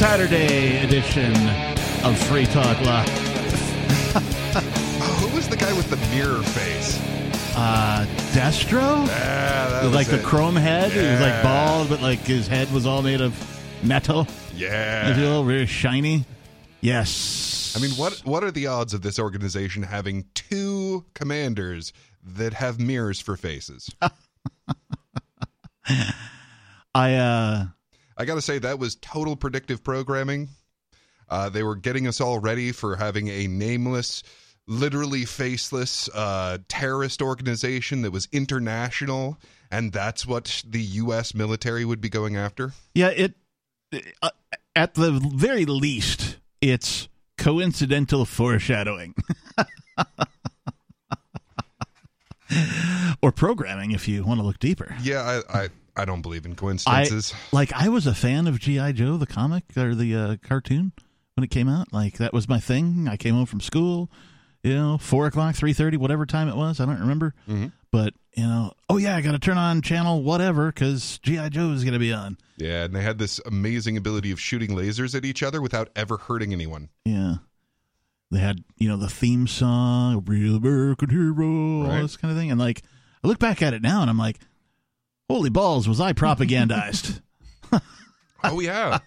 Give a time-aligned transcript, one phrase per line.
[0.00, 1.34] Saturday edition
[2.06, 3.06] of Free Talk Live.
[4.16, 6.98] Oh, who was the guy with the mirror face?
[7.54, 9.06] Uh, Destro?
[9.06, 10.24] Yeah, that With was like the it.
[10.24, 10.90] chrome head.
[10.90, 13.34] He was like bald, but like his head was all made of
[13.84, 14.22] metal.
[14.22, 15.14] If you Yeah.
[15.18, 16.24] will, very shiny.
[16.80, 17.74] Yes.
[17.76, 21.92] I mean, what what are the odds of this organization having two commanders
[22.24, 23.90] that have mirrors for faces?
[26.94, 27.66] I uh
[28.20, 30.50] I got to say that was total predictive programming.
[31.30, 34.22] Uh, they were getting us all ready for having a nameless,
[34.66, 39.38] literally faceless uh, terrorist organization that was international,
[39.70, 41.34] and that's what the U.S.
[41.34, 42.74] military would be going after.
[42.94, 43.36] yeah, it
[44.20, 44.30] uh,
[44.76, 49.14] at the very least it's coincidental foreshadowing.
[53.22, 54.94] or programming if you want to look deeper.
[55.00, 55.68] Yeah, I I,
[56.00, 57.34] I don't believe in I coincidences.
[57.52, 60.92] like I was a fan of GI Joe the comic or the uh, cartoon
[61.34, 61.92] when it came out.
[61.92, 63.06] Like that was my thing.
[63.08, 64.10] I came home from school,
[64.62, 66.80] you know, four o'clock, three thirty, whatever time it was.
[66.80, 67.34] I don't remember.
[67.48, 67.72] Mhm.
[67.92, 71.72] But you know, oh yeah, I got to turn on channel whatever because GI Joe
[71.72, 72.38] is going to be on.
[72.56, 76.16] yeah, and they had this amazing ability of shooting lasers at each other without ever
[76.16, 76.88] hurting anyone.
[77.04, 77.36] Yeah.
[78.30, 82.02] They had, you know, the theme song, Real American Hero, all Right.
[82.02, 82.52] this kind of thing.
[82.52, 82.82] And like,
[83.24, 84.38] I look back at it now and I'm like,
[85.30, 87.20] holy balls, was I propagandized?
[88.42, 89.00] Oh yeah,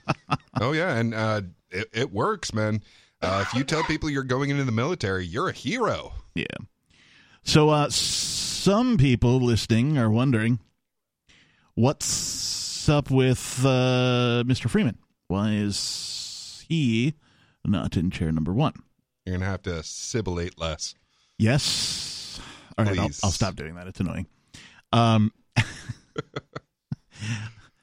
[0.61, 2.83] oh yeah, and uh, it, it works, man.
[3.19, 6.13] Uh, if you tell people you're going into the military, you're a hero.
[6.35, 6.45] Yeah.
[7.41, 10.59] So uh some people listening are wondering
[11.73, 14.69] what's up with uh Mr.
[14.69, 14.99] Freeman?
[15.29, 17.15] Why is he
[17.65, 18.73] not in chair number 1?
[19.25, 20.93] You're gonna have to sibilate less.
[21.39, 22.39] Yes.
[22.77, 23.87] All right, I'll, I'll stop doing that.
[23.87, 24.27] It's annoying.
[24.91, 25.31] Um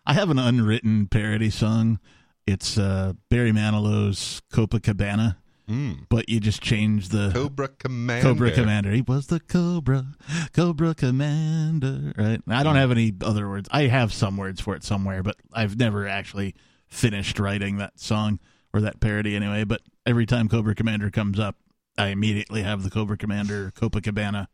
[0.06, 1.98] I have an unwritten parody song.
[2.46, 5.36] It's uh Barry Manilow's Copacabana,
[5.68, 6.06] Mm.
[6.08, 8.28] but you just change the Cobra Commander.
[8.28, 8.90] Cobra Commander.
[8.90, 10.04] He was the Cobra,
[10.52, 12.12] Cobra Commander.
[12.18, 12.40] Right.
[12.48, 13.68] I don't have any other words.
[13.70, 16.56] I have some words for it somewhere, but I've never actually
[16.88, 18.40] finished writing that song
[18.72, 19.62] or that parody anyway.
[19.62, 21.54] But every time Cobra Commander comes up,
[21.96, 24.48] I immediately have the Cobra Commander Copacabana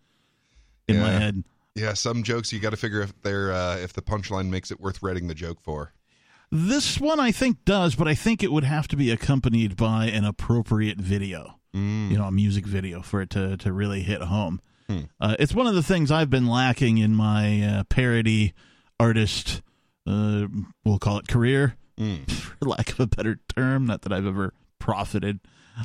[0.86, 1.44] in my head.
[1.76, 4.80] Yeah, some jokes you got to figure if they're uh, if the punchline makes it
[4.80, 5.92] worth writing the joke for.
[6.50, 10.06] This one I think does, but I think it would have to be accompanied by
[10.06, 11.60] an appropriate video.
[11.74, 12.10] Mm.
[12.10, 14.62] you know, a music video for it to to really hit home.
[14.88, 15.00] Hmm.
[15.20, 18.54] Uh, it's one of the things I've been lacking in my uh, parody
[18.98, 19.60] artist,
[20.06, 20.46] uh,
[20.84, 22.30] we'll call it career, Mm.
[22.30, 23.86] for lack of a better term.
[23.86, 25.40] Not that I've ever profited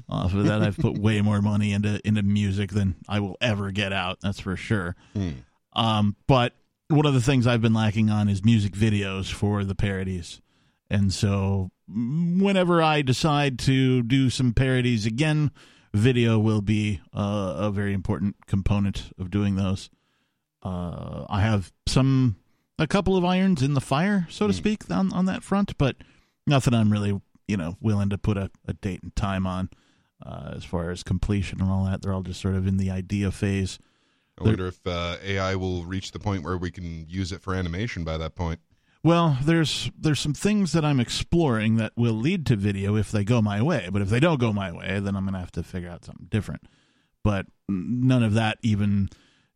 [0.08, 0.62] off of that.
[0.62, 4.20] I've put way more money into into music than I will ever get out.
[4.22, 4.96] That's for sure.
[5.16, 5.44] Mm.
[5.74, 6.54] Um, but
[6.90, 10.42] one of the things I've been lacking on is music videos for the parodies.
[10.90, 15.52] And so mm, whenever I decide to do some parodies again,
[15.94, 19.90] video will be uh, a very important component of doing those.
[20.64, 22.36] Uh, I have some,
[22.78, 24.58] a couple of irons in the fire, so to Hmm.
[24.58, 25.96] speak, on, on that front, but
[26.46, 29.70] nothing I'm really, you know, willing to put a, a date and time on
[30.26, 32.02] uh, as far as completion and all that.
[32.02, 33.80] They're all just sort of in the idea phase.
[34.42, 37.54] I wonder if uh, AI will reach the point where we can use it for
[37.56, 38.60] animation by that point.
[39.04, 43.24] Well, there's there's some things that I'm exploring that will lead to video if they
[43.24, 43.90] go my way.
[43.92, 46.28] But if they don't go my way, then I'm gonna have to figure out something
[46.30, 46.62] different.
[47.24, 49.10] But none of that even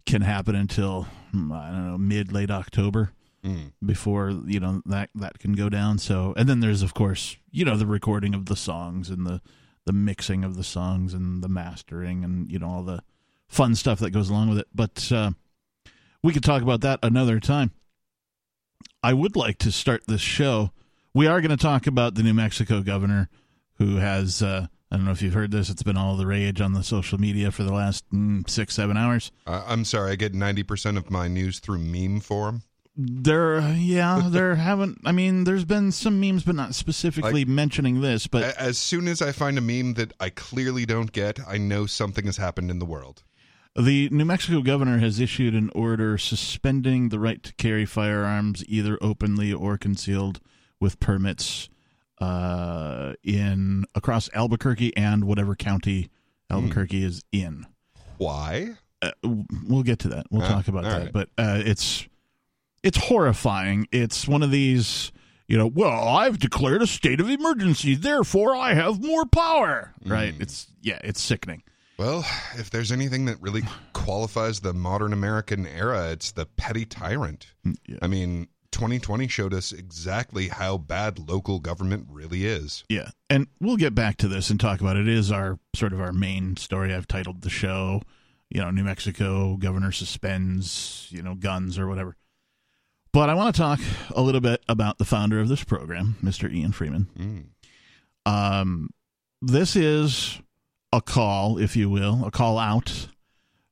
[0.06, 3.12] can happen until hmm, I don't know mid late October
[3.44, 3.74] Mm.
[3.86, 6.00] before you know that that can go down.
[6.00, 9.40] So and then there's of course you know the recording of the songs and the
[9.86, 13.04] the mixing of the songs and the mastering and you know all the
[13.48, 14.68] fun stuff that goes along with it.
[14.74, 15.32] But uh,
[16.24, 17.72] we could talk about that another time.
[19.04, 20.72] I would like to start this show.
[21.14, 23.30] We are going to talk about the New Mexico governor
[23.78, 26.62] who has, uh, I don't know if you've heard this, it's been all the rage
[26.62, 29.32] on the social media for the last mm, six, seven hours.
[29.46, 32.64] Uh, I'm sorry, I get 90% of my news through meme form.
[32.98, 38.26] There, yeah, there haven't, I mean, there's been some memes, but not specifically mentioning this,
[38.26, 41.86] but As soon as I find a meme that I clearly don't get, I know
[41.86, 43.24] something has happened in the world.
[43.78, 48.98] The New Mexico governor has issued an order suspending the right to carry firearms either
[49.02, 50.40] openly or concealed
[50.80, 51.68] with permits
[52.22, 56.10] uh, in across Albuquerque and whatever county
[56.50, 57.66] Albuquerque is in.
[58.18, 58.76] Why?
[59.02, 59.12] Uh,
[59.68, 60.28] we'll get to that.
[60.32, 60.98] We'll Ah, talk about that.
[61.04, 61.12] right.
[61.12, 62.08] But uh, it's
[62.82, 63.88] it's horrifying.
[63.92, 65.12] It's one of these,
[65.50, 65.68] you know.
[65.68, 69.92] Well, I've declared a state of emergency, therefore I have more power.
[70.06, 70.34] Right?
[70.34, 70.42] Mm.
[70.42, 71.64] It's yeah, it's sickening.
[71.98, 72.26] Well,
[72.58, 73.64] if there's anything that really
[74.06, 76.12] qualifies the modern American era.
[76.12, 77.48] It's the petty tyrant.
[77.88, 77.98] Yeah.
[78.04, 82.84] I mean, 2020 showed us exactly how bad local government really is.
[82.88, 85.08] Yeah, and we'll get back to this and talk about it.
[85.08, 86.94] It is our sort of our main story.
[86.94, 88.04] I've titled the show,
[88.50, 92.16] you know, New Mexico governor suspends, you know, guns or whatever.
[93.12, 93.80] But I want to talk
[94.14, 96.54] a little bit about the founder of this program, Mr.
[96.54, 97.08] Ian Freeman.
[97.18, 98.32] Mm.
[98.32, 98.90] Um,
[99.42, 100.40] this is
[100.96, 103.08] a call, if you will, a call out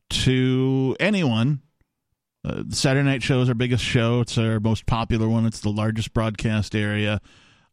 [0.09, 1.61] to anyone.
[2.43, 4.19] Uh, Saturday Night Show is our biggest show.
[4.19, 5.45] It's our most popular one.
[5.45, 7.21] It's the largest broadcast area.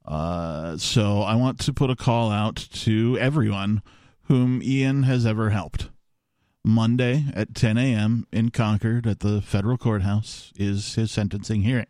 [0.04, 3.82] Uh, so I want to put a call out to everyone
[4.22, 5.90] whom Ian has ever helped.
[6.64, 8.26] Monday at 10 a.m.
[8.32, 11.86] in Concord at the federal courthouse is his sentencing hearing.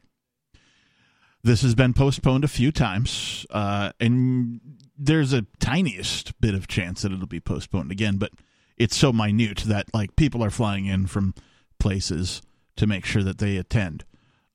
[1.43, 4.61] This has been postponed a few times, uh, and
[5.03, 8.33] there's a tiniest bit of chance that it'll be postponed again, but
[8.77, 11.35] it's so minute that like people are flying in from
[11.79, 12.43] places
[12.77, 14.05] to make sure that they attend.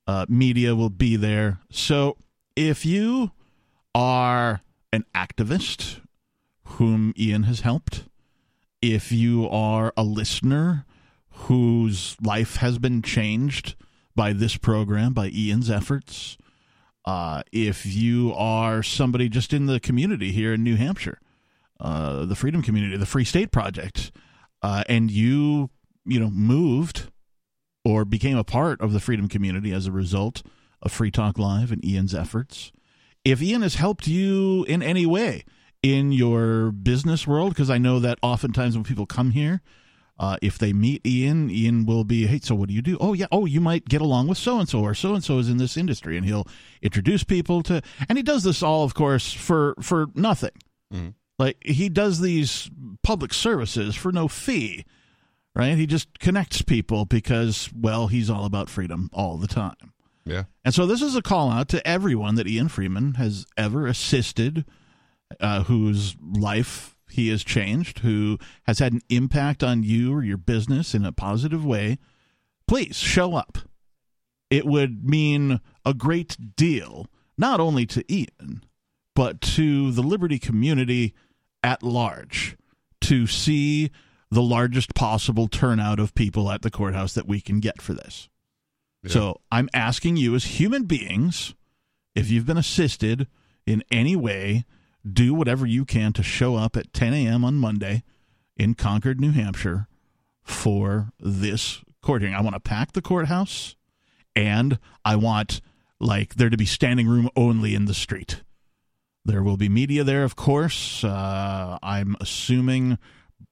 [0.06, 1.58] Uh, media will be there.
[1.68, 2.16] So
[2.54, 3.32] if you
[3.92, 4.62] are
[4.92, 6.00] an activist
[6.64, 8.04] whom Ian has helped,
[8.80, 10.86] if you are a listener
[11.30, 13.74] whose life has been changed
[14.14, 16.38] by this program, by Ian's efforts,
[17.06, 21.20] uh, if you are somebody just in the community here in New Hampshire,
[21.78, 24.10] uh, the Freedom Community, the Free State Project,
[24.62, 25.70] uh, and you,
[26.04, 27.10] you know, moved
[27.84, 30.42] or became a part of the Freedom Community as a result
[30.82, 32.72] of Free Talk Live and Ian's efforts.
[33.24, 35.44] If Ian has helped you in any way
[35.82, 39.62] in your business world, because I know that oftentimes when people come here,
[40.18, 42.96] uh, if they meet Ian, Ian will be, hey, so what do you do?
[43.00, 43.26] Oh, yeah.
[43.30, 45.58] Oh, you might get along with so and so, or so and so is in
[45.58, 46.46] this industry, and he'll
[46.80, 47.82] introduce people to.
[48.08, 50.52] And he does this all, of course, for for nothing.
[50.92, 51.14] Mhm.
[51.38, 52.70] Like he does these
[53.02, 54.86] public services for no fee,
[55.54, 55.76] right?
[55.76, 59.92] He just connects people because, well, he's all about freedom all the time.
[60.24, 60.44] Yeah.
[60.64, 64.64] And so this is a call out to everyone that Ian Freeman has ever assisted,
[65.38, 70.36] uh, whose life he has changed, who has had an impact on you or your
[70.36, 71.98] business in a positive way.
[72.66, 73.58] Please show up.
[74.50, 77.06] It would mean a great deal,
[77.38, 78.64] not only to Ian,
[79.14, 81.14] but to the Liberty community
[81.62, 82.56] at large
[83.02, 83.90] to see
[84.30, 88.28] the largest possible turnout of people at the courthouse that we can get for this.
[89.02, 89.12] Yeah.
[89.12, 91.54] So I'm asking you, as human beings,
[92.14, 93.28] if you've been assisted
[93.66, 94.64] in any way,
[95.10, 97.44] do whatever you can to show up at 10 a.m.
[97.44, 98.02] on Monday
[98.56, 99.88] in Concord, New Hampshire
[100.42, 102.34] for this court hearing.
[102.34, 103.76] I want to pack the courthouse
[104.34, 105.60] and I want
[105.98, 108.42] like there to be standing room only in the street.
[109.24, 111.02] There will be media there, of course.
[111.02, 112.98] Uh, I'm assuming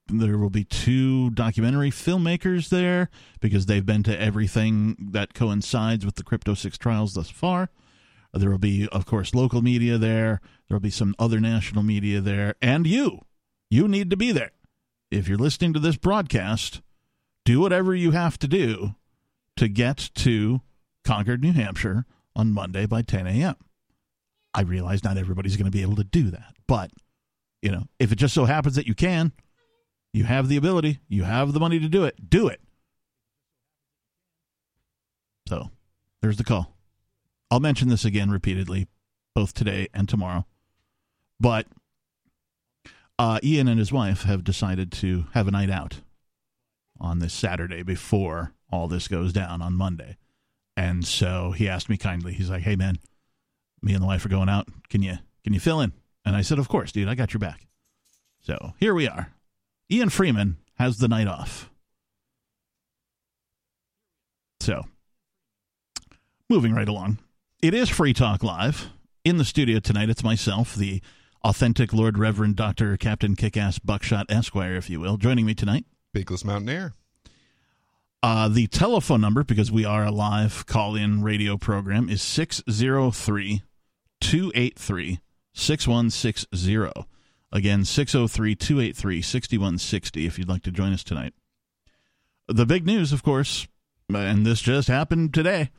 [0.06, 3.08] there will be two documentary filmmakers there
[3.40, 7.70] because they've been to everything that coincides with the Crypto Six trials thus far.
[8.34, 10.40] There will be, of course, local media there.
[10.68, 12.56] There will be some other national media there.
[12.60, 13.20] And you,
[13.70, 14.50] you need to be there.
[15.10, 16.82] If you're listening to this broadcast,
[17.44, 18.96] do whatever you have to do
[19.56, 20.62] to get to
[21.04, 23.54] Concord, New Hampshire on Monday by 10 a.m.
[24.52, 26.90] I realize not everybody's going to be able to do that, but
[27.62, 29.32] you know, if it just so happens that you can,
[30.12, 32.60] you have the ability, you have the money to do it, do it.
[35.48, 35.70] So,
[36.22, 36.73] there's the call.
[37.54, 38.88] I'll mention this again repeatedly,
[39.32, 40.44] both today and tomorrow.
[41.38, 41.68] But
[43.16, 46.00] uh, Ian and his wife have decided to have a night out
[46.98, 50.16] on this Saturday before all this goes down on Monday.
[50.76, 52.98] And so he asked me kindly, he's like, Hey man,
[53.80, 54.66] me and the wife are going out.
[54.90, 55.92] Can you can you fill in?
[56.24, 57.68] And I said, Of course, dude, I got your back.
[58.40, 59.32] So here we are.
[59.88, 61.70] Ian Freeman has the night off.
[64.58, 64.82] So
[66.50, 67.18] moving right along.
[67.64, 68.90] It is Free Talk Live.
[69.24, 71.00] In the studio tonight, it's myself, the
[71.42, 72.94] authentic Lord Reverend Dr.
[72.98, 75.86] Captain Kickass Buckshot Esquire, if you will, joining me tonight.
[76.14, 76.92] Peakless Mountaineer.
[78.22, 83.62] Uh, the telephone number, because we are a live call in radio program, is 603
[84.20, 85.20] 283
[85.54, 87.06] 6160.
[87.50, 91.32] Again, 603 283 6160 if you'd like to join us tonight.
[92.46, 93.66] The big news, of course,
[94.10, 95.70] and this just happened today.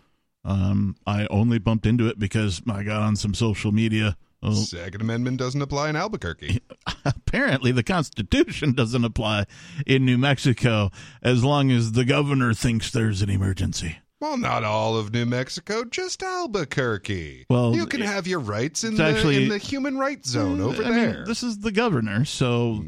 [0.45, 4.15] Um, I only bumped into it because I got on some social media.
[4.43, 6.61] Oh, Second Amendment doesn't apply in Albuquerque.
[7.05, 9.45] apparently the Constitution doesn't apply
[9.87, 10.91] in New Mexico
[11.23, 13.97] as long as the governor thinks there's an emergency.
[14.21, 17.47] Well, not all of New Mexico, just Albuquerque.
[17.49, 20.61] Well, you can it- have your rights in the actually- in the human rights zone
[20.61, 21.25] over I mean, there.
[21.25, 22.83] this is the governor, so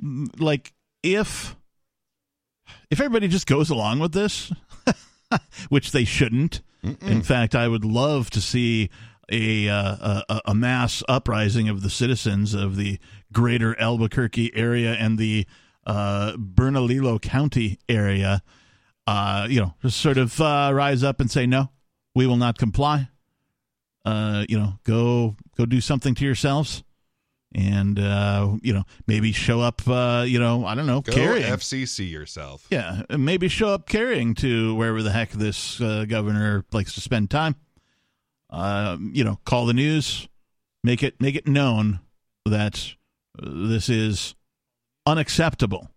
[0.00, 0.24] Hmm.
[0.24, 1.56] mm, like if
[2.90, 4.52] if everybody just goes along with this,
[5.70, 6.60] which they shouldn't.
[6.84, 7.02] Mm-mm.
[7.02, 8.90] In fact, I would love to see
[9.30, 12.98] a, uh, a, a mass uprising of the citizens of the
[13.32, 15.46] greater Albuquerque area and the
[15.86, 18.42] uh, Bernalillo County area.
[19.06, 21.70] Uh, you know, just sort of uh, rise up and say, no,
[22.14, 23.08] we will not comply.
[24.04, 26.82] Uh, you know, go go do something to yourselves
[27.54, 31.46] and uh, you know maybe show up uh, you know i don't know Go carrying.
[31.46, 32.66] Fcc yourself.
[32.70, 37.30] Yeah maybe show up carrying to wherever the heck this uh, governor likes to spend
[37.30, 37.56] time.
[38.48, 40.28] Uh, you know call the news
[40.84, 42.00] make it make it known
[42.46, 42.94] that
[43.40, 44.34] this is
[45.06, 45.88] unacceptable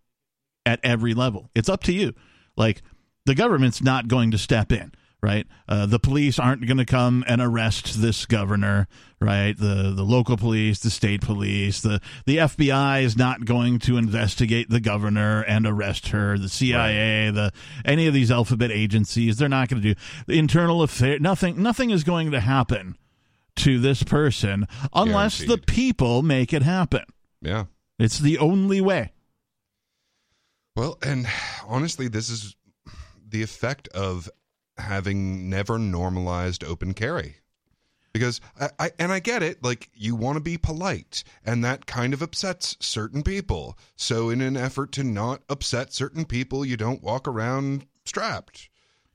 [0.66, 1.50] at every level.
[1.56, 2.14] It's up to you.
[2.56, 2.82] Like
[3.26, 4.92] the government's not going to step in
[5.24, 5.48] right?
[5.70, 8.88] Uh, the police aren't going to come and arrest this governor,
[9.22, 9.58] right?
[9.58, 14.70] The the local police, the state police, the the FBI is not going to investigate
[14.70, 16.38] the governor and arrest her.
[16.38, 17.32] The CIA, right.
[17.34, 17.52] the
[17.86, 21.18] any of these alphabet agencies, they're not going to do the internal affair.
[21.20, 22.98] Nothing nothing is going to happen
[23.56, 25.68] to this person unless Guaranteed.
[25.68, 27.06] the people make it happen.
[27.42, 27.66] Yeah,
[27.98, 29.14] it's the only way.
[30.76, 31.28] Well, and
[31.66, 32.56] honestly, this is
[33.26, 34.30] the effect of
[34.78, 37.38] having never normalized open carry.
[38.14, 41.88] Because I, I, and I get it like you want to be polite and that
[41.88, 43.78] kind of upsets certain people.
[43.96, 48.70] So in an effort to not upset certain people you don't walk around strapped.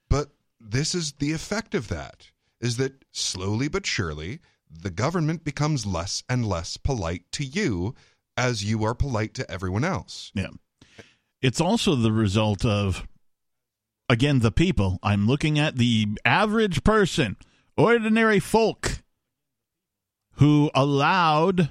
[0.09, 5.87] But this is the effect of that is that slowly but surely the government becomes
[5.87, 7.95] less and less polite to you
[8.37, 10.33] as you are polite to everyone else.
[10.35, 10.51] Yeah.
[11.41, 13.07] It's also the result of
[14.09, 14.99] again, the people.
[15.03, 17.37] I'm looking at the average person,
[17.77, 19.03] ordinary folk,
[20.35, 21.71] who allowed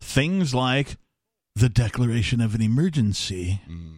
[0.00, 0.96] things like
[1.54, 3.60] the declaration of an emergency.
[3.68, 3.90] Mm.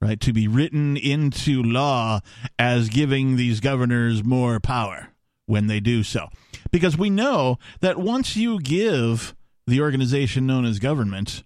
[0.00, 2.22] Right, to be written into law
[2.58, 5.10] as giving these governors more power
[5.46, 6.28] when they do so.
[6.72, 11.44] Because we know that once you give the organization known as government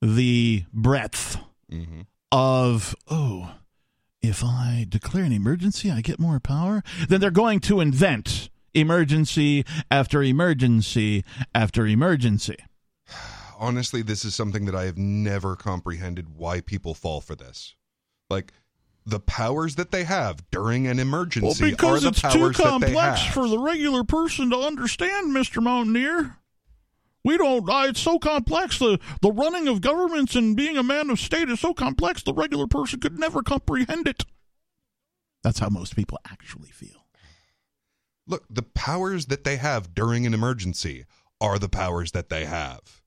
[0.00, 1.38] the breadth
[1.70, 2.02] mm-hmm.
[2.30, 3.50] of, oh,
[4.28, 9.64] if I declare an emergency, I get more power, then they're going to invent emergency
[9.90, 12.56] after emergency after emergency.
[13.58, 17.74] Honestly, this is something that I have never comprehended why people fall for this.
[18.28, 18.52] Like,
[19.06, 22.62] the powers that they have during an emergency well, because are the it's powers too
[22.62, 25.62] complex for the regular person to understand, Mr.
[25.62, 26.38] Mountaineer.
[27.24, 27.68] We don't.
[27.68, 28.78] Uh, it's so complex.
[28.78, 32.22] The the running of governments and being a man of state is so complex.
[32.22, 34.24] The regular person could never comprehend it.
[35.42, 37.06] That's how most people actually feel.
[38.26, 41.04] Look, the powers that they have during an emergency
[41.40, 43.02] are the powers that they have.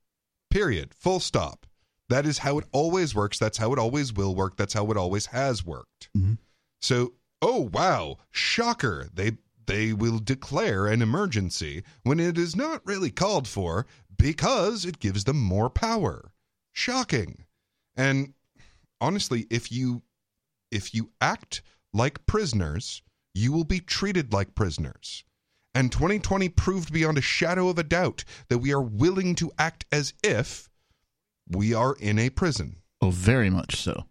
[0.50, 0.94] Period.
[0.94, 1.66] Full stop.
[2.10, 3.38] That is how it always works.
[3.38, 4.56] That's how it always will work.
[4.56, 6.10] That's how it always has worked.
[6.18, 6.34] Mm-hmm.
[6.82, 9.10] So, oh wow, shocker!
[9.14, 9.32] They
[9.66, 13.86] they will declare an emergency when it is not really called for
[14.18, 16.32] because it gives them more power.
[16.72, 17.46] Shocking.
[17.96, 18.34] And
[19.02, 20.04] honestly, if you
[20.72, 21.62] if you act
[21.94, 23.02] like prisoners,
[23.34, 25.24] you will be treated like prisoners.
[25.74, 29.86] And 2020 proved beyond a shadow of a doubt that we are willing to act
[29.92, 30.70] as if
[31.50, 32.78] we are in a prison.
[33.02, 34.06] Oh, very much so.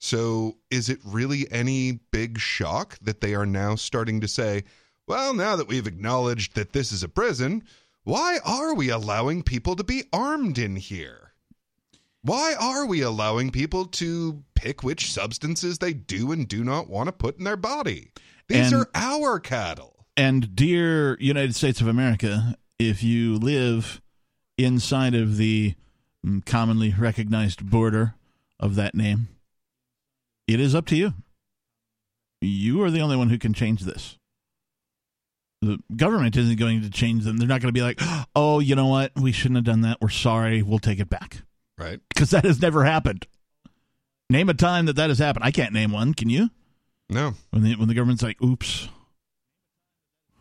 [0.00, 4.64] So, is it really any big shock that they are now starting to say,
[5.08, 7.64] well, now that we've acknowledged that this is a prison,
[8.04, 11.32] why are we allowing people to be armed in here?
[12.22, 17.06] Why are we allowing people to pick which substances they do and do not want
[17.08, 18.10] to put in their body?
[18.48, 20.06] These and, are our cattle.
[20.16, 24.00] And, dear United States of America, if you live
[24.56, 25.74] inside of the
[26.26, 28.14] mm, commonly recognized border
[28.58, 29.28] of that name,
[30.46, 31.14] it is up to you.
[32.40, 34.18] You are the only one who can change this
[35.60, 37.36] the government isn't going to change them.
[37.36, 38.00] They're not going to be like,
[38.36, 39.12] oh, you know what?
[39.16, 39.98] We shouldn't have done that.
[40.00, 40.62] We're sorry.
[40.62, 41.42] We'll take it back.
[41.76, 42.00] Right.
[42.08, 43.26] Because that has never happened.
[44.30, 45.44] Name a time that that has happened.
[45.44, 46.14] I can't name one.
[46.14, 46.50] Can you?
[47.08, 47.34] No.
[47.50, 48.88] When the, when the government's like, oops,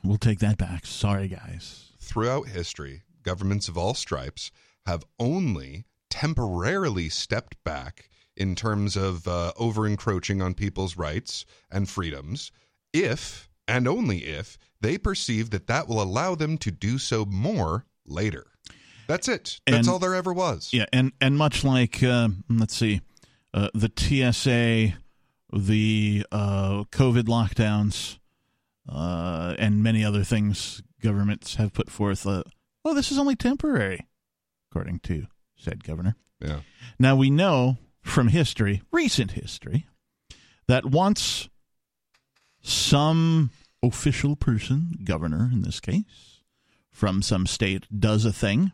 [0.03, 0.85] we'll take that back.
[0.85, 1.91] Sorry, guys.
[1.99, 4.51] Throughout history, governments of all stripes
[4.85, 11.89] have only temporarily stepped back in terms of uh, over encroaching on people's rights and
[11.89, 12.51] freedoms
[12.93, 17.85] if and only if they perceive that that will allow them to do so more
[18.05, 18.47] later.
[19.07, 19.59] That's it.
[19.65, 20.69] That's and, all there ever was.
[20.71, 23.01] Yeah, and and much like uh, let's see,
[23.53, 24.97] uh, the TSA,
[25.57, 28.19] the uh, COVID lockdowns,
[28.89, 32.27] uh, and many other things governments have put forth.
[32.27, 32.43] Uh,
[32.83, 34.05] oh, this is only temporary,
[34.69, 36.15] according to said governor.
[36.41, 36.59] Yeah.
[36.99, 39.87] Now we know from history, recent history,
[40.67, 41.49] that once
[42.61, 43.51] some
[43.83, 46.41] official person, governor in this case,
[46.91, 48.71] from some state does a thing,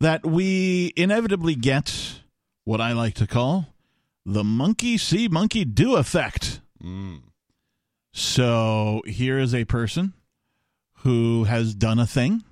[0.00, 2.20] that we inevitably get
[2.64, 3.74] what I like to call
[4.24, 6.60] the monkey see, monkey do effect.
[6.82, 7.22] Mm.
[8.12, 10.12] So here is a person
[10.98, 12.44] who has done a thing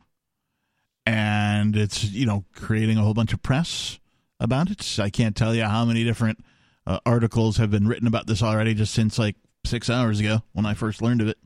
[1.05, 3.99] and it's, you know, creating a whole bunch of press
[4.41, 4.99] about it.
[4.99, 6.45] I can't tell you how many different
[6.87, 10.67] uh, articles have been written about this already just since like six hours ago when
[10.67, 11.39] I first learned of it.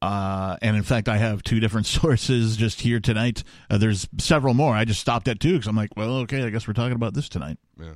[0.00, 3.44] Uh, and in fact, I have two different sources just here tonight.
[3.70, 4.74] Uh, there's several more.
[4.74, 7.14] I just stopped at two because I'm like, well, okay, I guess we're talking about
[7.14, 7.58] this tonight.
[7.78, 7.94] Yeah.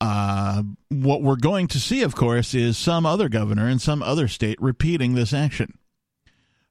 [0.00, 4.28] Uh, what we're going to see, of course, is some other governor in some other
[4.28, 5.78] state repeating this action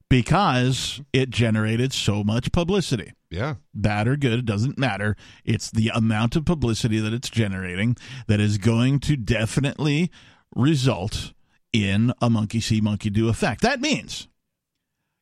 [0.09, 3.13] because it generated so much publicity.
[3.29, 3.55] Yeah.
[3.73, 5.15] Bad or good, it doesn't matter.
[5.45, 7.95] It's the amount of publicity that it's generating
[8.27, 10.09] that is going to definitely
[10.55, 11.33] result
[11.71, 13.61] in a monkey see, monkey do effect.
[13.61, 14.27] That means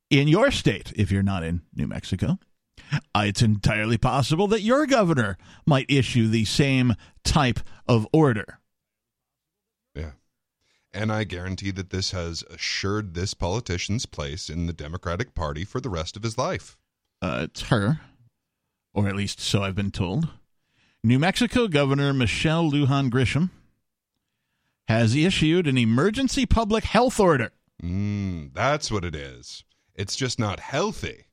[0.09, 2.39] in your state, if you're not in New Mexico,
[2.91, 8.59] uh, it's entirely possible that your governor might issue the same type of order.
[9.93, 10.11] Yeah.
[10.93, 15.81] And I guarantee that this has assured this politician's place in the Democratic Party for
[15.81, 16.77] the rest of his life.
[17.21, 17.99] Uh, it's her,
[18.93, 20.29] or at least so I've been told.
[21.03, 23.49] New Mexico Governor Michelle Lujan Grisham
[24.87, 27.51] has issued an emergency public health order
[27.83, 29.63] Mm, that's what it is.
[29.93, 31.25] It's just not healthy.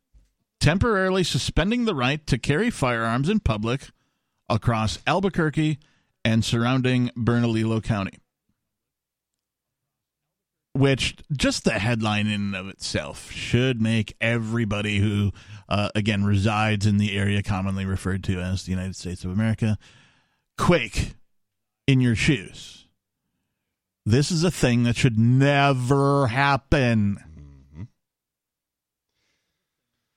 [0.61, 3.89] temporarily suspending the right to carry firearms in public
[4.49, 5.79] across Albuquerque
[6.23, 8.19] and surrounding Bernalillo County.
[10.75, 15.33] Which just the headline in and of itself should make everybody who,
[15.69, 19.79] uh, again, resides in the area commonly referred to as the United States of America
[20.59, 21.15] quake
[21.87, 22.84] in your shoes.
[24.07, 27.17] This is a thing that should never happen.
[27.75, 27.89] Mhm.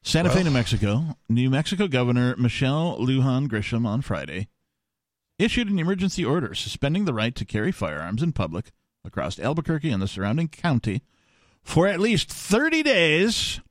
[0.04, 4.50] Santa Fe, New Mexico, New Mexico Governor Michelle Lujan Grisham on Friday
[5.40, 8.72] issued an emergency order suspending the right to carry firearms in public
[9.06, 11.02] across Albuquerque and the surrounding county
[11.64, 13.62] for at least 30 days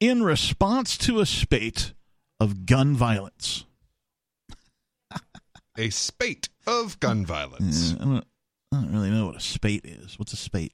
[0.00, 1.92] in response to a spate
[2.40, 3.64] of gun violence.
[5.78, 7.92] A spate of gun violence.
[7.92, 8.20] Yeah,
[8.74, 10.18] I, don't, really know what a spate is.
[10.18, 10.72] What's a spate?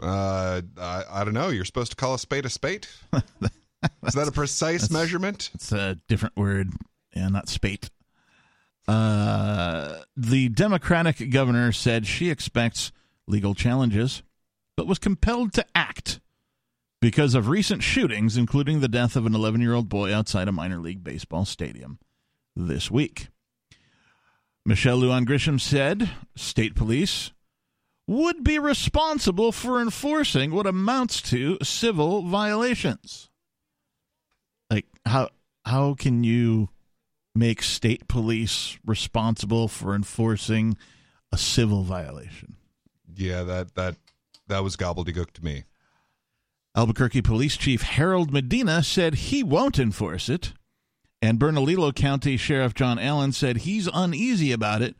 [0.00, 1.48] Uh, I, I don't know.
[1.48, 2.86] You're supposed to call a spade a spade?
[4.06, 5.50] Is that a precise measurement?
[5.54, 6.70] It's a different word,
[7.14, 7.90] yeah, not spate.
[8.88, 12.92] Uh, the Democratic governor said she expects
[13.26, 14.22] legal challenges,
[14.76, 16.20] but was compelled to act
[17.00, 20.52] because of recent shootings, including the death of an 11 year old boy outside a
[20.52, 21.98] minor league baseball stadium
[22.56, 23.28] this week.
[24.64, 27.32] Michelle Lujan Grisham said state police
[28.06, 33.30] would be responsible for enforcing what amounts to civil violations
[34.72, 35.28] like how
[35.64, 36.70] how can you
[37.34, 40.76] make state police responsible for enforcing
[41.30, 42.56] a civil violation?
[43.14, 43.96] Yeah, that that
[44.48, 45.64] that was gobbledygook to me.
[46.74, 50.54] Albuquerque Police Chief Harold Medina said he won't enforce it,
[51.22, 54.96] and Bernalillo County Sheriff John Allen said he's uneasy about it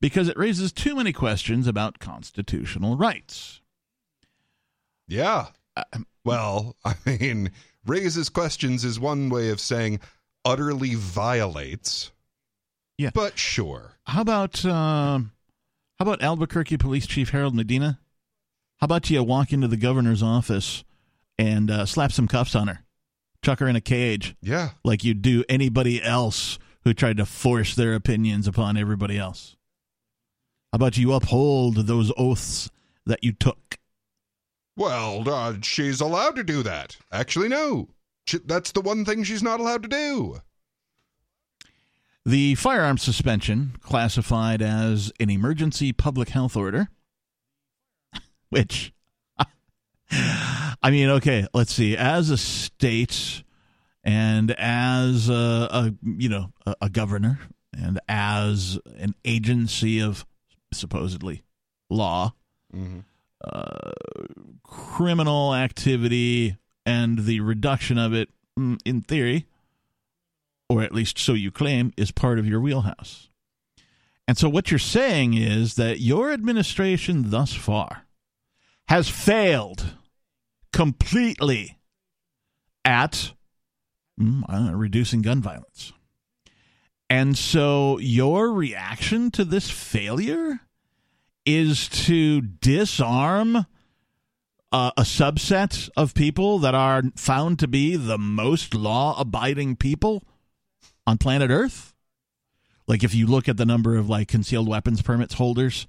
[0.00, 3.60] because it raises too many questions about constitutional rights.
[5.06, 5.48] Yeah.
[5.76, 5.84] Uh,
[6.24, 7.52] Well, I mean,
[7.86, 10.00] raises questions is one way of saying
[10.44, 12.10] utterly violates.
[12.98, 13.10] Yeah.
[13.12, 13.92] But sure.
[14.04, 15.32] How about um,
[15.98, 18.00] how about Albuquerque Police Chief Harold Medina?
[18.78, 20.84] How about you walk into the governor's office
[21.38, 22.84] and uh, slap some cuffs on her,
[23.46, 24.70] chuck her in a cage Yeah.
[24.82, 29.54] like you do anybody else who tried to force their opinions upon everybody else?
[30.72, 32.70] How about you uphold those oaths
[33.06, 33.78] that you took?
[34.76, 36.96] Well, uh, she's allowed to do that.
[37.12, 37.88] Actually, no.
[38.26, 40.40] She, that's the one thing she's not allowed to do.
[42.24, 46.88] The firearm suspension, classified as an emergency public health order,
[48.50, 48.92] which,
[50.10, 51.96] I mean, okay, let's see.
[51.96, 53.42] As a state
[54.04, 55.32] and as a,
[55.70, 57.40] a you know a, a governor
[57.76, 60.24] and as an agency of
[60.72, 61.42] supposedly
[61.90, 62.34] law,
[62.74, 62.98] Mm-hmm.
[63.42, 63.92] uh,
[64.64, 69.46] criminal activity and the reduction of it, mm, in theory,
[70.68, 73.28] or at least so you claim, is part of your wheelhouse.
[74.28, 78.05] And so what you're saying is that your administration thus far
[78.88, 79.94] has failed
[80.72, 81.78] completely
[82.84, 83.32] at
[84.20, 85.92] mm, reducing gun violence.
[87.08, 90.60] And so your reaction to this failure
[91.44, 93.66] is to disarm
[94.72, 100.24] uh, a subset of people that are found to be the most law abiding people
[101.06, 101.94] on planet Earth.
[102.88, 105.86] Like if you look at the number of like concealed weapons permits holders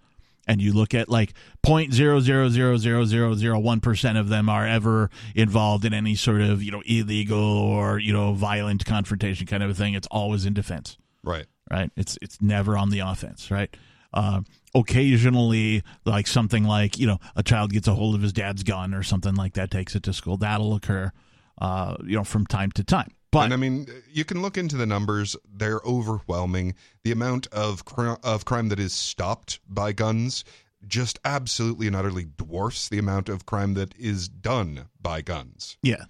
[0.47, 1.33] and you look at like
[1.65, 8.13] 0.0000001% of them are ever involved in any sort of, you know, illegal or, you
[8.13, 10.97] know, violent confrontation kind of a thing, it's always in defense.
[11.23, 11.47] Right.
[11.69, 11.91] Right?
[11.97, 13.75] It's it's never on the offense, right?
[14.13, 14.39] Uh,
[14.73, 18.93] occasionally like something like, you know, a child gets a hold of his dad's gun
[18.93, 20.38] or something like that takes it to school.
[20.38, 21.12] That'll occur
[21.60, 23.12] uh, you know, from time to time.
[23.38, 26.76] But and I mean, you can look into the numbers; they're overwhelming.
[27.04, 30.43] The amount of cr- of crime that is stopped by guns
[30.86, 35.78] just absolutely and utterly dwarfs the amount of crime that is done by guns.
[35.82, 36.06] Yeah.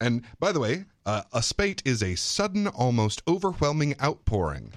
[0.00, 4.72] And by the way, uh, a spate is a sudden, almost overwhelming outpouring.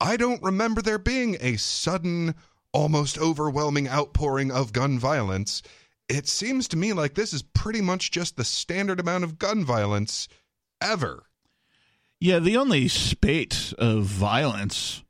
[0.00, 2.34] I don't remember there being a sudden,
[2.72, 5.62] almost overwhelming outpouring of gun violence.
[6.08, 9.64] It seems to me like this is pretty much just the standard amount of gun
[9.64, 10.28] violence
[10.80, 11.24] ever.
[12.20, 15.02] Yeah, the only spate of violence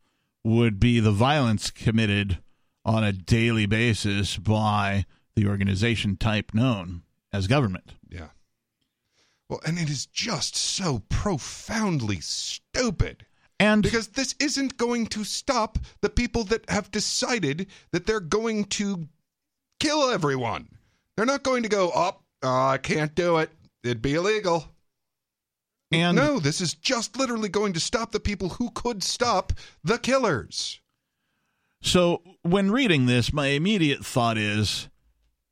[0.45, 2.39] would be the violence committed
[2.85, 7.95] on a daily basis by the organization type known as government.
[8.09, 8.29] Yeah.
[9.49, 13.27] Well, and it is just so profoundly stupid.
[13.59, 18.65] And because this isn't going to stop the people that have decided that they're going
[18.67, 19.09] to
[19.81, 20.69] kill everyone.
[21.17, 23.51] They're not going to go, oh, oh I can't do it.
[23.83, 24.70] It'd be illegal.
[25.93, 29.99] And no, this is just literally going to stop the people who could stop the
[29.99, 30.81] killers.
[31.83, 34.89] So, when reading this, my immediate thought is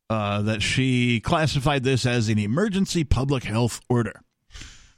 [0.09, 4.21] uh, that she classified this as an emergency public health order.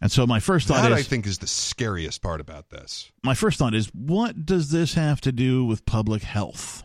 [0.02, 3.12] And so, my first thought that is I think is the scariest part about this.
[3.24, 6.84] my first thought is, what does this have to do with public health?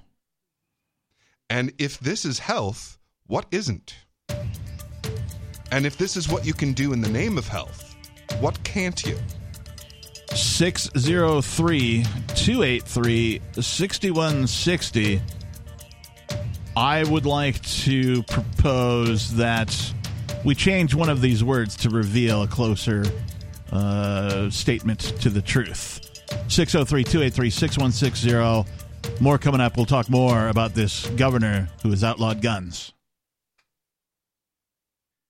[1.51, 3.95] And if this is health, what isn't?
[5.73, 7.86] And if this is what you can do in the name of health,
[8.41, 9.17] what can't you?
[10.35, 15.23] 603 283 6160.
[16.77, 19.75] I would like to propose that
[20.45, 23.05] we change one of these words to reveal a closer
[23.73, 26.01] uh, statement to the truth.
[26.49, 28.71] 603 283 6160.
[29.21, 29.77] More coming up.
[29.77, 32.93] We'll talk more about this governor who has outlawed guns.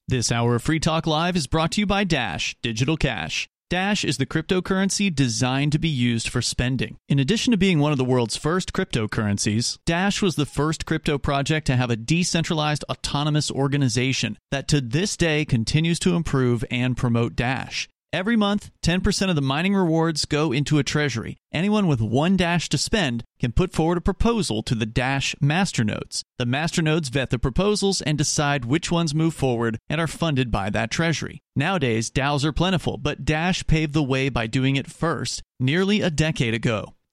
[0.09, 3.49] This hour of Free Talk Live is brought to you by Dash Digital Cash.
[3.69, 6.97] Dash is the cryptocurrency designed to be used for spending.
[7.09, 11.19] In addition to being one of the world's first cryptocurrencies, Dash was the first crypto
[11.19, 16.97] project to have a decentralized autonomous organization that to this day continues to improve and
[16.97, 17.89] promote Dash.
[18.17, 21.37] Every month, 10% of the mining rewards go into a treasury.
[21.53, 26.23] Anyone with one Dash to spend can put forward a proposal to the Dash masternodes.
[26.39, 30.71] The masternodes vet the proposals and decide which ones move forward and are funded by
[30.71, 31.41] that treasury.
[31.55, 36.09] Nowadays, DAOs are plentiful, but Dash paved the way by doing it first, nearly a
[36.09, 36.96] decade ago.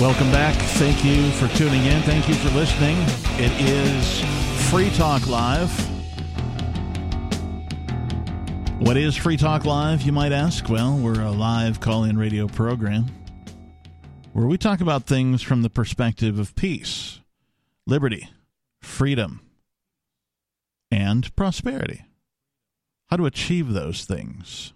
[0.00, 0.54] Welcome back.
[0.78, 2.00] Thank you for tuning in.
[2.04, 2.96] Thank you for listening.
[3.38, 5.70] It is Free Talk Live.
[8.80, 10.70] What is Free Talk Live, you might ask?
[10.70, 13.08] Well, we're a live call in radio program
[14.32, 17.20] where we talk about things from the perspective of peace,
[17.86, 18.30] liberty,
[18.80, 19.42] freedom,
[20.90, 22.06] and prosperity.
[23.08, 24.72] How to achieve those things.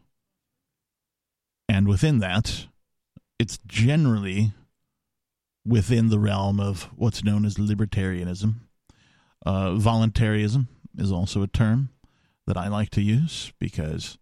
[1.67, 2.67] And within that,
[3.39, 4.53] it's generally
[5.67, 8.55] within the realm of what's known as libertarianism.
[9.45, 11.91] Uh, voluntarism is also a term
[12.47, 14.19] that I like to use because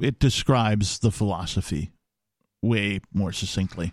[0.00, 1.92] it describes the philosophy
[2.62, 3.92] way more succinctly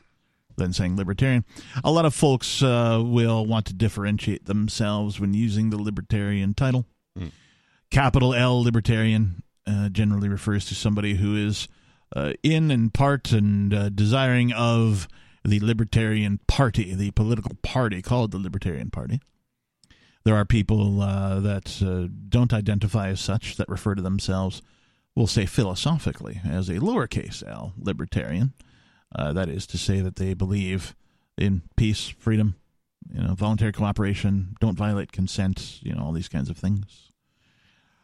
[0.58, 1.46] than saying libertarian.
[1.84, 6.86] A lot of folks uh, will want to differentiate themselves when using the libertarian title.
[7.18, 7.32] Mm.
[7.92, 11.68] Capital L libertarian uh, generally refers to somebody who is
[12.16, 15.08] uh, in and part and uh, desiring of
[15.44, 19.20] the Libertarian Party, the political party called the Libertarian Party.
[20.24, 24.62] There are people uh, that uh, don't identify as such, that refer to themselves,
[25.16, 28.54] we'll say philosophically, as a lowercase l libertarian.
[29.16, 30.96] Uh, that is to say that they believe
[31.38, 32.56] in peace, freedom,
[33.14, 37.12] you know, voluntary cooperation, don't violate consent, you know, all these kinds of things.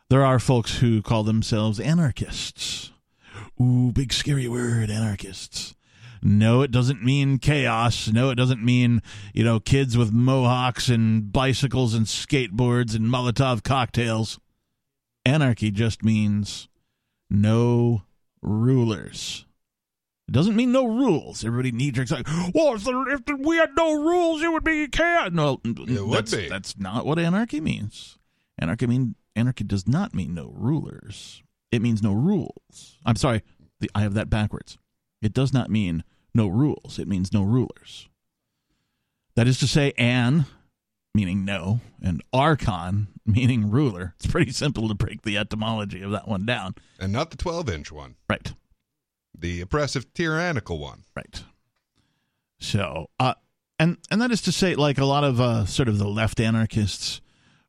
[0.09, 2.91] There are folks who call themselves anarchists.
[3.61, 5.75] Ooh, big scary word, anarchists.
[6.25, 8.07] No, it doesn't mean chaos.
[8.07, 9.01] No, it doesn't mean,
[9.33, 14.39] you know, kids with mohawks and bicycles and skateboards and Molotov cocktails.
[15.25, 16.69] Anarchy just means
[17.29, 18.03] no
[18.41, 19.45] rulers.
[20.29, 21.43] It doesn't mean no rules.
[21.43, 24.87] Everybody knee jerks like, well, if, there, if we had no rules, it would be
[24.87, 25.29] chaos.
[25.33, 26.47] No, mm, mm, it would that's, be.
[26.47, 28.17] That's not what anarchy means.
[28.57, 31.43] Anarchy mean anarchy does not mean no rulers.
[31.71, 32.97] It means no rules.
[33.05, 33.41] I'm sorry,
[33.81, 34.77] the, I have that backwards.
[35.21, 36.99] It does not mean no rules.
[36.99, 38.07] It means no rulers.
[39.35, 40.45] That is to say, an
[41.15, 44.13] meaning no, and archon meaning ruler.
[44.17, 46.75] It's pretty simple to break the etymology of that one down.
[46.99, 48.53] And not the 12 inch one, Right.
[49.37, 51.03] the oppressive, tyrannical one.
[51.15, 51.43] Right.
[52.59, 53.33] So, uh,
[53.79, 56.39] and and that is to say, like a lot of uh, sort of the left
[56.39, 57.21] anarchists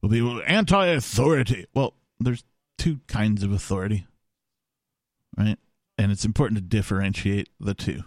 [0.02, 1.66] will be well, anti-authority.
[1.74, 2.44] Well, there's
[2.78, 4.06] two kinds of authority,
[5.36, 5.58] right?
[5.98, 8.04] And it's important to differentiate the two.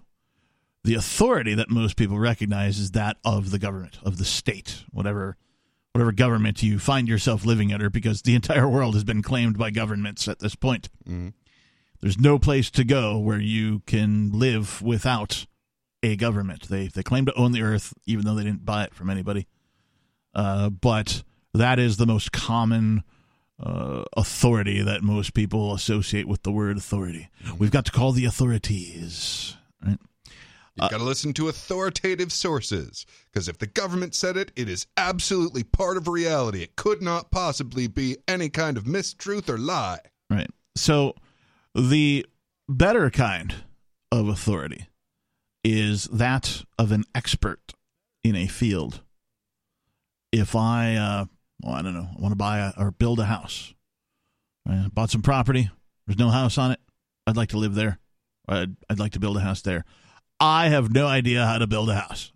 [0.88, 5.36] The authority that most people recognize is that of the government, of the state, whatever
[5.92, 9.70] whatever government you find yourself living under, because the entire world has been claimed by
[9.70, 10.88] governments at this point.
[11.06, 11.34] Mhm.
[12.00, 15.46] There's no place to go where you can live without
[16.02, 16.70] a government.
[16.70, 19.46] They they claim to own the earth, even though they didn't buy it from anybody.
[20.34, 21.22] Uh, but
[21.54, 23.04] that is the most common
[23.62, 27.28] uh, authority that most people associate with the word authority.
[27.60, 29.58] We've got to call the authorities.
[29.86, 30.00] Right?
[30.78, 34.70] You Uh, got to listen to authoritative sources because if the government said it, it
[34.70, 36.62] is absolutely part of reality.
[36.62, 40.00] It could not possibly be any kind of mistruth or lie.
[40.30, 40.50] Right.
[40.76, 41.16] So
[41.74, 42.26] the
[42.70, 43.56] better kind
[44.12, 44.88] of authority
[45.64, 47.74] is that of an expert
[48.24, 49.02] in a field.
[50.32, 51.26] If I, uh,
[51.64, 53.74] well, I don't know, I want to buy a, or build a house.
[54.68, 55.72] I bought some property.
[56.06, 56.80] There's no house on it.
[57.26, 58.00] I'd like to live there.
[58.48, 59.84] I'd, I'd like to build a house there.
[60.40, 62.32] I have no idea how to build a house.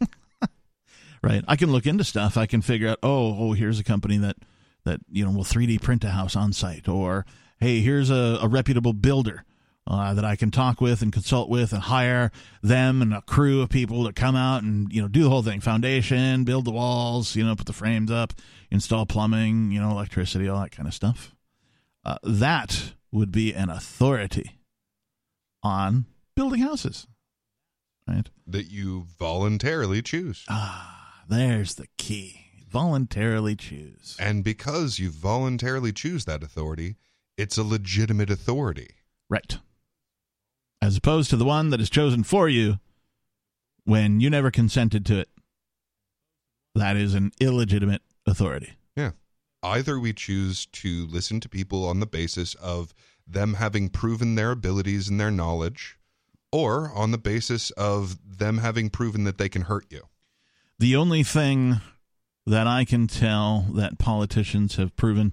[1.22, 1.44] right?
[1.46, 2.36] I can look into stuff.
[2.36, 4.36] I can figure out, oh, oh, here's a company that
[4.84, 7.24] that you know will 3D print a house on site, or
[7.60, 9.44] hey, here's a, a reputable builder
[9.86, 12.30] uh, that I can talk with and consult with and hire
[12.62, 15.42] them and a crew of people to come out and you know do the whole
[15.42, 18.32] thing, foundation, build the walls, you know, put the frames up,
[18.70, 21.34] install plumbing, you know, electricity, all that kind of stuff.
[22.04, 24.58] Uh, that would be an authority
[25.62, 27.06] on building houses,
[28.06, 28.28] right?
[28.46, 30.44] That you voluntarily choose.
[30.48, 32.40] Ah, there's the key.
[32.70, 34.16] Voluntarily choose.
[34.18, 36.96] And because you voluntarily choose that authority,
[37.36, 38.88] it's a legitimate authority.
[39.28, 39.58] Right.
[40.80, 42.78] As opposed to the one that is chosen for you
[43.84, 45.28] when you never consented to it.
[46.74, 48.72] That is an illegitimate authority.
[48.96, 49.10] Yeah.
[49.62, 52.94] Either we choose to listen to people on the basis of
[53.26, 55.98] them having proven their abilities and their knowledge,
[56.52, 60.02] or on the basis of them having proven that they can hurt you.
[60.78, 61.80] The only thing
[62.46, 65.32] that I can tell that politicians have proven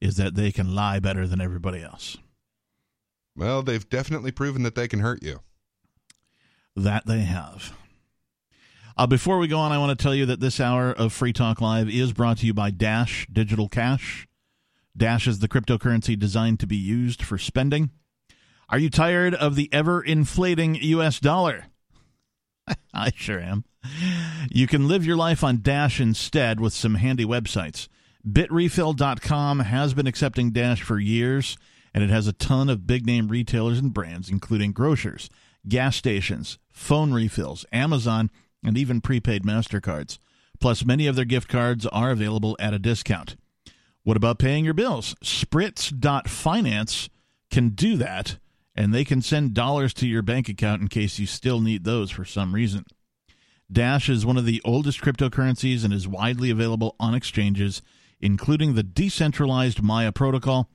[0.00, 2.18] is that they can lie better than everybody else.
[3.36, 5.40] Well, they've definitely proven that they can hurt you.
[6.76, 7.72] That they have.
[8.96, 11.32] Uh, before we go on, I want to tell you that this hour of Free
[11.32, 14.26] Talk Live is brought to you by Dash Digital Cash.
[14.96, 17.90] Dash is the cryptocurrency designed to be used for spending.
[18.70, 21.18] Are you tired of the ever inflating U.S.
[21.18, 21.66] dollar?
[22.94, 23.64] I sure am.
[24.48, 27.88] You can live your life on Dash instead with some handy websites.
[28.24, 31.56] Bitrefill.com has been accepting Dash for years,
[31.92, 35.28] and it has a ton of big name retailers and brands, including grocers,
[35.66, 38.30] gas stations, phone refills, Amazon,
[38.62, 40.18] and even prepaid MasterCards.
[40.60, 43.34] Plus, many of their gift cards are available at a discount.
[44.04, 45.16] What about paying your bills?
[45.24, 47.08] Spritz.finance
[47.50, 48.38] can do that,
[48.80, 52.10] and they can send dollars to your bank account in case you still need those
[52.10, 52.86] for some reason.
[53.70, 57.82] Dash is one of the oldest cryptocurrencies and is widely available on exchanges,
[58.22, 60.70] including the decentralized Maya protocol,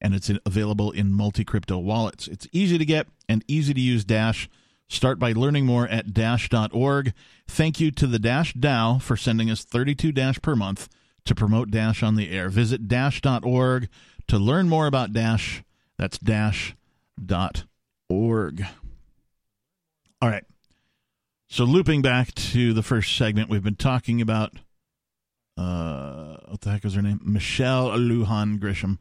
[0.00, 2.28] and it's available in multi crypto wallets.
[2.28, 4.48] It's easy to get and easy to use Dash.
[4.88, 7.12] Start by learning more at dash.org.
[7.46, 10.88] Thank you to the Dash DAO for sending us 32 Dash per month
[11.26, 12.48] to promote Dash on the air.
[12.48, 13.90] Visit dash.org
[14.28, 15.62] to learn more about Dash.
[15.98, 16.16] That's
[17.24, 18.64] dash.org.
[20.22, 20.44] All right.
[21.48, 24.52] So, looping back to the first segment, we've been talking about
[25.56, 27.20] uh, what the heck was her name?
[27.24, 28.98] Michelle Lujan Grisham,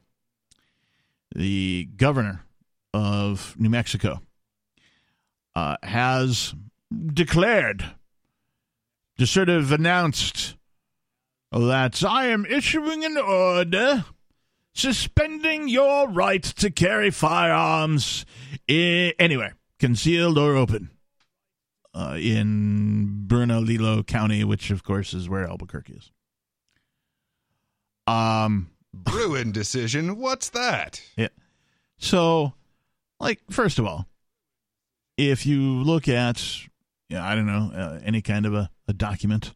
[1.35, 2.43] the governor
[2.93, 4.21] of New Mexico,
[5.55, 6.55] uh, has
[7.13, 7.85] declared,
[9.17, 10.55] just sort of announced
[11.51, 14.05] that I am issuing an order
[14.79, 18.25] suspending your right to carry firearms
[18.69, 20.89] I- anywhere, concealed or open,
[21.93, 26.11] uh, in Bernalillo County, which of course is where Albuquerque is.
[28.07, 30.17] Um, Bruen decision.
[30.17, 31.01] What's that?
[31.15, 31.27] yeah.
[31.97, 32.53] So,
[33.19, 34.07] like, first of all,
[35.17, 36.41] if you look at,
[37.09, 39.53] yeah, I don't know, uh, any kind of a, a document,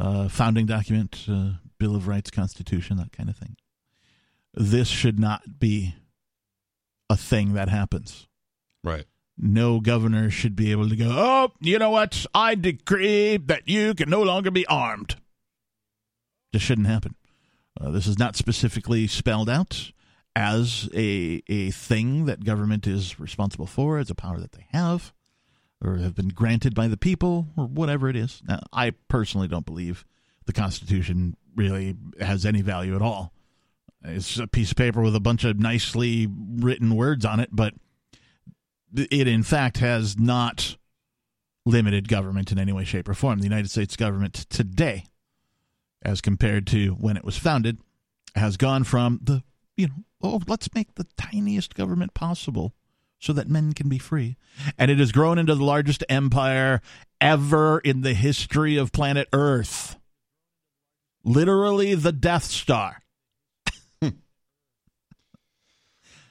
[0.00, 3.56] uh, founding document, uh, Bill of Rights, Constitution, that kind of thing,
[4.54, 5.94] this should not be
[7.10, 8.28] a thing that happens.
[8.82, 9.04] Right.
[9.36, 12.24] No governor should be able to go, oh, you know what?
[12.34, 15.16] I decree that you can no longer be armed.
[16.52, 17.16] This shouldn't happen.
[17.80, 19.90] Uh, this is not specifically spelled out
[20.36, 25.12] as a a thing that government is responsible for, as a power that they have,
[25.84, 28.40] or have been granted by the people, or whatever it is.
[28.46, 30.04] Now, I personally don't believe
[30.46, 33.32] the Constitution really has any value at all.
[34.04, 37.74] It's a piece of paper with a bunch of nicely written words on it, but
[38.94, 40.76] it in fact has not
[41.66, 43.38] limited government in any way, shape, or form.
[43.38, 45.06] The United States government today,
[46.02, 47.78] as compared to when it was founded,
[48.34, 49.42] has gone from the,
[49.76, 52.74] you know, oh, let's make the tiniest government possible
[53.18, 54.36] so that men can be free.
[54.76, 56.82] And it has grown into the largest empire
[57.20, 59.98] ever in the history of planet Earth.
[61.24, 63.03] Literally the Death Star.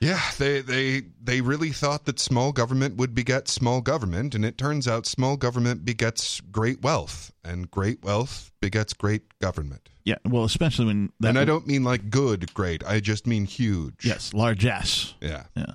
[0.03, 4.57] Yeah, they they they really thought that small government would beget small government, and it
[4.57, 9.89] turns out small government begets great wealth, and great wealth begets great government.
[10.03, 12.83] Yeah, well, especially when that and I don't mean like good, great.
[12.85, 14.03] I just mean huge.
[14.03, 15.13] Yes, largesse.
[15.21, 15.43] Yeah.
[15.55, 15.73] Yeah.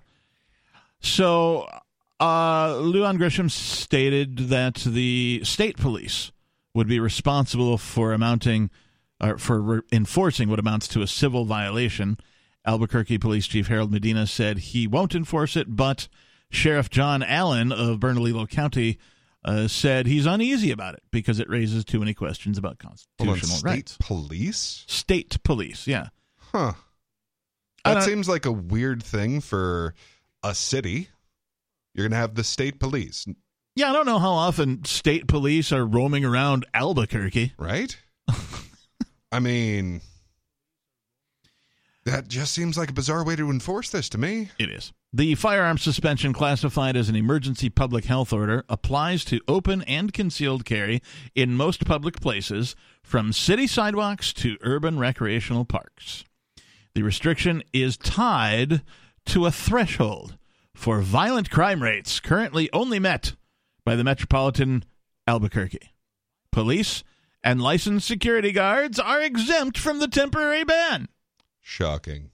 [1.00, 1.66] So,
[2.20, 6.32] uh, Lujan Grisham stated that the state police
[6.74, 8.68] would be responsible for amounting,
[9.20, 12.18] or for re- enforcing what amounts to a civil violation.
[12.68, 16.06] Albuquerque Police Chief Harold Medina said he won't enforce it, but
[16.50, 18.98] Sheriff John Allen of Bernalillo County
[19.42, 23.56] uh, said he's uneasy about it because it raises too many questions about on, constitutional
[23.56, 23.96] state rights.
[23.98, 24.84] police?
[24.86, 26.08] State police, yeah.
[26.36, 26.74] Huh.
[27.86, 29.94] That seems like a weird thing for
[30.42, 31.08] a city.
[31.94, 33.26] You're gonna have the state police,
[33.76, 37.54] Yeah, I don't know how often state police are roaming around Albuquerque.
[37.56, 37.96] right?
[39.32, 40.02] I mean,
[42.10, 44.50] that just seems like a bizarre way to enforce this to me.
[44.58, 44.92] It is.
[45.12, 50.64] The firearm suspension, classified as an emergency public health order, applies to open and concealed
[50.64, 51.00] carry
[51.34, 56.24] in most public places, from city sidewalks to urban recreational parks.
[56.94, 58.82] The restriction is tied
[59.26, 60.36] to a threshold
[60.74, 63.34] for violent crime rates currently only met
[63.84, 64.84] by the Metropolitan
[65.26, 65.92] Albuquerque.
[66.52, 67.02] Police
[67.42, 71.08] and licensed security guards are exempt from the temporary ban.
[71.68, 72.30] Shocking.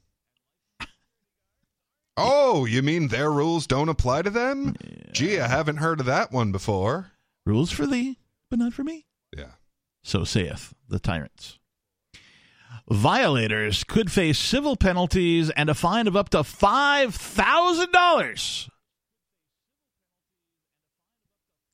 [2.16, 4.76] Oh, you mean their rules don't apply to them?
[5.10, 7.10] Gee, I haven't heard of that one before.
[7.44, 9.06] Rules for thee, but not for me.
[9.36, 9.54] Yeah.
[10.04, 11.58] so saith the tyrants.
[12.88, 18.68] Violators could face civil penalties and a fine of up to $5,000.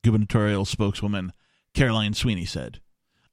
[0.03, 1.31] Gubernatorial spokeswoman
[1.75, 2.79] Caroline Sweeney said.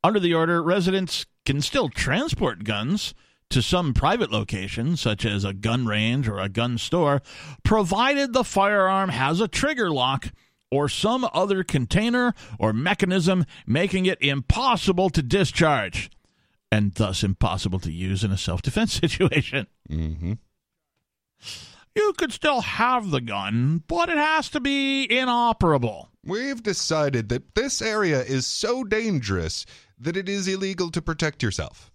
[0.05, 3.15] Under the order, residents can still transport guns
[3.51, 7.23] to some private location, such as a gun range or a gun store,
[7.63, 10.29] provided the firearm has a trigger lock
[10.71, 16.11] or some other container or mechanism making it impossible to discharge
[16.71, 19.67] and thus impossible to use in a self defense situation.
[19.91, 20.35] Mm-hmm.
[21.95, 26.11] You could still have the gun, but it has to be inoperable.
[26.25, 29.67] We've decided that this area is so dangerous
[29.99, 31.91] that it is illegal to protect yourself.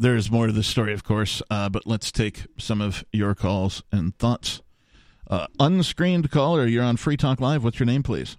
[0.00, 3.82] There's more to this story, of course, uh, but let's take some of your calls
[3.92, 4.62] and thoughts.
[5.28, 7.62] Uh, unscreened caller, you're on Free Talk Live.
[7.62, 8.38] What's your name, please?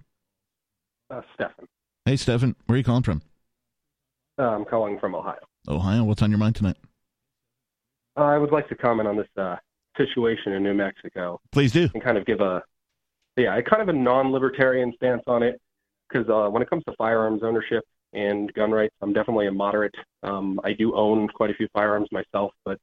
[1.08, 1.68] Uh, Stefan.
[2.04, 3.22] Hey, Stephen, where are you calling from?
[4.40, 5.38] Uh, I'm calling from Ohio.
[5.68, 6.02] Ohio.
[6.02, 6.78] What's on your mind tonight?
[8.16, 9.54] Uh, I would like to comment on this uh,
[9.96, 11.88] situation in New Mexico Please do.
[11.94, 12.60] and kind of give a,
[13.36, 15.60] yeah, kind of a non-libertarian stance on it
[16.08, 19.94] because uh, when it comes to firearms ownership and gun rights, I'm definitely a moderate.
[20.22, 22.78] Um, I do own quite a few firearms myself, but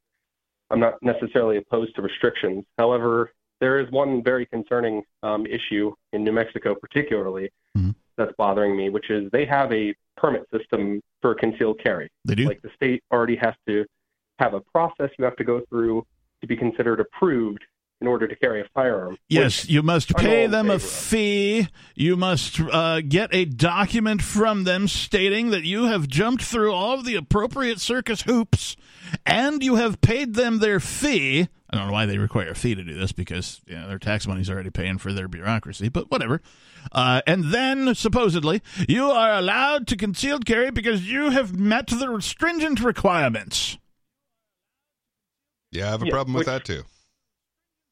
[0.69, 2.65] I'm not necessarily opposed to restrictions.
[2.77, 7.95] However, there is one very concerning um, issue in New Mexico, particularly, Mhm.
[8.17, 12.09] that's bothering me, which is they have a permit system for concealed carry.
[12.25, 12.45] They do.
[12.45, 13.85] Like the state already has to
[14.39, 16.05] have a process you have to go through
[16.41, 17.65] to be considered approved
[18.01, 19.17] in order to carry a firearm.
[19.27, 21.67] Yes, you must pay them a fee.
[21.95, 26.93] You must uh, get a document from them stating that you have jumped through all
[26.99, 28.77] of the appropriate circus hoops
[29.25, 31.49] and you have paid them their fee.
[31.71, 33.99] I don't know why they require a fee to do this because you know, their
[33.99, 36.41] tax money's already paying for their bureaucracy, but whatever.
[36.93, 42.19] Uh, and then, supposedly, you are allowed to concealed carry because you have met the
[42.21, 43.77] stringent requirements.
[45.71, 46.83] Yeah, I have a Yeah, problem with which- that too.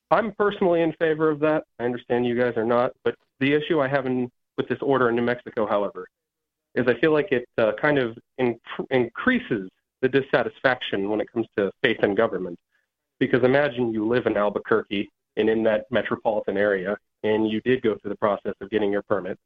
[0.10, 1.64] I'm personally in favor of that.
[1.80, 5.10] I understand you guys are not, but the issue I have in, with this order
[5.10, 6.08] in New Mexico, however,
[6.76, 8.58] is I feel like it uh, kind of in,
[8.92, 9.70] increases
[10.02, 12.58] the dissatisfaction when it comes to faith in government.
[13.20, 17.98] Because imagine you live in Albuquerque and in that metropolitan area, and you did go
[17.98, 19.38] through the process of getting your permit,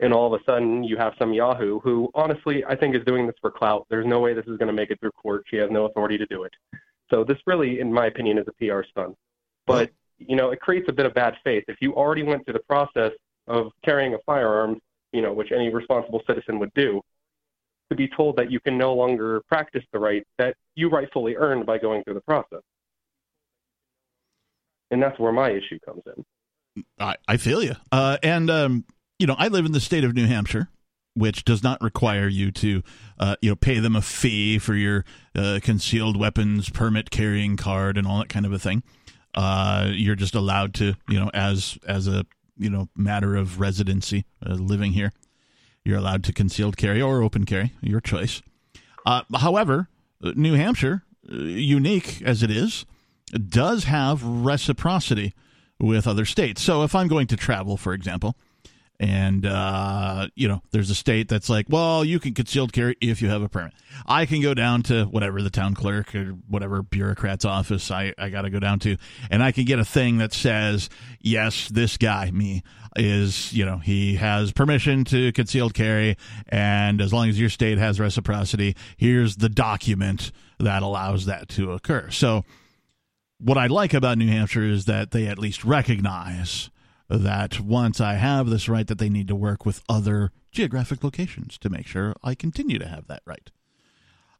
[0.00, 3.26] and all of a sudden you have some Yahoo who, honestly, I think is doing
[3.26, 3.86] this for clout.
[3.88, 5.44] There's no way this is going to make it through court.
[5.48, 6.52] She has no authority to do it.
[7.10, 9.16] So this really, in my opinion, is a PR stunt.
[9.66, 11.64] But you know, it creates a bit of bad faith.
[11.68, 13.12] If you already went through the process
[13.46, 14.80] of carrying a firearm,
[15.12, 17.00] you know, which any responsible citizen would do,
[17.90, 21.66] to be told that you can no longer practice the right that you rightfully earned
[21.66, 22.60] by going through the process.
[24.90, 26.84] And that's where my issue comes in.
[26.98, 27.74] I, I feel you.
[27.92, 28.84] Uh, and um,
[29.18, 30.68] you know, I live in the state of New Hampshire,
[31.14, 32.82] which does not require you to,
[33.18, 35.04] uh, you know, pay them a fee for your
[35.34, 38.82] uh, concealed weapons permit carrying card and all that kind of a thing.
[39.34, 42.24] Uh, you're just allowed to, you know, as as a
[42.56, 45.12] you know matter of residency, uh, living here,
[45.84, 48.42] you're allowed to concealed carry or open carry, your choice.
[49.04, 49.88] Uh, however,
[50.22, 52.86] uh, New Hampshire, uh, unique as it is,
[53.48, 55.34] does have reciprocity
[55.80, 56.62] with other states.
[56.62, 58.36] So if I'm going to travel, for example,
[59.00, 63.20] and uh, you know, there's a state that's like, well, you can concealed carry if
[63.20, 63.72] you have a permit.
[64.06, 68.28] I can go down to whatever the town clerk or whatever bureaucrat's office I, I
[68.28, 68.96] got to go down to,
[69.30, 70.88] and I can get a thing that says,
[71.20, 72.62] yes, this guy, me,
[72.96, 76.16] is you know he has permission to concealed carry,
[76.48, 80.30] and as long as your state has reciprocity, here's the document
[80.60, 82.10] that allows that to occur.
[82.10, 82.44] So
[83.38, 86.70] what I like about New Hampshire is that they at least recognize
[87.08, 91.58] that once I have this right, that they need to work with other geographic locations
[91.58, 93.50] to make sure I continue to have that right.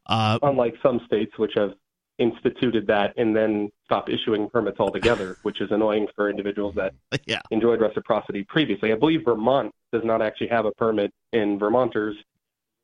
[0.07, 1.73] Uh, Unlike some states which have
[2.19, 6.95] instituted that and then stop issuing permits altogether, which is annoying for individuals that
[7.27, 8.93] yeah, enjoyed reciprocity previously.
[8.93, 12.17] I believe Vermont does not actually have a permit, and Vermonters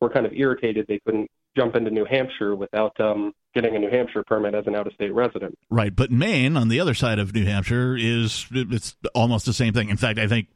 [0.01, 3.91] were kind of irritated they couldn't jump into New Hampshire without um, getting a New
[3.91, 5.59] Hampshire permit as an out-of-state resident.
[5.71, 5.95] right.
[5.95, 9.89] But Maine, on the other side of New Hampshire, is it's almost the same thing.
[9.89, 10.49] In fact, I think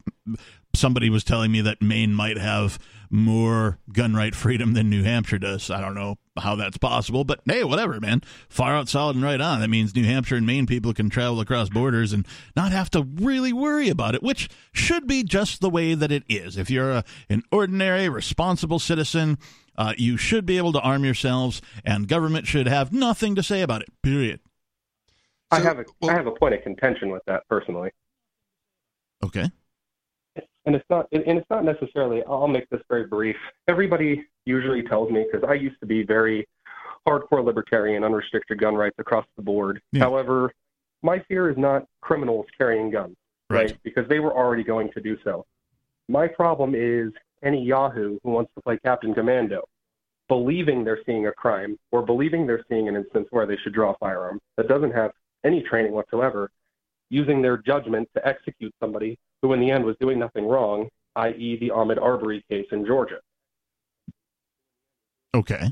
[0.73, 2.79] somebody was telling me that Maine might have
[3.11, 5.69] more gun right freedom than New Hampshire does.
[5.69, 8.21] I don't know how that's possible, but hey, whatever, man.
[8.49, 9.61] Far out solid and right on.
[9.61, 12.25] That means New Hampshire and Maine people can travel across borders and
[12.55, 16.23] not have to really worry about it, which should be just the way that it
[16.27, 16.57] is.
[16.57, 19.37] If you're a, an ordinary, responsible citizen,
[19.77, 23.61] uh, you should be able to arm yourselves, and government should have nothing to say
[23.61, 23.89] about it.
[24.03, 24.39] Period.
[25.51, 27.91] I have a well- I have a point of contention with that personally,
[29.23, 29.49] Okay.
[30.65, 32.23] and it's not and it's not necessarily.
[32.23, 33.35] I'll make this very brief.
[33.67, 36.47] Everybody usually tells me because I used to be very
[37.07, 39.81] hardcore libertarian, unrestricted gun rights across the board.
[39.91, 40.01] Yeah.
[40.01, 40.51] However,
[41.03, 43.15] my fear is not criminals carrying guns.
[43.47, 43.77] Right.
[43.83, 45.45] Because they were already going to do so.
[46.09, 47.13] My problem is
[47.45, 49.63] any Yahoo who wants to play Captain Commando,
[50.27, 53.91] believing they're seeing a crime or believing they're seeing an instance where they should draw
[53.91, 55.11] a firearm that doesn't have
[55.43, 56.49] any training whatsoever,
[57.09, 61.57] using their judgment to execute somebody who in the end was doing nothing wrong, i.e.,
[61.59, 63.19] the Ahmaud Arbery case in Georgia.
[65.35, 65.71] Okay.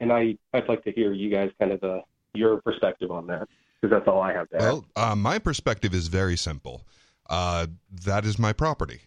[0.00, 2.02] And I, I'd like to hear you guys kind of the
[2.34, 3.48] your perspective on that
[3.80, 4.62] because that's all I have to add.
[4.62, 6.86] Well, uh, my perspective is very simple.
[7.28, 7.66] Uh,
[8.04, 9.02] that is my property.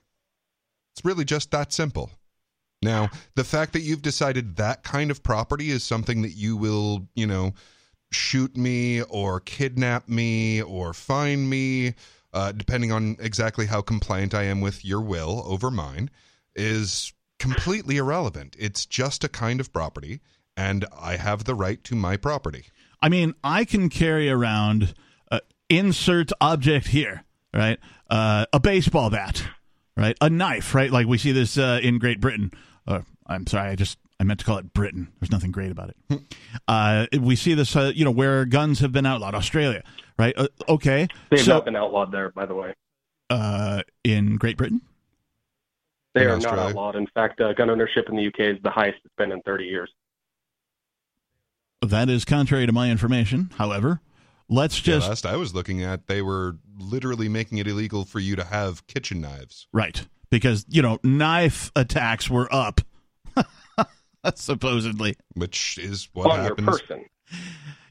[0.94, 2.12] It's really just that simple.
[2.82, 7.08] Now, the fact that you've decided that kind of property is something that you will,
[7.14, 7.54] you know,
[8.12, 11.94] shoot me or kidnap me or fine me,
[12.34, 16.10] uh, depending on exactly how compliant I am with your will over mine,
[16.56, 18.56] is completely irrelevant.
[18.60, 20.20] It's just a kind of property,
[20.58, 22.66] and I have the right to my property.
[23.02, 24.94] I mean, I can carry around
[25.32, 25.40] uh,
[25.70, 27.24] insert object here,
[27.54, 27.80] right?
[28.10, 29.44] Uh, a baseball bat,
[29.98, 30.18] right?
[30.22, 30.92] A knife, right?
[30.92, 32.52] Like we see this uh, in Great Britain.
[32.88, 35.08] Uh, I'm sorry, I just I meant to call it Britain.
[35.20, 36.22] There's nothing great about it.
[36.68, 39.36] uh, we see this, uh, you know, where guns have been outlawed.
[39.36, 39.84] Australia,
[40.20, 40.34] right?
[40.38, 42.74] Uh, okay, They've so not been outlawed there, by the way.
[43.30, 44.82] uh, in Great Britain,
[46.14, 46.58] They in are Australia?
[46.62, 46.96] not outlawed.
[46.96, 49.64] In fact, uh, gun ownership in the UK is the highest it's been in 30
[49.66, 49.90] years.
[51.82, 53.50] That is contrary to my information.
[53.58, 54.02] However,
[54.52, 58.20] let's Yeah, just last I was looking at, they were literally making it illegal for
[58.20, 59.68] you to have kitchen knives.
[59.74, 62.82] right because you know knife attacks were up
[64.36, 65.16] supposedly.
[65.34, 66.68] which is what on happens.
[66.68, 67.06] your person.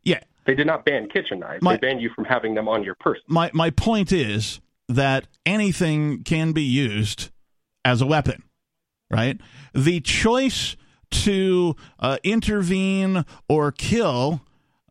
[0.05, 1.63] Yeah, They did not ban kitchen knives.
[1.63, 3.23] My- they banned you from having them on your person.
[3.29, 7.31] my my point is that anything can be used
[7.85, 8.43] as a weapon,
[9.11, 9.41] right?
[9.75, 10.77] The choice
[11.11, 14.41] to uh, intervene or kill,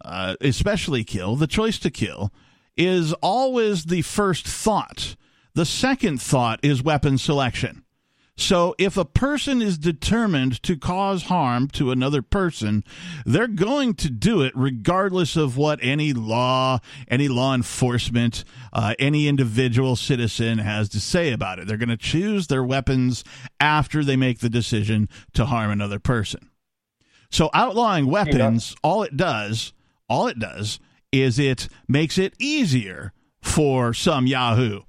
[0.03, 2.31] uh, especially kill, the choice to kill
[2.77, 5.15] is always the first thought.
[5.53, 7.83] The second thought is weapon selection.
[8.37, 12.85] So if a person is determined to cause harm to another person,
[13.25, 16.79] they're going to do it regardless of what any law,
[17.09, 21.67] any law enforcement, uh, any individual citizen has to say about it.
[21.67, 23.25] They're going to choose their weapons
[23.59, 26.49] after they make the decision to harm another person.
[27.29, 29.73] So outlawing weapons, all it does,
[30.09, 30.79] all it does
[31.11, 34.81] is it makes it easier for some Yahoo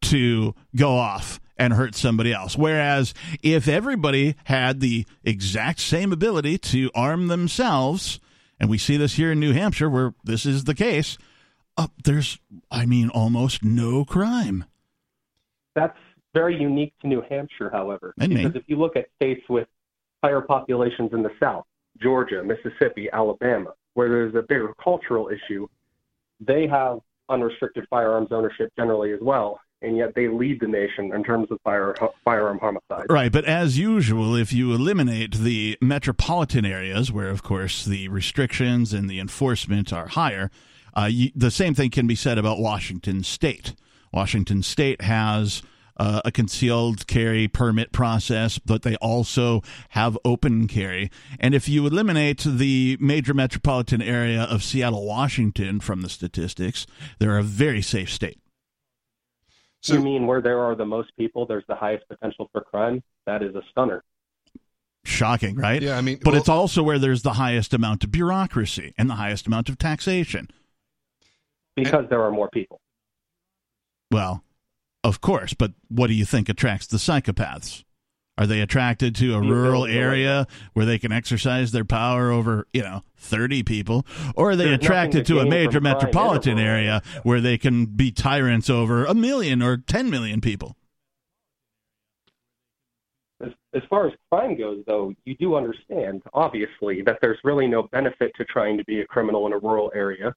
[0.00, 2.56] to go off and hurt somebody else.
[2.56, 3.12] Whereas
[3.42, 8.20] if everybody had the exact same ability to arm themselves,
[8.60, 11.18] and we see this here in New Hampshire where this is the case,
[11.76, 12.38] uh, there's,
[12.70, 14.64] I mean, almost no crime.
[15.74, 15.98] That's
[16.34, 19.68] very unique to New Hampshire, however, And because if you look at states with
[20.22, 21.64] higher populations in the South,
[22.00, 25.66] Georgia, Mississippi, Alabama, where there's a bigger cultural issue,
[26.38, 31.24] they have unrestricted firearms ownership generally as well, and yet they lead the nation in
[31.24, 33.06] terms of fire, firearm homicides.
[33.10, 38.92] Right, but as usual, if you eliminate the metropolitan areas, where of course the restrictions
[38.92, 40.52] and the enforcement are higher,
[40.96, 43.74] uh, you, the same thing can be said about Washington State.
[44.12, 45.60] Washington State has
[45.98, 51.10] uh, a concealed carry permit process, but they also have open carry.
[51.40, 56.86] And if you eliminate the major metropolitan area of Seattle, Washington from the statistics,
[57.18, 58.38] they're a very safe state.
[59.80, 63.02] So you mean where there are the most people, there's the highest potential for crime?
[63.26, 64.02] That is a stunner.
[65.04, 65.80] Shocking, right?
[65.80, 69.08] yeah, I mean, But well, it's also where there's the highest amount of bureaucracy and
[69.08, 70.48] the highest amount of taxation.
[71.76, 72.80] Because there are more people.
[74.10, 74.42] Well,
[75.08, 77.84] of course, but what do you think attracts the psychopaths?
[78.38, 82.82] Are they attracted to a rural area where they can exercise their power over, you
[82.82, 84.06] know, 30 people?
[84.36, 87.86] Or are they There's attracted to to a major crime metropolitan area where they can
[87.86, 90.76] be tyrants over a million or 10 million people?
[93.44, 97.88] As, as far as crime goes, though, you do understand, obviously, that there's really no
[97.90, 100.32] benefit to trying to be a criminal in a rural area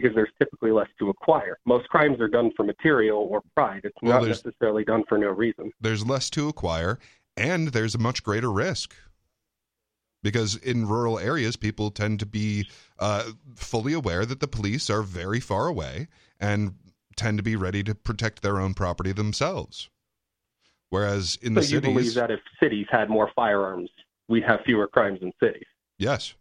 [0.00, 1.58] because there's typically less to acquire.
[1.66, 3.80] Most crimes are done for material or pride.
[3.84, 5.70] It's Well, not necessarily done for no reason.
[5.80, 6.98] there's less to acquire,
[7.36, 8.94] and there's a much greater risk.
[10.22, 12.68] Because in rural areas, people tend to be
[12.98, 16.08] uh, fully aware that the police are very far away
[16.40, 16.74] and
[17.16, 19.88] tend to be ready to protect their own property themselves.
[20.90, 23.90] Whereas in So the cities, you believe that if cities had more firearms,
[24.28, 25.66] we'd have fewer crimes in cities.
[25.98, 26.34] yes,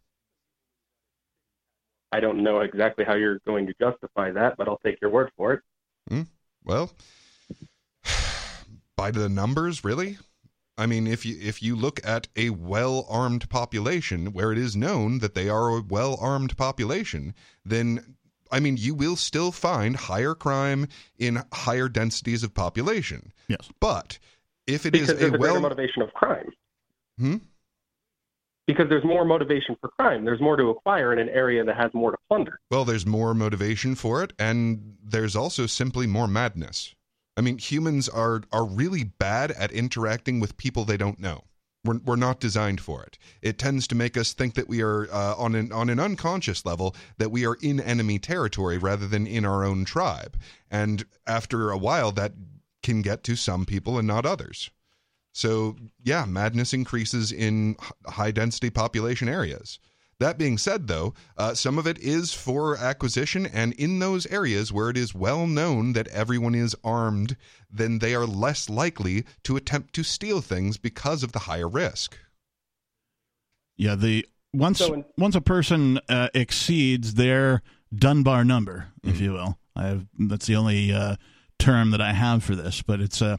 [2.16, 5.32] I don't know exactly how you're going to justify that, but I'll take your word
[5.36, 6.28] for it.
[6.64, 6.94] Well,
[8.96, 10.18] by the numbers, really.
[10.78, 15.20] I mean, if you if you look at a well-armed population where it is known
[15.20, 17.34] that they are a well-armed population,
[17.66, 18.16] then
[18.50, 20.88] I mean, you will still find higher crime
[21.18, 23.34] in higher densities of population.
[23.50, 23.70] Yes.
[23.82, 24.20] But
[24.68, 26.50] if it is Because there's a a greater well, motivation of crime.
[27.20, 27.38] Hmm?
[28.68, 30.26] Because there's more motivation for crime.
[30.26, 32.60] There's more to acquire in an area that has more to plunder.
[32.72, 36.96] well, there's more motivation for it, and there's also simply more madness.
[37.38, 41.44] I mean, humans are are really bad at interacting with people they don't know.
[41.84, 43.18] We're, we're not designed for it.
[43.44, 46.66] It tends to make us think that we are uh, on an on an unconscious
[46.66, 50.38] level that we are in enemy territory rather than in our own tribe.
[50.72, 52.34] And after a while, that
[52.82, 54.72] can get to some people and not others.
[55.36, 57.76] So yeah, madness increases in
[58.06, 59.80] high density population areas.
[60.18, 64.72] That being said, though, uh, some of it is for acquisition, and in those areas
[64.72, 67.36] where it is well known that everyone is armed,
[67.70, 72.18] then they are less likely to attempt to steal things because of the higher risk.
[73.76, 77.62] Yeah, the once So in- once a person uh, exceeds their
[77.94, 81.18] Dunbar number, if you will, I have, that's the only uh,
[81.60, 83.36] term that I have for this, but it's uh,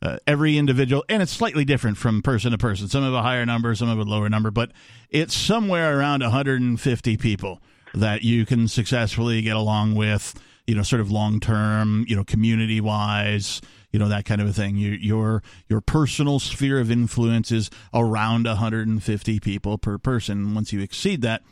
[0.00, 2.88] uh, every individual, and it's slightly different from person to person.
[2.88, 4.70] Some have a higher number, some have a lower number, but
[5.10, 7.60] it's somewhere around 150 people
[7.94, 10.34] that you can successfully get along with.
[10.66, 14.46] you know, sort of long term, you know, community wise, you know, that kind of
[14.46, 14.76] a thing.
[14.76, 20.54] Your your your personal sphere of influence is around 150 people per person.
[20.54, 21.42] Once you exceed that,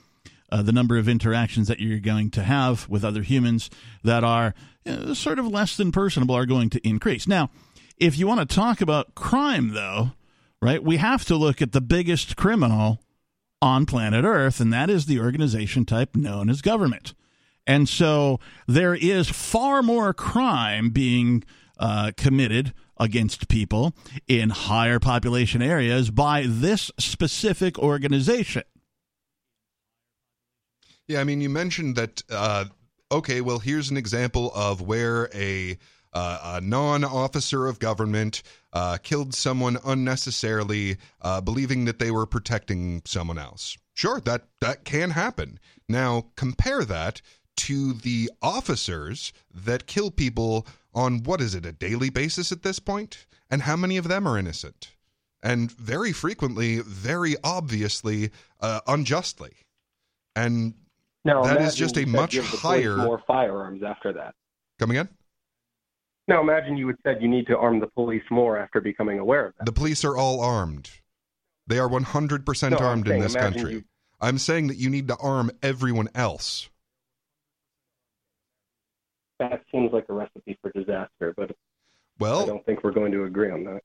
[0.52, 3.70] uh, the number of interactions that you're going to have with other humans
[4.04, 4.54] that are
[4.86, 7.26] uh, sort of less than personable are going to increase.
[7.26, 7.50] Now,
[7.98, 10.12] if you want to talk about crime, though,
[10.60, 13.00] right, we have to look at the biggest criminal
[13.62, 17.14] on planet Earth, and that is the organization type known as government.
[17.66, 21.42] And so there is far more crime being
[21.78, 23.94] uh, committed against people
[24.26, 28.62] in higher population areas by this specific organization.
[31.08, 32.22] Yeah, I mean, you mentioned that.
[32.30, 32.66] Uh,
[33.12, 35.78] okay, well, here's an example of where a
[36.16, 38.42] uh, a non-officer of government
[38.72, 43.76] uh, killed someone unnecessarily, uh, believing that they were protecting someone else.
[43.92, 45.58] Sure, that that can happen.
[45.88, 47.20] Now compare that
[47.56, 52.78] to the officers that kill people on what is it a daily basis at this
[52.78, 54.92] point, and how many of them are innocent,
[55.42, 59.52] and very frequently, very obviously, uh, unjustly,
[60.34, 60.72] and
[61.24, 64.34] That is just a much give the police higher- more firearms after that.
[64.78, 65.08] come again.
[66.28, 69.46] Now, imagine you had said you need to arm the police more after becoming aware
[69.46, 69.66] of that.
[69.66, 70.90] The police are all armed.
[71.68, 73.72] They are 100% No, armed in this country.
[73.72, 73.84] you-
[74.20, 76.68] I'm saying that you need to arm everyone else.
[79.38, 81.54] That seems like a recipe for disaster, but
[82.18, 83.82] well, I don't think we're going to agree on that.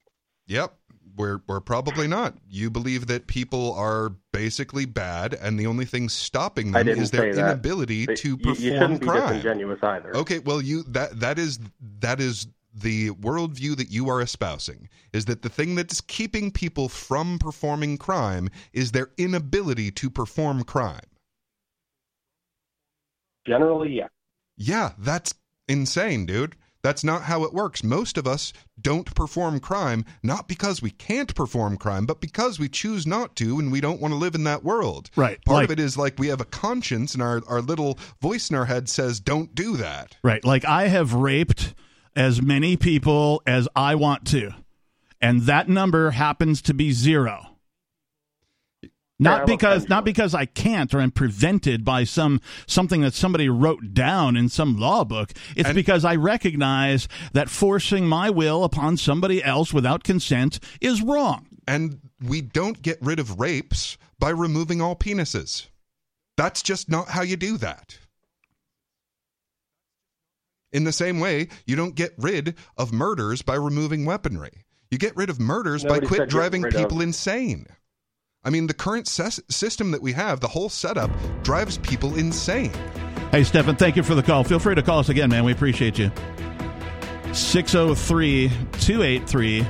[0.48, 0.74] yep,
[1.16, 2.36] we're we're probably not.
[2.49, 7.34] You believe that people are basically bad and the only thing stopping them is their
[7.34, 7.39] that.
[7.39, 9.28] inability But to you, perform you shouldn't be crime.
[9.36, 10.16] disingenuous either.
[10.16, 11.59] Okay, well you that that is
[11.99, 16.88] that is the worldview that you are espousing is that the thing that's keeping people
[16.88, 21.01] from performing crime is their inability to perform crime.
[23.45, 24.07] Generally, yeah.
[24.57, 25.34] Yeah, that's
[25.68, 26.55] insane, dude.
[26.84, 27.84] That's not how it works.
[27.84, 32.67] Most of us don't perform crime, not because we can't perform crime, but because we
[32.69, 35.09] choose not to and we don't want to live in that world.
[35.15, 37.99] Right, Part like- of it is like we have a conscience and our, our little
[38.21, 40.17] voice in our head says, don't do that.
[40.23, 40.43] Right.
[40.43, 41.73] Like I have raped
[42.15, 44.51] as many people as I want to.
[45.21, 47.51] And that number happens to be zero.
[49.22, 53.93] Not because not because I can't or I'm prevented by some something that somebody wrote
[53.93, 55.32] down in some law book.
[55.55, 61.01] It's And- because I recognize that forcing my will upon somebody else without consent is
[61.03, 61.45] wrong.
[61.67, 65.67] And we don't get rid of rapes by removing all penises.
[66.36, 67.99] That's just not how you do that.
[70.72, 74.63] In the same way, you don't get rid of murders by removing weaponry.
[74.89, 77.67] You get rid of murders Nobody by quit driving rid of- people insane.
[78.44, 81.12] I mean, the current ses- system that we have, the whole setup,
[81.44, 82.72] drives people insane.
[83.32, 84.44] Hey, Stefan, thank you for the call.
[84.44, 85.46] Feel free to call us again, man.
[85.46, 86.12] We appreciate you.
[87.34, 89.66] 603 283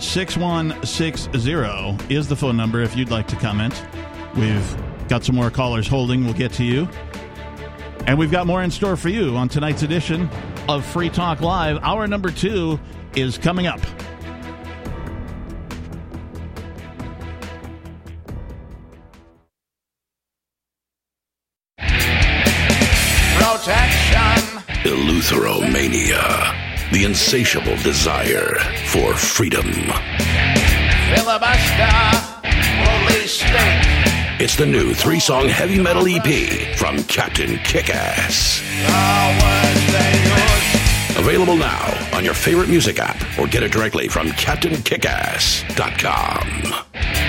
[0.00, 3.74] 6160 is the phone number if you'd like to comment.
[4.36, 4.76] We've
[5.08, 6.24] got some more callers holding.
[6.24, 6.88] We'll get to you.
[8.06, 10.28] And we've got more in store for you on tonight's edition
[10.68, 11.78] of Free Talk Live.
[11.82, 12.80] Hour number two
[13.14, 13.80] is coming up.
[25.24, 26.52] Eleutheromania,
[26.92, 28.58] the insatiable desire
[28.88, 29.64] for freedom.
[31.14, 31.88] Filibuster.
[32.42, 33.82] Police state.
[34.38, 38.60] It's the new three song heavy metal EP from Captain Kickass.
[38.84, 41.16] The words they use.
[41.16, 47.23] Available now on your favorite music app or get it directly from CaptainKickass.com.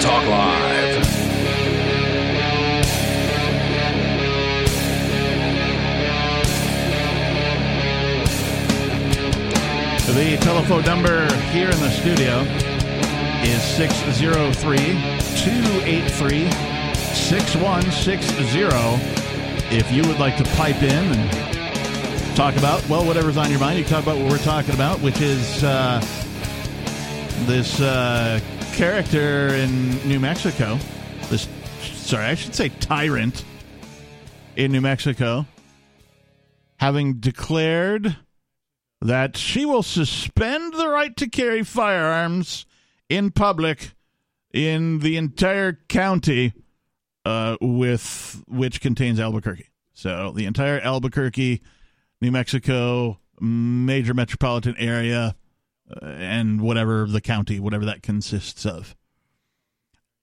[0.00, 1.06] Talk Live.
[10.06, 12.40] The telephone number here in the studio
[13.42, 16.50] is 603 283
[17.14, 19.76] 6160.
[19.76, 23.78] If you would like to pipe in and talk about, well, whatever's on your mind,
[23.78, 26.00] you can talk about what we're talking about, which is uh,
[27.46, 28.40] this uh,
[28.80, 30.78] character in New Mexico.
[31.28, 31.46] This,
[31.82, 33.44] sorry, I should say tyrant
[34.56, 35.44] in New Mexico,
[36.78, 38.16] having declared
[39.02, 42.64] that she will suspend the right to carry firearms
[43.10, 43.92] in public
[44.50, 46.54] in the entire county
[47.26, 49.68] uh, with which contains Albuquerque.
[49.92, 51.60] So the entire Albuquerque,
[52.22, 55.36] New Mexico major metropolitan area
[56.02, 58.96] and whatever the county, whatever that consists of.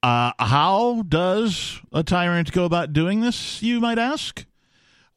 [0.02, 4.46] Uh, how does a tyrant go about doing this, you might ask?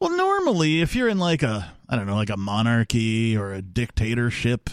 [0.00, 3.62] Well, normally, if you're in like a, I don't know, like a monarchy or a
[3.62, 4.70] dictatorship,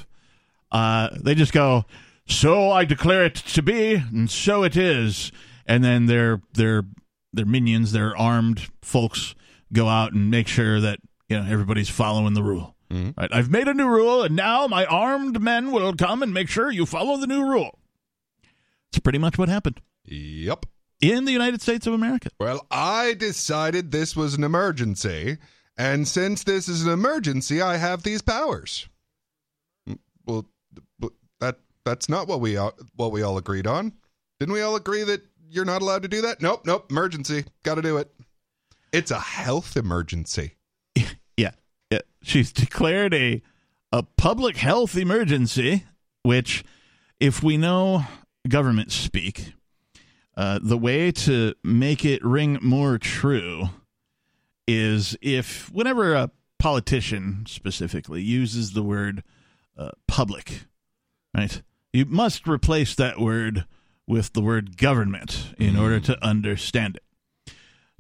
[0.71, 1.85] uh, they just go,
[2.27, 5.31] so I declare it to be, and so it is.
[5.67, 6.83] And then their their
[7.31, 9.35] their minions, their armed folks,
[9.71, 12.75] go out and make sure that you know everybody's following the rule.
[12.91, 13.29] Right?
[13.31, 16.71] I've made a new rule, and now my armed men will come and make sure
[16.71, 17.77] you follow the new rule.
[18.91, 20.65] It's pretty much what happened Yep.
[20.99, 22.29] in the United States of America.
[22.39, 25.37] Well, I decided this was an emergency,
[25.77, 28.87] and since this is an emergency, I have these powers.
[29.87, 30.47] Mm, Well,
[31.39, 33.93] that that's not what we all, what we all agreed on.
[34.39, 36.41] Didn't we all agree that you're not allowed to do that?
[36.41, 36.89] Nope, nope.
[36.91, 37.45] Emergency.
[37.63, 38.11] Got to do it.
[38.91, 40.53] It's a health emergency.
[42.21, 43.41] She's declared a
[43.91, 45.85] a public health emergency,
[46.21, 46.63] which,
[47.19, 48.03] if we know
[48.47, 49.53] government speak,
[50.37, 53.69] uh, the way to make it ring more true
[54.67, 59.23] is if whenever a politician specifically uses the word
[59.77, 60.65] uh, public,
[61.35, 61.61] right?
[61.91, 63.65] You must replace that word
[64.05, 67.03] with the word government in order to understand it.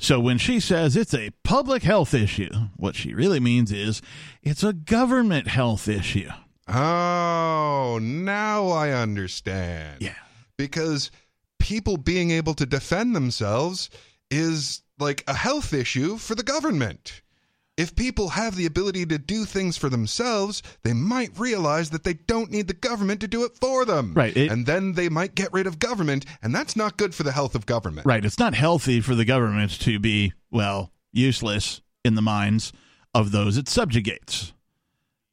[0.01, 4.01] So when she says it's a public health issue, what she really means is
[4.41, 6.29] it's a government health issue.
[6.69, 10.01] Oh, now I understand.
[10.01, 10.15] Yeah.
[10.57, 11.11] Because
[11.59, 13.89] people being able to defend themselves
[14.31, 17.21] is like a health issue for the government.
[17.79, 22.15] If people have the ability to do things for themselves, they might realize that they
[22.15, 24.13] don't need the government to do it for them.
[24.13, 27.23] Right, it- and then they might get rid of government, and that's not good for
[27.23, 28.05] the health of government.
[28.05, 28.25] Right.
[28.25, 32.73] It's not healthy for the government to be, well, useless in the minds
[33.13, 34.51] of those it subjugates.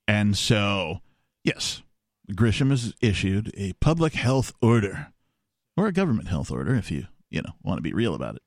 [0.07, 1.01] And so,
[1.43, 1.83] yes,
[2.31, 5.09] Grisham has issued a public health order
[5.77, 8.43] or a government health order if you, you know, want to be real about it.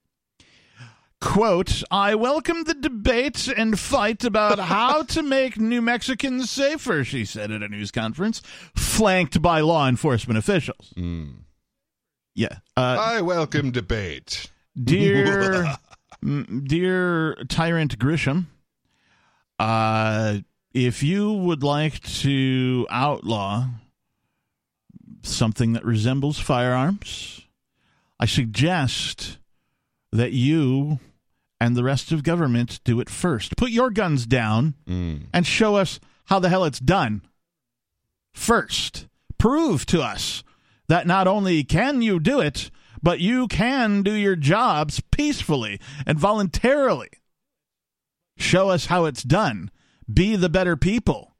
[1.22, 7.26] Quote, I welcome the debate and fight about how to make New Mexicans safer, she
[7.26, 8.42] said at a news conference,
[8.76, 10.94] flanked by law enforcement officials.
[12.36, 12.60] Yeah.
[12.78, 14.50] Uh, I welcome debate.
[14.82, 15.76] dear
[16.24, 18.46] m- dear tyrant grisham
[19.58, 20.38] uh
[20.74, 23.68] if you would like to outlaw
[25.24, 27.42] something that resembles firearms
[28.20, 29.38] i suggest
[30.14, 31.00] that you
[31.60, 35.22] and the rest of government do it first put your guns down mm.
[35.34, 37.22] and show us how the hell it's done
[38.34, 39.08] first.
[39.38, 40.44] Prove to us
[40.88, 46.20] that not only can you do it, but you can do your jobs peacefully and
[46.20, 47.10] voluntarily.
[48.38, 49.72] Show us how it's done.
[50.12, 51.36] Be the better people.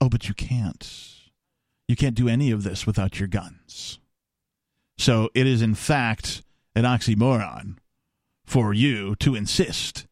[0.00, 0.88] Oh, but you can't.
[1.88, 3.98] You can't do any of this without your guns.
[4.98, 6.42] So it is, in fact,
[6.74, 7.76] an oxymoron
[8.46, 10.06] for you to insist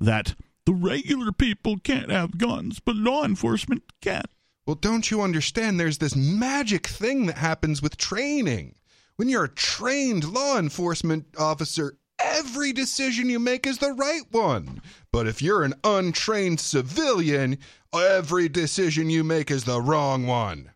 [0.00, 0.34] that
[0.66, 4.24] the regular people can't have guns, but law enforcement can.
[4.66, 5.78] Well, don't you understand?
[5.78, 8.74] There's this magic thing that happens with training.
[9.16, 14.80] When you're a trained law enforcement officer, every decision you make is the right one.
[15.12, 17.58] But if you're an untrained civilian,
[17.94, 20.70] every decision you make is the wrong one.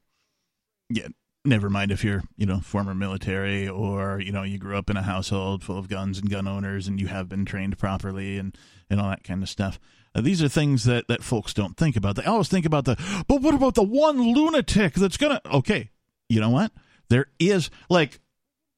[0.91, 1.09] yeah,
[1.49, 4.97] never mind if you're, you know, former military or, you know, you grew up in
[4.97, 8.57] a household full of guns and gun owners and you have been trained properly and,
[8.89, 9.81] and all that kind of stuff.
[10.15, 12.17] Uh, these are things that, that folks don't think about.
[12.17, 12.97] They always think about the,
[13.27, 15.91] but what about the one lunatic that's to, okay,
[16.29, 16.73] you know what?
[17.09, 18.21] There is, like,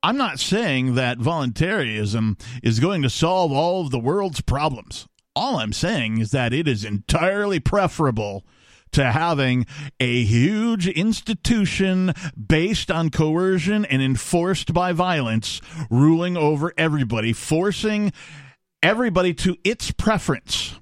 [0.03, 5.07] I'm not saying that voluntarism is going to solve all of the world's problems.
[5.37, 8.45] All I'm saying is that it is entirely preferable
[8.93, 9.67] to having
[9.99, 15.61] a huge institution based on coercion and enforced by violence
[15.91, 18.13] ruling over everybody, forcing
[18.83, 20.79] everybody to its preference.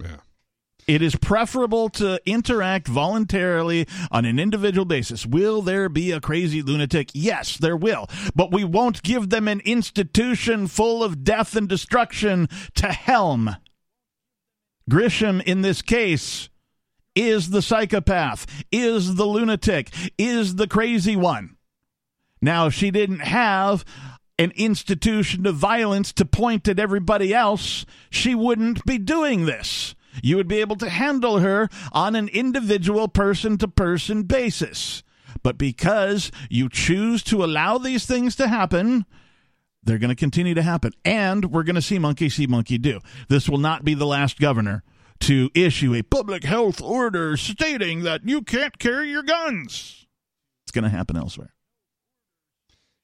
[0.00, 0.16] Yeah.
[0.86, 5.24] It is preferable to interact voluntarily on an individual basis.
[5.24, 7.10] Will there be a crazy lunatic?
[7.14, 8.06] Yes, there will.
[8.34, 13.56] But we won't give them an institution full of death and destruction to helm.
[14.90, 16.50] Grisham, in this case,
[17.14, 21.56] is the psychopath, is the lunatic, is the crazy one.
[22.40, 23.84] Now, if she didn't have
[24.38, 29.94] an institution of violence to point at everybody else, she wouldn't be doing this.
[30.22, 35.02] You would be able to handle her on an individual person to person basis.
[35.42, 39.06] But because you choose to allow these things to happen,
[39.82, 40.92] they're going to continue to happen.
[41.04, 43.00] And we're going to see monkey see monkey do.
[43.28, 44.82] This will not be the last governor
[45.20, 50.06] to issue a public health order stating that you can't carry your guns.
[50.64, 51.52] It's going to happen elsewhere.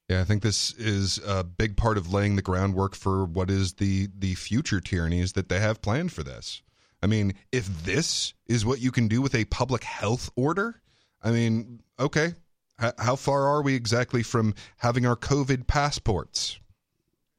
[0.09, 3.75] Yeah, I think this is a big part of laying the groundwork for what is
[3.75, 6.63] the the future tyrannies that they have planned for this.
[7.03, 10.83] I mean, if this is what you can do with a public health order,
[11.23, 12.35] I mean, okay,
[12.83, 16.59] H- how far are we exactly from having our COVID passports?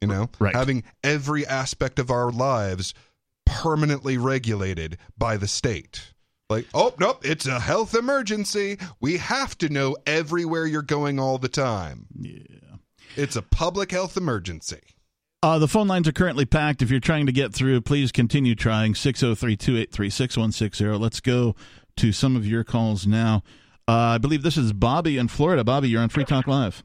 [0.00, 0.56] You know, Right.
[0.56, 2.92] having every aspect of our lives
[3.52, 6.12] permanently regulated by the state.
[6.50, 8.78] Like, oh, nope, it's a health emergency.
[9.00, 12.06] We have to know everywhere you're going all the time.
[12.18, 12.76] Yeah.
[13.16, 14.80] It's a public health emergency.
[15.42, 16.82] Uh, the phone lines are currently packed.
[16.82, 20.84] If you're trying to get through, please continue trying 603 283 6160.
[20.98, 21.56] Let's go
[21.96, 23.42] to some of your calls now.
[23.88, 25.64] Uh, I believe this is Bobby in Florida.
[25.64, 26.84] Bobby, you're on Free Talk Live.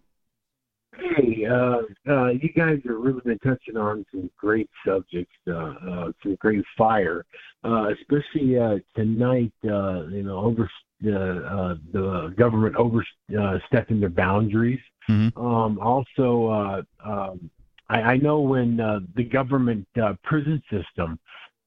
[1.48, 6.36] Uh, uh, you guys have really been touching on some great subjects, uh, uh, some
[6.36, 7.26] great fire,
[7.64, 9.54] uh, especially uh, tonight.
[9.64, 10.70] Uh, you know, over
[11.06, 14.80] uh, uh, the government overstepping their boundaries.
[15.10, 15.38] Mhm.
[15.38, 17.50] Um, also, uh, um,
[17.90, 21.20] I, I know when uh, the government uh, prison system,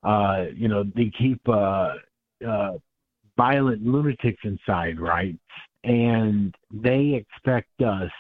[0.02, 1.94] uh, you know, they keep uh,
[2.46, 2.72] uh,
[3.36, 5.36] violent lunatics inside, right?
[5.84, 8.10] And they expect us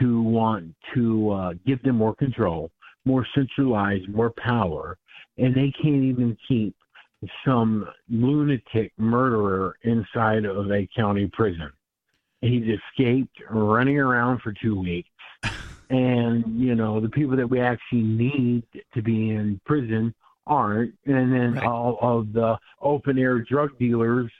[0.00, 2.70] to want to uh, give them more control,
[3.04, 4.98] more centralized, more power,
[5.38, 6.74] and they can't even keep
[7.44, 11.70] some lunatic murderer inside of a county prison.
[12.40, 15.08] He's escaped, running around for two weeks,
[15.90, 20.14] and you know the people that we actually need to be in prison
[20.46, 21.64] aren't, and then Right.
[21.64, 24.30] all of the open air drug dealers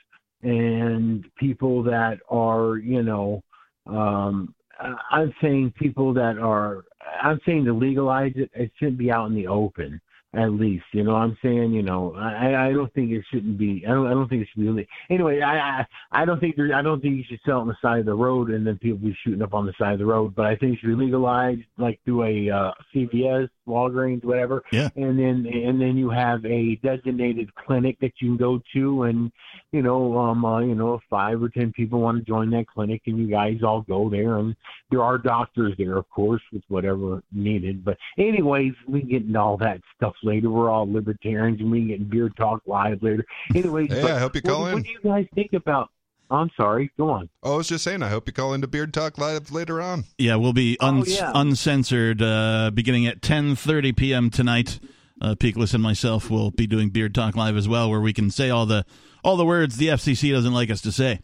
[0.43, 3.43] and people that are, you know,
[3.87, 6.85] um, I- I'm saying people that are.
[7.23, 10.01] I'm saying to legalize it, it shouldn't be out in the open.
[10.37, 13.85] At least, you know, I'm saying, you know, I, I don't think it shouldn't be.
[13.87, 14.07] I don't.
[14.07, 14.69] I don't think it should be.
[14.83, 16.75] ille- Anyway, I, I, I don't think there.
[16.75, 18.77] I don't think you should sell it on the side of the road and then
[18.79, 20.35] people be shooting up on the side of the road.
[20.35, 24.63] But I think it should be legalized, like through a uh, CVS, Walgreens, whatever.
[24.73, 24.91] Yeah.
[24.97, 29.33] And then and then you have a designated clinic that you can go to, and
[29.73, 32.67] you know, um, uh, you know, if five or ten people want to join that
[32.67, 34.55] clinic, and you guys all go there, and
[34.91, 37.85] there are doctors there, of course, with whatever needed.
[37.85, 40.51] But anyways, we can get into all that stuff later.
[40.51, 43.25] We're all libertarians, and we can get in beer talk live later.
[43.55, 44.75] Anyway, Hey, but I hope you call what in.
[44.75, 45.89] What do you guys think about?
[46.31, 46.91] I'm sorry.
[46.99, 47.29] Go on.
[47.45, 50.05] Oh, I was just saying, I hope you call into Beard Talk Live later on.
[50.19, 51.31] Yeah, we'll be Oh, yeah.
[51.35, 54.29] uncensored uh, beginning at 10:30 p.m.
[54.31, 54.81] tonight.
[55.23, 58.31] Uh, Peakless and myself will be doing Beard Talk Live as well, where we can
[58.31, 58.85] say all the
[59.25, 61.21] all the words the FCC doesn't like us to say.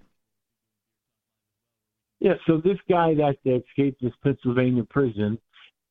[2.21, 5.39] Yeah, so this guy that escaped this Pennsylvania prison,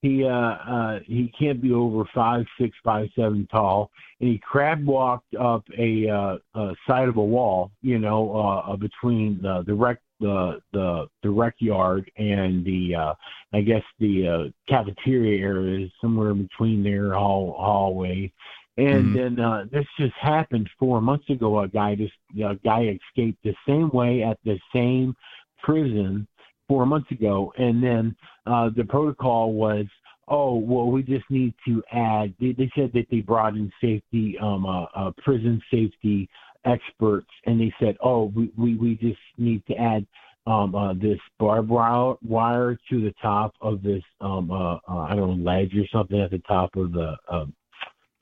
[0.02, 4.86] he uh uh he can't be over five six, five seven tall, and he crab
[4.86, 9.64] walked up a uh, uh side of a wall, you know, uh, uh between the
[9.66, 13.14] the rec the the the rec yard and the uh
[13.54, 18.32] I guess the uh cafeteria area is somewhere in between there hall hallway.
[18.78, 19.14] And Mhm.
[19.14, 21.60] then uh this just happened four months ago.
[21.60, 25.16] A guy just a guy escaped the same way at the same
[25.62, 26.28] prison
[26.72, 28.16] four months ago, and then
[28.46, 29.86] uh, the protocol was,
[30.30, 32.34] oh, well, we just need to add.
[32.40, 36.30] They, they said that they brought in safety, um, uh, uh, prison safety
[36.64, 40.08] experts, and they said, oh, we we, we just need to add.
[40.48, 45.38] Um, uh, this barbed wire, to the top of this, um, uh, uh, I don't
[45.38, 47.54] know, ledge or something at the top of the, um,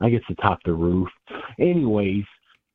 [0.02, 1.08] I guess the top of the roof.
[1.60, 2.26] Anyways,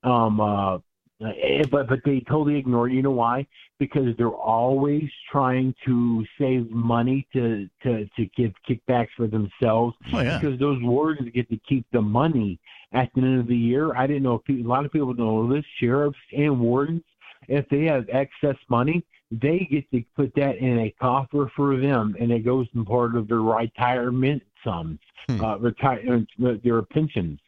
[0.02, 0.78] um, uh,
[1.20, 2.88] but but they totally ignore.
[2.88, 2.94] it.
[2.94, 3.46] You know why?
[3.78, 9.94] Because they're always trying to save money to to to give kickbacks for themselves.
[10.12, 12.58] Oh yeah, Because those wardens get to keep the money
[12.92, 13.94] at the end of the year.
[13.96, 15.64] I didn't know if people, a lot of people know this.
[15.80, 17.02] Sheriffs and wardens,
[17.48, 22.14] if they have excess money, they get to put that in a coffer for them,
[22.20, 24.98] and it goes in part of their retirement sums,
[25.28, 25.42] Hmm.
[25.44, 27.40] uh, retire their pensions.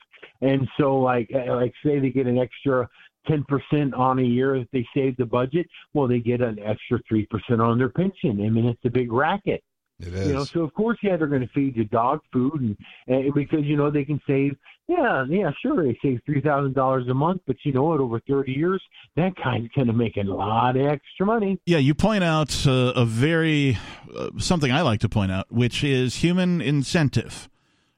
[0.43, 2.89] And so, like, uh, like say they get an extra
[3.27, 5.67] ten percent on a year if they save the budget.
[5.95, 8.45] Well, they get an extra three percent on their pension.
[8.45, 9.63] I mean, it's a big racket.
[9.99, 10.29] It is.
[10.29, 13.33] You know, so of course, yeah, they're going to feed you dog food, and, and
[13.33, 14.57] because you know they can save.
[14.89, 17.99] Yeah, yeah, sure, they save three thousand dollars a month, but you know what?
[17.99, 18.83] Over thirty years,
[19.17, 21.59] that guy's going to make a lot of extra money.
[21.67, 21.79] yeah.
[21.79, 23.79] You point out uh, a very
[24.17, 27.49] uh, something I like to point out, which is human incentive,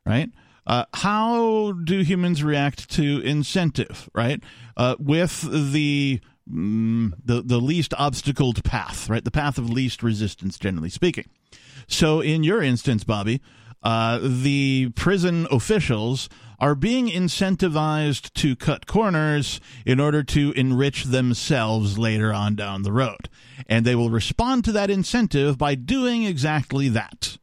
[0.06, 0.30] right?
[0.68, 4.42] Uh, how do humans react to incentive, right?
[4.76, 9.24] Uh, with the mm, the the least obstacled path, right?
[9.24, 11.24] The path of least resistance, generally speaking.
[11.86, 13.40] So, in your instance, Bobby,
[13.82, 16.28] uh, the prison officials
[16.60, 22.92] are being incentivized to cut corners in order to enrich themselves later on down the
[22.92, 23.30] road.
[23.68, 27.38] And they will respond to that incentive by doing exactly that.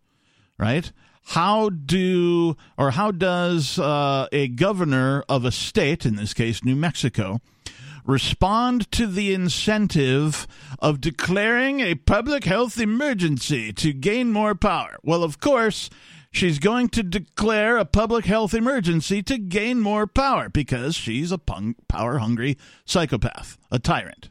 [0.59, 0.91] Right?
[1.29, 6.75] How do, or how does uh, a governor of a state, in this case New
[6.75, 7.41] Mexico,
[8.05, 10.45] respond to the incentive
[10.79, 14.97] of declaring a public health emergency to gain more power?
[15.03, 15.89] Well, of course,
[16.31, 21.39] she's going to declare a public health emergency to gain more power because she's a
[21.39, 22.55] power hungry
[22.85, 24.29] psychopath, a tyrant.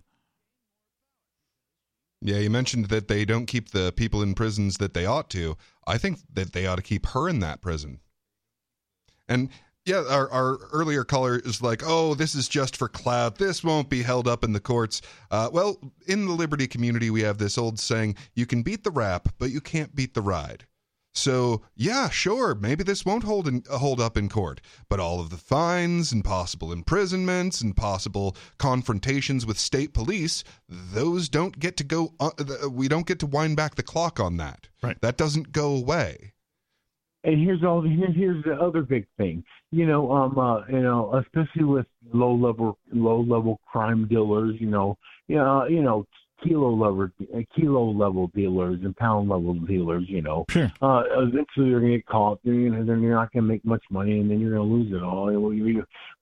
[2.25, 5.59] Yeah, you mentioned that they don't keep the people in prisons that they ought to.
[5.87, 8.01] I think that they ought to keep her in that prison.
[9.29, 9.51] And
[9.85, 13.37] yeah, our, our earlier caller is like, oh, this is just for clout.
[13.37, 15.03] This won't be held up in the courts.
[15.31, 18.91] Uh, well, in the liberty community, we have this old saying you can beat the
[18.91, 20.65] rap, but you can't beat the ride.
[21.15, 25.31] So, yeah, sure, maybe this won't hold in, hold up in court, but all of
[25.31, 31.85] the fines and possible imprisonments and possible confrontations with state police, those don't get to
[31.85, 32.31] go uh,
[32.69, 34.69] we don't get to wind back the clock on that.
[34.83, 35.01] Right.
[35.03, 36.33] That doesn't go away.
[37.23, 39.45] And here's all here's the other big thing.
[39.71, 44.67] You know, um uh, you know, especially with low level low level crime dealers, you
[44.67, 44.99] know,
[45.29, 46.07] you know, you know,
[46.45, 47.09] kilo level
[47.57, 50.05] kilo level dealers and pound level dealers.
[50.09, 50.71] You know, sure.
[50.83, 52.41] Uh, eventually they're gonna get caught.
[52.45, 55.25] They're gonna they're not gonna make much money, and then you're gonna lose it all.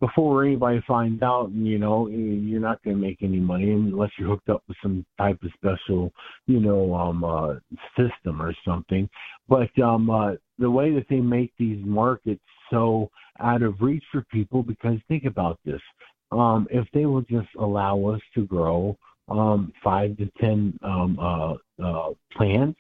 [0.01, 4.49] Before anybody finds out, you know, you're not gonna make any money unless you're hooked
[4.49, 6.13] up with some type of special,
[6.47, 7.55] you know, um, uh,
[7.97, 9.09] system or something.
[9.49, 13.11] But um, uh, the way that they make these markets so
[13.41, 15.81] out of reach for people, because think about this.
[16.31, 18.97] Um, if they will just allow us to grow
[19.29, 22.79] um, five to ten um, uh, uh, plants.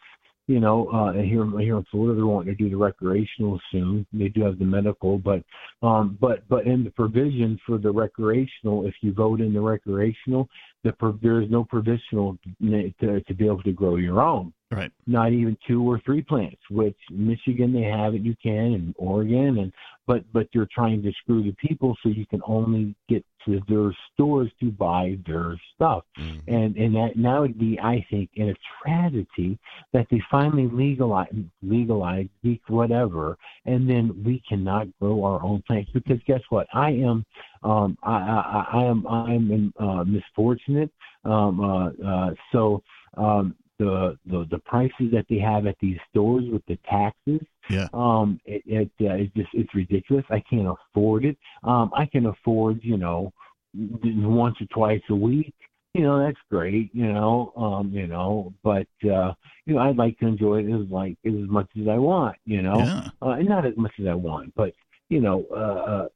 [0.49, 4.05] You know, uh, here here in Florida, they're wanting to do the recreational soon.
[4.13, 5.43] They do have the medical, but
[5.83, 10.49] um, but but in the provision for the recreational, if you vote in the recreational,
[10.83, 14.53] the there is no provisional to, to be able to grow your own.
[14.73, 14.91] Right.
[15.07, 19.59] Not even two or three plants, which Michigan they have it, you can, and Oregon,
[19.59, 19.73] and
[20.07, 23.95] but but they're trying to screw the people so you can only get to their
[24.13, 26.39] stores to buy their stuff, mm-hmm.
[26.49, 29.59] and and that now would be, I think, in a tragedy
[29.93, 32.29] that they finally legalize legalize
[32.69, 36.67] whatever, and then we cannot grow our own plants because guess what?
[36.73, 37.27] I am
[37.63, 40.91] um, I, I, I am I'm in, uh, misfortunate.
[41.25, 42.83] Um, uh, uh, so
[43.17, 47.89] um, the, the the prices that they have at these stores with the taxes, yeah,
[47.93, 50.25] um, it, it uh, it's just it's ridiculous.
[50.31, 51.37] I can't afford it.
[51.65, 53.33] Um, I can afford you know
[53.75, 55.55] once or twice a week.
[55.95, 56.91] You know that's great.
[56.95, 59.33] You know, um, you know, but uh,
[59.67, 62.37] you know I'd like to enjoy it as like as much as I want.
[62.45, 63.09] You know, yeah.
[63.21, 64.73] uh, and not as much as I want, but
[65.09, 66.09] you know, uh, uh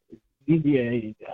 [0.46, 0.90] yeah,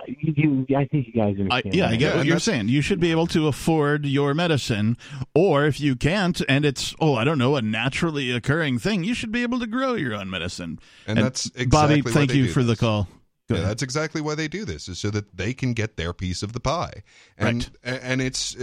[0.07, 1.51] you, I think you guys understand.
[1.51, 2.67] I, yeah, I get what you're saying.
[2.67, 4.97] You should be able to afford your medicine,
[5.35, 9.13] or if you can't, and it's oh, I don't know, a naturally occurring thing, you
[9.13, 10.79] should be able to grow your own medicine.
[11.07, 12.13] And, and that's exactly Bobby.
[12.13, 12.79] Thank you for this.
[12.79, 13.07] the call.
[13.49, 16.41] Yeah, that's exactly why they do this, is so that they can get their piece
[16.41, 17.03] of the pie.
[17.37, 17.99] And right.
[18.01, 18.55] and it's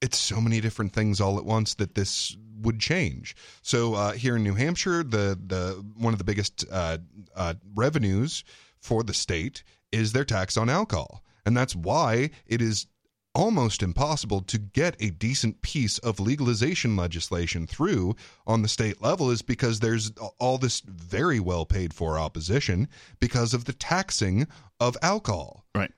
[0.00, 3.36] it's so many different things all at once that this would change.
[3.62, 6.98] So uh, here in New Hampshire, the the one of the biggest uh,
[7.34, 8.44] uh, revenues
[8.80, 9.62] for the state
[9.92, 11.22] is their tax on alcohol.
[11.44, 12.86] And that's why it is
[13.36, 18.16] almost impossible to get a decent piece of legalization legislation through
[18.46, 22.88] on the state level is because there's all this very well paid for opposition
[23.20, 24.46] because of the taxing
[24.80, 25.66] of alcohol.
[25.74, 25.92] Right.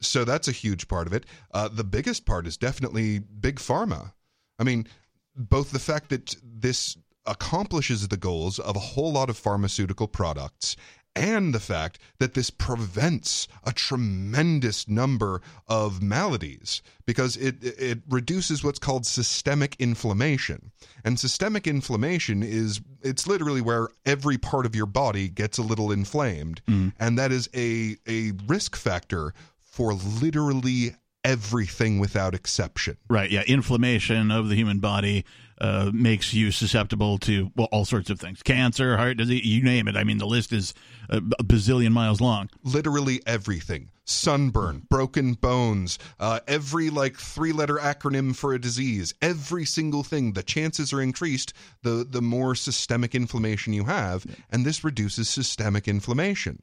[0.00, 1.26] So that's a huge part of it.
[1.52, 4.12] Uh, the biggest part is definitely big pharma.
[4.58, 4.88] I mean,
[5.36, 10.74] both the fact that this accomplishes the goals of a whole lot of pharmaceutical products
[11.16, 18.62] and the fact that this prevents a tremendous number of maladies because it it reduces
[18.62, 20.70] what's called systemic inflammation
[21.04, 25.90] and systemic inflammation is it's literally where every part of your body gets a little
[25.90, 26.92] inflamed mm.
[27.00, 29.34] and that is a a risk factor
[29.70, 30.94] for literally
[31.24, 32.96] everything without exception.
[33.08, 35.24] Right yeah inflammation of the human body
[35.60, 38.42] uh, makes you susceptible to well all sorts of things.
[38.42, 39.96] Cancer heart disease you name it.
[39.96, 40.74] I mean the list is
[41.08, 42.48] a bazillion miles long.
[42.62, 43.90] Literally everything.
[44.04, 50.32] Sunburn broken bones uh, every like three letter acronym for a disease every single thing.
[50.32, 51.52] The chances are increased
[51.82, 56.60] the the more systemic inflammation you have and this reduces systemic inflammation.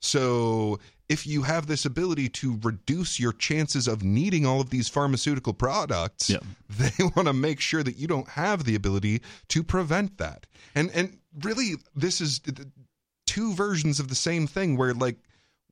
[0.00, 0.78] So
[1.10, 5.52] if you have this ability to reduce your chances of needing all of these pharmaceutical
[5.52, 6.38] products, yeah.
[6.70, 10.46] they want to make sure that you don't have the ability to prevent that.
[10.74, 12.40] And and really this is
[13.26, 15.16] two versions of the same thing where like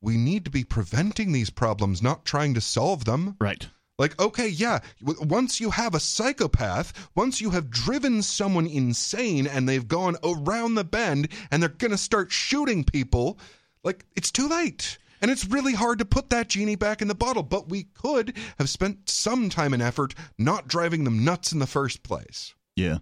[0.01, 3.37] we need to be preventing these problems, not trying to solve them.
[3.39, 3.65] Right.
[3.97, 9.67] Like, okay, yeah, once you have a psychopath, once you have driven someone insane and
[9.67, 13.37] they've gone around the bend and they're going to start shooting people,
[13.83, 14.97] like, it's too late.
[15.21, 18.35] And it's really hard to put that genie back in the bottle, but we could
[18.57, 22.53] have spent some time and effort not driving them nuts in the first place.
[22.75, 22.99] Yeah.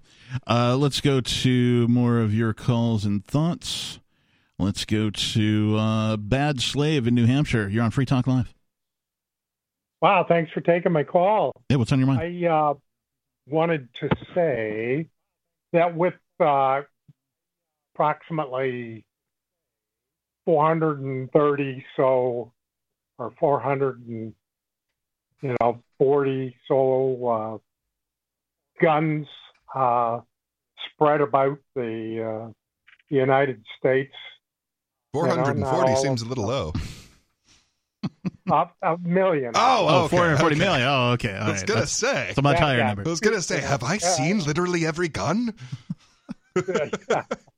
[0.48, 4.00] Uh, let's go to more of your calls and thoughts.
[4.60, 7.70] Let's go to uh, Bad Slave in New Hampshire.
[7.70, 8.54] You're on Free Talk Live.
[10.02, 11.52] Wow, thanks for taking my call.
[11.70, 12.22] Yeah, what's on your mind?
[12.22, 12.74] I uh,
[13.48, 15.08] wanted to say
[15.74, 16.82] that with uh,
[17.94, 19.06] approximately
[20.48, 22.54] 430 so,
[23.18, 24.34] or 400 and
[25.42, 29.28] you know 40 so uh, guns
[29.76, 30.22] uh,
[30.90, 32.52] spread about the uh,
[33.10, 34.14] United States.
[35.14, 36.74] You know, 440 seems a little low.
[38.50, 39.52] A, a million.
[39.56, 40.64] Oh, Oh, okay, 440 okay.
[40.66, 40.88] million.
[40.88, 41.36] Oh, okay.
[41.36, 41.68] All I was right.
[41.68, 42.14] gonna say.
[42.28, 42.88] that's a much Yeah, higher yeah.
[42.88, 43.04] number.
[43.06, 45.54] I was gonna say, have I seen literally every gun?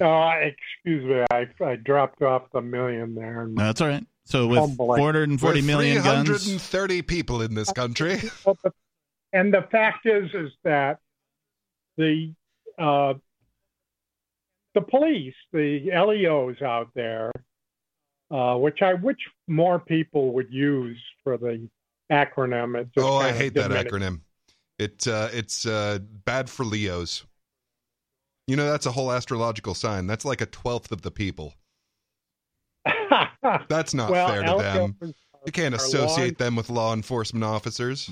[0.00, 3.46] Uh, excuse me, I, I dropped off the million there.
[3.46, 4.06] No, that's all right.
[4.24, 4.98] So with Humbling.
[4.98, 8.20] 440 We're guns, 330 people in this country.
[9.32, 11.00] And the fact is, is that
[11.96, 12.32] the
[12.78, 13.14] uh,
[14.74, 17.30] the police, the LEOs out there,
[18.30, 21.68] uh, which I wish more people would use for the
[22.10, 22.78] acronym.
[22.80, 24.20] It just Oh, I kind of hate that acronym.
[24.78, 27.24] It uh, it's uh, bad for Leos.
[28.48, 30.06] You know, that's a whole astrological sign.
[30.06, 31.52] That's like a twelfth of the people.
[33.68, 34.96] That's not well, fair to them.
[35.00, 35.14] LEOs
[35.46, 38.10] You can't are associate them with law enforcement officers.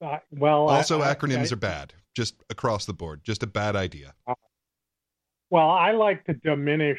[0.00, 3.20] Uh, well, Also, I- acronyms I- are bad, just across the board.
[3.22, 4.14] Just a bad idea.
[5.50, 6.98] Well, I like to diminish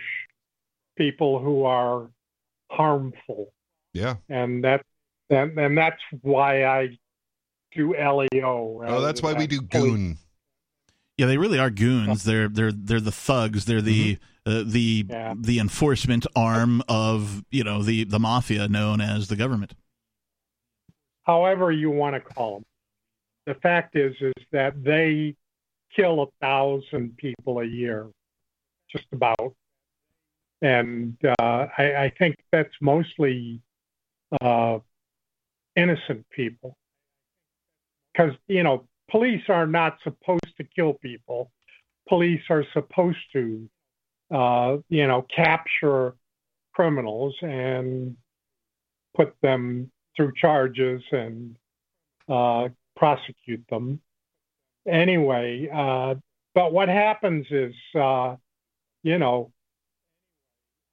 [0.96, 2.10] people who are
[2.72, 3.52] harmful,
[3.94, 4.18] Yeah.
[4.30, 4.86] and that
[5.32, 6.98] and, and that's why I
[7.76, 8.84] do LEO.
[8.86, 10.18] Oh, that's why we do goon.
[11.18, 12.24] Yeah, they really are goons.
[12.24, 13.66] They're they're they're the thugs.
[13.66, 15.34] They're the uh, the Yeah.
[15.38, 19.74] the enforcement arm of you know the the mafia known as the government.
[21.24, 22.66] However you want to call them.
[23.46, 25.36] The fact is, is that they
[25.96, 28.08] kill a thousand people a year,
[28.90, 29.54] just about,
[30.62, 33.62] and uh, I, I think that's mostly
[34.42, 34.80] uh,
[35.76, 36.78] innocent people,
[38.14, 41.52] because you know police are not supposed to kill people.
[42.08, 43.70] Police are supposed to,
[44.32, 46.16] uh, you know, capture
[46.74, 48.18] criminals and
[49.16, 51.56] put them through charges and
[52.30, 54.00] uh, prosecute them.
[54.88, 56.16] Anyway, uh,
[56.54, 58.36] but what happens is, uh,
[59.02, 59.52] you know,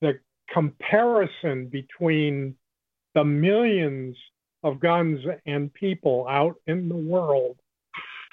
[0.01, 0.19] the
[0.53, 2.55] comparison between
[3.15, 4.17] the millions
[4.63, 7.57] of guns and people out in the world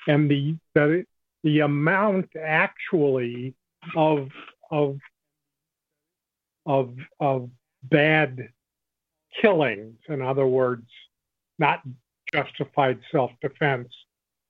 [0.07, 1.05] and the the,
[1.47, 3.55] the amount actually
[3.95, 4.29] of
[4.69, 4.99] of
[6.65, 7.49] of of
[7.83, 8.49] bad
[9.41, 10.89] killings in other words
[11.57, 11.81] not
[12.33, 13.87] justified self-defense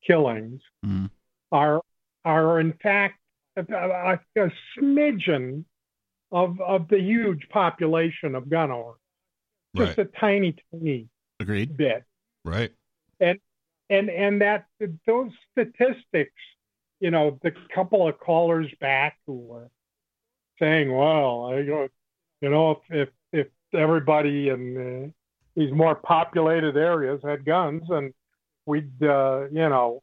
[0.05, 1.09] killings Mm.
[1.51, 1.81] are
[2.25, 3.19] are in fact
[3.57, 5.65] a, a, a smidgen
[6.31, 8.95] of of the huge population of gun owners
[9.75, 10.07] just Right.
[10.07, 11.09] a tiny tiny
[11.39, 11.77] Agreed.
[11.77, 12.03] bit
[12.43, 12.71] Right.
[13.19, 13.39] and
[13.89, 14.65] and that
[15.05, 16.41] those statistics,
[16.99, 19.69] you know, the couple of callers back who were
[20.59, 21.89] saying, "Well, I, you
[22.41, 25.09] know, if if, if everybody in uh,
[25.55, 28.13] these more populated areas had guns, and
[28.65, 30.01] we'd, uh, you know,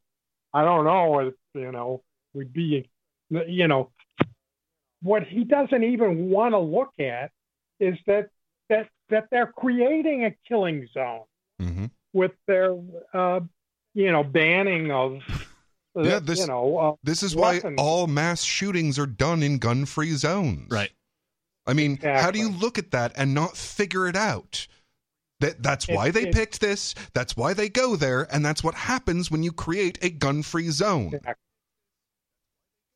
[0.53, 2.03] I don't know, if, you know,
[2.33, 2.89] we'd be,
[3.31, 3.91] you know,
[5.03, 7.31] what he doesn't even want to look at
[7.81, 8.31] is that
[8.69, 11.25] that that they're creating a killing zone."
[11.59, 12.75] hmm with their
[13.13, 13.41] uh,
[13.93, 15.19] you know banning of
[15.97, 20.13] Yeah, this- you know uh, This is why all mass shootings are done in gun-free
[20.15, 20.71] zones.
[20.71, 20.91] Right.
[21.67, 24.67] I mean, how do you look at that and not figure it out?
[25.41, 26.95] That that's It- why they it- picked this.
[27.15, 31.19] That's why they go there, and that's what happens when you create a gun-free zone.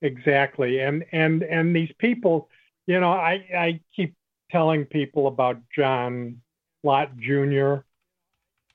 [0.00, 2.48] exactly and and and these people
[2.86, 4.14] you know I I keep
[4.50, 6.40] telling people about John
[6.84, 7.78] Lott Jr.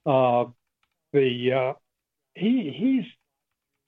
[0.06, 0.46] Uh,
[1.14, 1.74] the uh,
[2.36, 3.06] he he's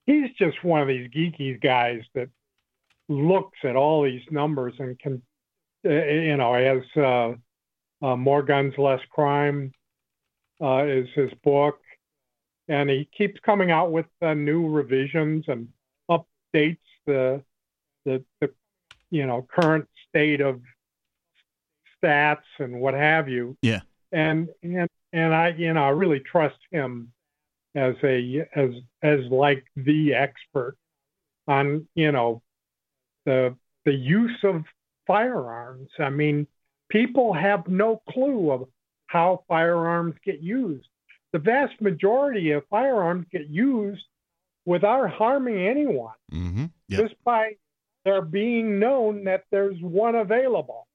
[0.05, 2.29] he's just one of these geeky guys that
[3.07, 5.21] looks at all these numbers and can
[5.85, 9.71] uh, you know has uh, uh, more guns less crime
[10.61, 11.79] uh, is his book
[12.67, 15.67] and he keeps coming out with uh, new revisions and
[16.09, 17.41] updates the
[18.05, 18.49] the, the
[19.11, 20.61] you know current state of
[22.03, 23.57] stats and what have you.
[23.61, 23.81] Yeah.
[24.11, 27.11] And and and I you know I really trust him
[27.75, 28.71] as a as
[29.03, 30.75] as like the expert
[31.47, 32.41] on you know
[33.25, 34.63] the the use of
[35.05, 35.89] firearms.
[35.99, 36.47] I mean,
[36.89, 38.67] people have no clue of
[39.07, 40.87] how firearms get used.
[41.33, 44.03] The vast majority of firearms get used
[44.65, 46.65] without harming anyone, Mm-hmm.
[46.87, 47.01] Yep.
[47.01, 47.55] just by
[48.03, 50.87] there being known that there's one available.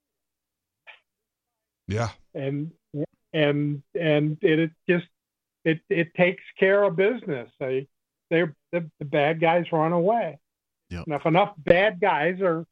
[1.87, 2.09] Yeah.
[2.35, 2.71] and
[3.33, 5.07] and and it, it just
[5.65, 7.51] it it takes care of business.
[7.59, 7.89] They
[8.31, 10.39] they the, the bad guys run away.
[10.91, 11.05] Yep.
[11.07, 12.67] And if enough bad guys are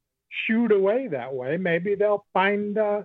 [0.46, 3.02] shooed away that way, maybe they'll find uh,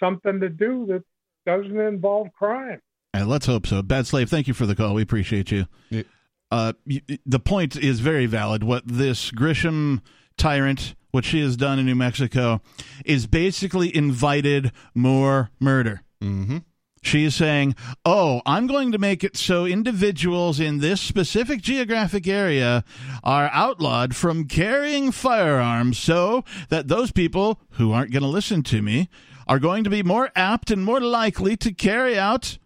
[0.00, 1.04] something to do that
[1.46, 2.80] doesn't involve crime.
[3.14, 3.82] Uh, let's hope so.
[3.82, 4.94] Bad Slave, thank you for the call.
[4.94, 5.66] We appreciate you.
[5.90, 6.02] Yeah.
[6.50, 8.64] Uh, y- the point is very valid.
[8.64, 10.00] What this Grisham
[10.36, 12.60] tyrant, what she has done in New Mexico,
[13.04, 16.02] is basically invited more murder.
[16.22, 16.58] Mm-hmm.
[17.02, 22.26] She is saying, Oh, I'm going to make it so individuals in this specific geographic
[22.26, 22.84] area
[23.22, 28.82] are outlawed from carrying firearms so that those people who aren't going to listen to
[28.82, 29.08] me
[29.46, 32.58] are going to be more apt and more likely to carry out.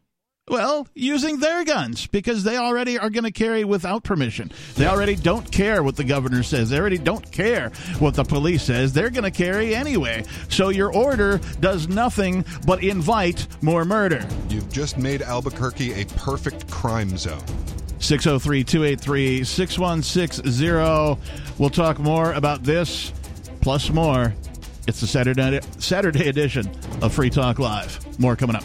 [0.49, 4.51] Well, using their guns because they already are going to carry without permission.
[4.75, 6.69] They already don't care what the governor says.
[6.69, 7.71] They already don't care
[8.01, 8.93] what the police says.
[8.93, 10.25] They're going to carry anyway.
[10.49, 14.27] So your order does nothing but invite more murder.
[14.49, 17.45] You've just made Albuquerque a perfect crime zone.
[18.01, 21.55] 603 283 6160.
[21.57, 23.13] We'll talk more about this
[23.61, 24.35] plus more.
[24.89, 26.69] It's the Saturday, Saturday edition
[27.01, 28.19] of Free Talk Live.
[28.19, 28.65] More coming up.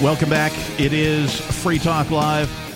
[0.00, 0.52] Welcome back.
[0.78, 2.67] It is Free Talk Live.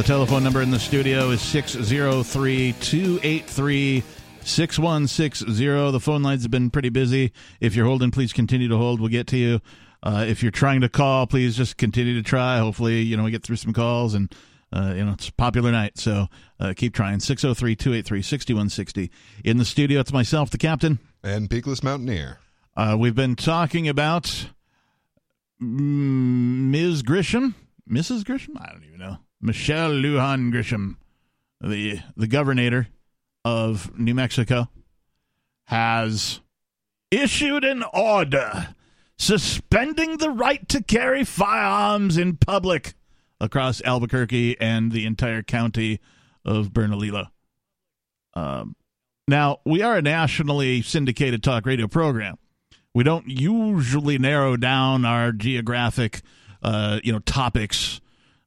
[0.00, 4.02] The telephone number in the studio is 603 283
[4.40, 5.90] 6160.
[5.92, 7.34] The phone lines have been pretty busy.
[7.60, 8.98] If you're holding, please continue to hold.
[8.98, 9.60] We'll get to you.
[10.02, 12.56] Uh, if you're trying to call, please just continue to try.
[12.60, 14.34] Hopefully, you know, we get through some calls and,
[14.72, 15.98] uh, you know, it's a popular night.
[15.98, 16.28] So
[16.58, 17.20] uh, keep trying.
[17.20, 19.10] 603 283 6160.
[19.44, 20.98] In the studio, it's myself, the captain.
[21.22, 22.38] And Peakless Mountaineer.
[22.74, 24.48] Uh, we've been talking about
[25.62, 27.02] mm, Ms.
[27.02, 27.54] Grisham,
[27.86, 28.22] Mrs.
[28.22, 28.58] Grisham.
[28.58, 29.18] I don't even know.
[29.40, 30.96] Michelle Lujan Grisham,
[31.60, 32.88] the the governor
[33.44, 34.68] of New Mexico,
[35.64, 36.40] has
[37.10, 38.74] issued an order
[39.16, 42.94] suspending the right to carry firearms in public
[43.40, 46.00] across Albuquerque and the entire county
[46.44, 47.26] of Bernalillo.
[48.34, 48.76] Um,
[49.26, 52.38] now we are a nationally syndicated talk radio program
[52.94, 56.22] we don't usually narrow down our geographic
[56.62, 58.00] uh, you know topics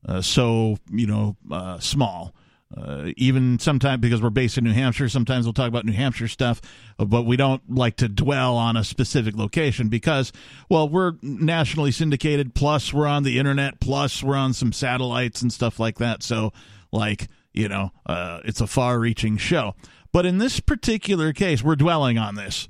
[0.07, 2.33] uh, so you know uh, small
[2.75, 6.27] uh, even sometimes because we're based in New Hampshire, sometimes we'll talk about New Hampshire
[6.27, 6.61] stuff,
[6.97, 10.31] but we don't like to dwell on a specific location because,
[10.69, 12.55] well, we're nationally syndicated.
[12.55, 13.79] Plus, we're on the internet.
[13.79, 16.23] Plus, we're on some satellites and stuff like that.
[16.23, 16.51] So,
[16.91, 19.75] like, you know, uh, it's a far-reaching show.
[20.11, 22.67] But in this particular case, we're dwelling on this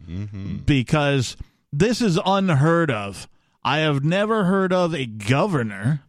[0.65, 1.37] because
[1.71, 3.29] this is unheard of.
[3.63, 6.03] I have never heard of a governor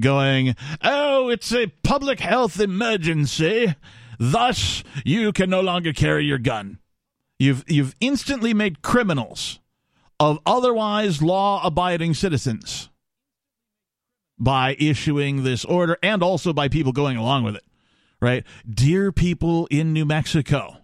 [0.00, 3.74] going, "Oh, it's a public health emergency,
[4.18, 6.78] thus you can no longer carry your gun."
[7.38, 9.60] You've you've instantly made criminals
[10.20, 12.88] of otherwise law-abiding citizens
[14.38, 17.64] by issuing this order and also by people going along with it.
[18.20, 18.44] Right?
[18.68, 20.78] Dear people in New Mexico,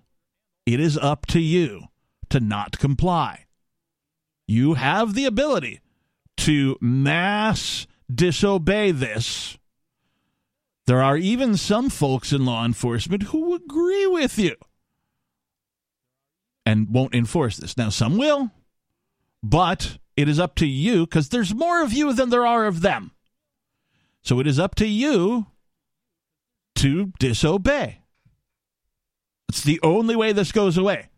[0.67, 1.89] it is up to you
[2.31, 3.47] to not comply.
[4.47, 5.81] You have the ability
[6.39, 9.59] to mass disobey this.
[10.87, 14.57] There are even some folks in law enforcement who agree with you
[16.67, 17.77] and won't enforce this.
[17.77, 18.51] Now, some will,
[19.43, 22.83] but it is up to you because there's more of you than there are of
[22.83, 23.13] them.
[24.23, 25.47] So it is up to you
[26.77, 28.01] to disobey.
[29.49, 31.09] It's the only way this goes away.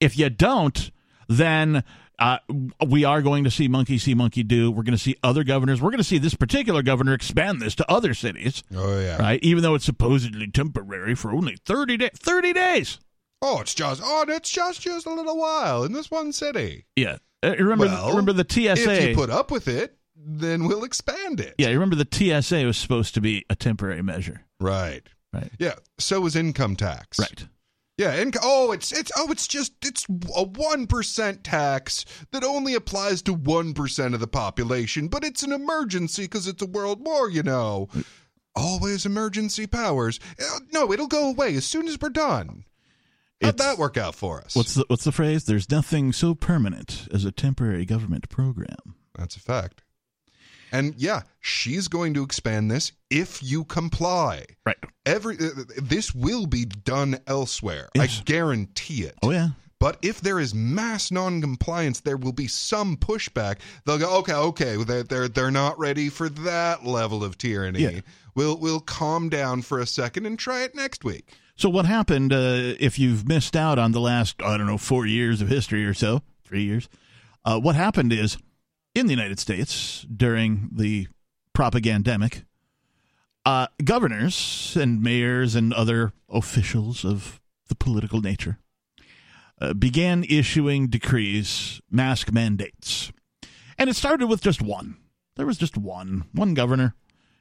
[0.00, 0.90] If you don't,
[1.28, 1.84] then
[2.18, 2.38] uh,
[2.86, 4.70] we are going to see monkey see monkey do.
[4.70, 5.80] We're going to see other governors.
[5.80, 8.62] We're going to see this particular governor expand this to other cities.
[8.74, 9.40] Oh yeah, right.
[9.42, 12.10] Even though it's supposedly temporary for only thirty days.
[12.16, 12.98] Thirty days.
[13.40, 16.86] Oh, it's just oh, it's just just a little while in this one city.
[16.96, 17.18] Yeah.
[17.42, 18.92] Uh, remember, well, remember the TSA.
[18.92, 21.54] If you put up with it, then we'll expand it.
[21.56, 24.44] Yeah, you remember the TSA was supposed to be a temporary measure.
[24.60, 25.02] Right.
[25.32, 25.52] Right.
[25.58, 25.74] Yeah.
[25.98, 27.18] So was income tax.
[27.18, 27.46] Right.
[27.98, 30.06] Yeah, and oh, it's it's oh, it's just it's
[30.36, 35.42] a one percent tax that only applies to one percent of the population, but it's
[35.42, 37.88] an emergency because it's a world war, you know.
[38.54, 40.18] Always emergency powers.
[40.40, 42.64] Uh, No, it'll go away as soon as we're done.
[43.42, 44.54] How'd It's- that work out for us?
[44.54, 45.44] What's the what's the phrase?
[45.44, 48.94] There's nothing so permanent as a temporary government program.
[49.16, 49.82] That's a fact.
[50.72, 54.44] And yeah, she's going to expand this if you comply.
[54.66, 54.76] Right.
[55.06, 57.88] Every uh, this will be done elsewhere.
[57.94, 58.20] Yes.
[58.20, 59.14] I guarantee it.
[59.22, 59.48] Oh yeah.
[59.80, 63.58] But if there is mass non-compliance, there will be some pushback.
[63.84, 67.80] They'll go, okay, okay, they're they're, they're not ready for that level of tyranny.
[67.80, 68.00] Yeah.
[68.34, 71.32] We'll we'll calm down for a second and try it next week.
[71.56, 75.06] So what happened uh, if you've missed out on the last I don't know four
[75.06, 76.88] years of history or so, three years?
[77.44, 78.36] Uh, what happened is
[78.98, 81.08] in the United States during the
[81.56, 82.44] propagandemic,
[83.44, 88.58] uh, governors and mayors and other officials of the political nature
[89.60, 93.12] uh, began issuing decrees, mask mandates,
[93.78, 94.96] and it started with just one.
[95.36, 96.94] There was just one, one governor,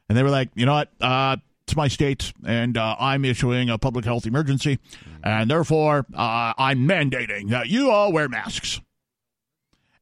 [0.07, 0.91] and they were like, you know what?
[1.01, 4.79] Uh, it's my state, and uh, I'm issuing a public health emergency,
[5.23, 8.79] and therefore uh, I'm mandating that you all wear masks.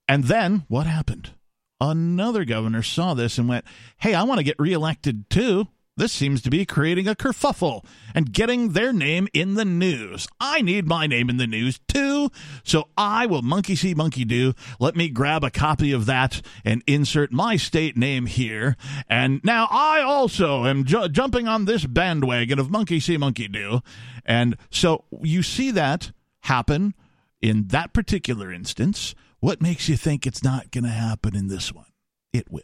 [0.07, 1.31] And then what happened?
[1.79, 3.65] Another governor saw this and went,
[3.97, 5.67] Hey, I want to get reelected too.
[5.97, 10.27] This seems to be creating a kerfuffle and getting their name in the news.
[10.41, 12.31] I need my name in the news too,
[12.65, 14.53] so I will monkey see, monkey do.
[14.77, 18.75] Let me grab a copy of that and insert my state name here.
[19.07, 23.79] And now I also am ju- jumping on this bandwagon of monkey see, monkey do.
[24.25, 26.11] And so you see that
[26.41, 26.93] happen
[27.41, 29.15] in that particular instance.
[29.39, 31.85] What makes you think it's not going to happen in this one?
[32.33, 32.61] It will.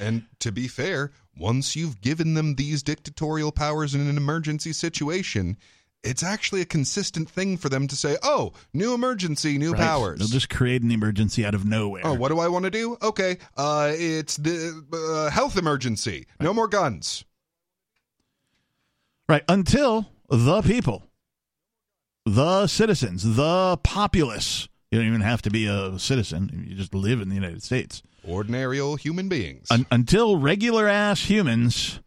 [0.00, 5.56] And to be fair, once you've given them these dictatorial powers in an emergency situation,
[6.02, 9.80] it's actually a consistent thing for them to say, "Oh, new emergency, new Right?
[9.80, 12.02] powers." They'll just create an emergency out of nowhere.
[12.04, 12.96] Oh, what do I want to do?
[13.02, 16.26] Okay, uh, it's the uh, health emergency.
[16.40, 17.24] No more guns.
[19.28, 19.42] Right.
[19.48, 21.04] Until the people,
[22.24, 24.68] the citizens, the populace.
[24.90, 26.64] You don't even have to be a citizen.
[26.68, 28.02] You just live in the United States.
[28.26, 29.66] Ordinary old human beings.
[29.70, 32.00] Un- until regular ass humans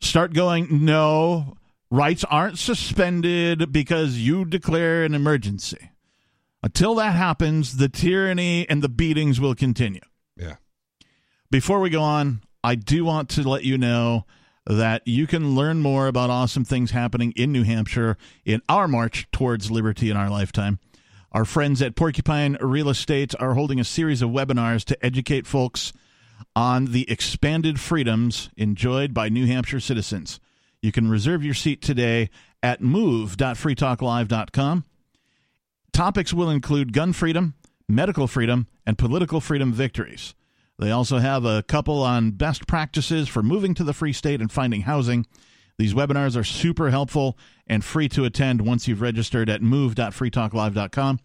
[0.00, 1.56] start going, no,
[1.90, 5.90] rights aren't suspended because you declare an emergency.
[6.62, 10.00] Until that happens, the tyranny and the beatings will continue.
[10.36, 10.56] yeah.
[11.50, 14.24] Before we go on, I do want to let you know
[14.64, 19.26] that you can learn more about awesome things happening in New Hampshire in our march
[19.32, 20.78] towards liberty in our lifetime.
[21.32, 25.94] Our friends at Porcupine Real Estate are holding a series of webinars to educate folks
[26.54, 30.38] on the expanded freedoms enjoyed by New Hampshire citizens.
[30.82, 32.28] You can reserve your seat today
[32.62, 34.84] at move.freetalklive.com.
[35.94, 37.54] Topics will include gun freedom,
[37.88, 40.34] medical freedom, and political freedom victories.
[40.78, 44.52] They also have a couple on best practices for moving to the free state and
[44.52, 45.26] finding housing.
[45.82, 47.36] These webinars are super helpful
[47.66, 51.18] and free to attend once you've registered at move.freetalklive.com.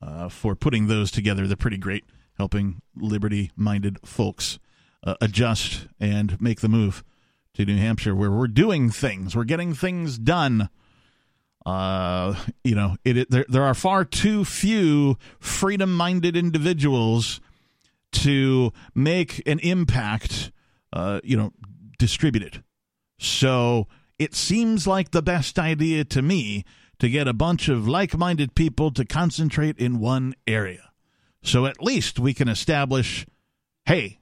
[0.00, 1.48] uh, for putting those together.
[1.48, 2.04] They're pretty great,
[2.38, 4.60] helping liberty minded folks
[5.02, 7.02] uh, adjust and make the move
[7.56, 10.70] to New Hampshire, where we're doing things, we're getting things done.
[11.66, 12.34] Uh,
[12.64, 17.40] you know, it, it there there are far too few freedom-minded individuals
[18.12, 20.52] to make an impact.
[20.92, 21.52] Uh, you know,
[21.98, 22.62] distributed.
[23.18, 23.86] So
[24.18, 26.64] it seems like the best idea to me
[27.00, 30.90] to get a bunch of like-minded people to concentrate in one area.
[31.42, 33.26] So at least we can establish,
[33.84, 34.20] hey,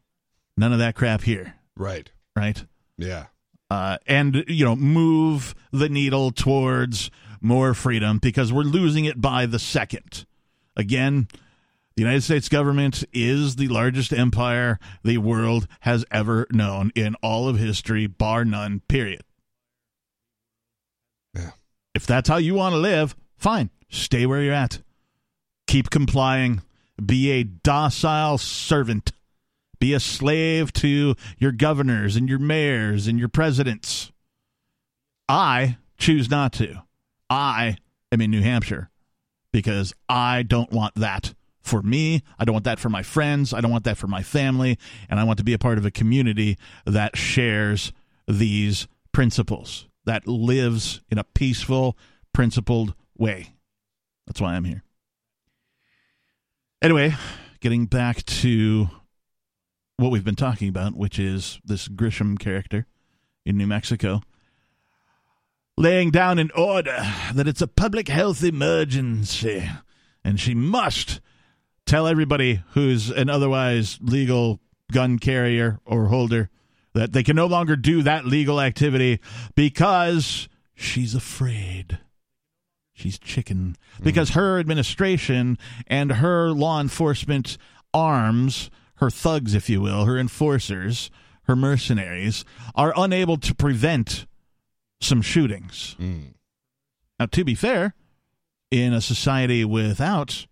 [0.56, 1.54] none of that crap here.
[1.76, 2.10] Right.
[2.34, 2.64] Right.
[2.96, 3.26] Yeah.
[3.70, 7.10] Uh, and you know, move the needle towards
[7.40, 10.26] more freedom because we're losing it by the second.
[10.76, 11.28] Again,
[11.96, 17.48] the United States government is the largest empire the world has ever known in all
[17.48, 19.22] of history, bar none, period.
[21.34, 21.50] Yeah.
[21.94, 23.70] If that's how you want to live, fine.
[23.88, 24.80] Stay where you're at.
[25.68, 26.62] Keep complying.
[27.04, 29.12] Be a docile servant.
[29.84, 34.10] Be a slave to your governors and your mayors and your presidents.
[35.28, 36.76] I choose not to.
[37.28, 37.76] I
[38.10, 38.88] am in New Hampshire
[39.52, 42.22] because I don't want that for me.
[42.38, 43.52] I don't want that for my friends.
[43.52, 44.78] I don't want that for my family.
[45.10, 46.56] And I want to be a part of a community
[46.86, 47.92] that shares
[48.26, 51.94] these principles, that lives in a peaceful,
[52.32, 53.52] principled way.
[54.26, 54.82] That's why I'm here.
[56.80, 57.14] Anyway,
[57.60, 58.88] getting back to
[59.96, 62.86] what we've been talking about, which is this Grisham character
[63.44, 64.22] in New Mexico
[65.76, 66.98] laying down an order
[67.34, 69.68] that it's a public health emergency
[70.24, 71.20] and she must
[71.86, 74.60] tell everybody who's an otherwise legal
[74.92, 76.48] gun carrier or holder
[76.94, 79.20] that they can no longer do that legal activity
[79.54, 81.98] because she's afraid.
[82.92, 83.76] She's chicken.
[83.98, 84.04] Mm.
[84.04, 85.58] Because her administration
[85.88, 87.58] and her law enforcement
[87.92, 91.10] arms, her thugs, if you will, her enforcers,
[91.44, 92.44] her mercenaries,
[92.74, 94.26] are unable to prevent
[95.00, 95.96] some shootings.
[97.18, 97.94] Now, to be fair,
[98.70, 100.46] in a society without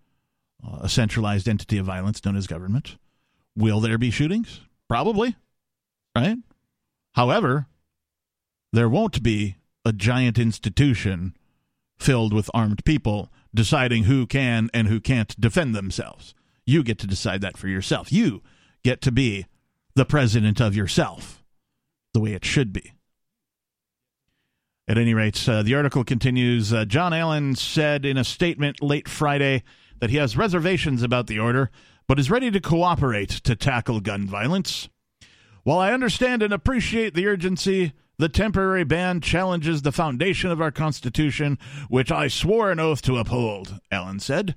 [0.64, 2.96] uh, a centralized entity of violence known as government,
[3.56, 4.60] will there be shootings?
[4.88, 5.36] Probably,
[6.16, 6.36] right?
[7.12, 7.66] However,
[8.72, 11.36] there won't be a giant institution
[11.98, 16.34] filled with armed people deciding who can and who can't defend themselves.
[16.64, 18.12] You get to decide that for yourself.
[18.12, 18.42] You
[18.84, 19.46] get to be
[19.94, 21.44] the president of yourself,
[22.14, 22.92] the way it should be.
[24.88, 26.72] At any rate, uh, the article continues.
[26.72, 29.62] Uh, John Allen said in a statement late Friday
[30.00, 31.70] that he has reservations about the order,
[32.08, 34.88] but is ready to cooperate to tackle gun violence.
[35.62, 40.72] While I understand and appreciate the urgency, the temporary ban challenges the foundation of our
[40.72, 41.58] Constitution,
[41.88, 44.56] which I swore an oath to uphold, Allen said.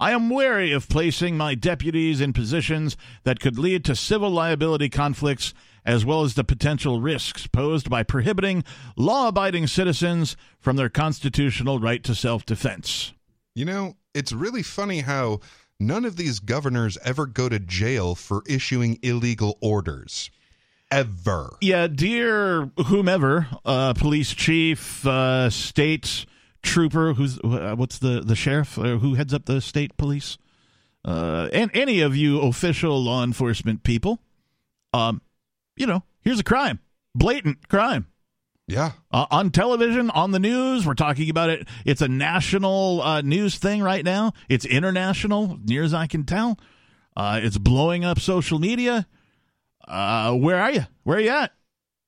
[0.00, 4.88] I am wary of placing my deputies in positions that could lead to civil liability
[4.88, 5.52] conflicts
[5.84, 8.64] as well as the potential risks posed by prohibiting
[8.96, 13.12] law abiding citizens from their constitutional right to self defense.
[13.54, 15.40] You know, it's really funny how
[15.78, 20.30] none of these governors ever go to jail for issuing illegal orders.
[20.90, 21.56] Ever.
[21.60, 26.24] Yeah, dear whomever, uh, police chief, uh, state
[26.62, 30.38] trooper, who's uh, what's the the sheriff uh, who heads up the state police,
[31.04, 34.20] uh, and any of you official law enforcement people,
[34.92, 35.22] um,
[35.76, 36.80] you know, here's a crime,
[37.14, 38.06] blatant crime.
[38.66, 38.92] Yeah.
[39.10, 41.66] Uh, on television, on the news, we're talking about it.
[41.84, 44.32] It's a national uh, news thing right now.
[44.48, 46.56] It's international, near as I can tell.
[47.16, 49.08] Uh, it's blowing up social media.
[49.88, 50.86] Uh, where are you?
[51.02, 51.52] Where are you at?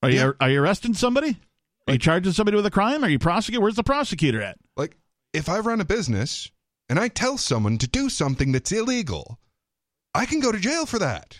[0.04, 1.36] Are you are you arresting somebody?
[1.86, 3.04] Are you charging somebody with a crime?
[3.04, 3.62] Are you prosecuting?
[3.62, 4.58] Where's the prosecutor at?
[4.76, 4.96] Like,
[5.32, 6.50] if I run a business
[6.88, 9.38] and I tell someone to do something that's illegal,
[10.14, 11.38] I can go to jail for that.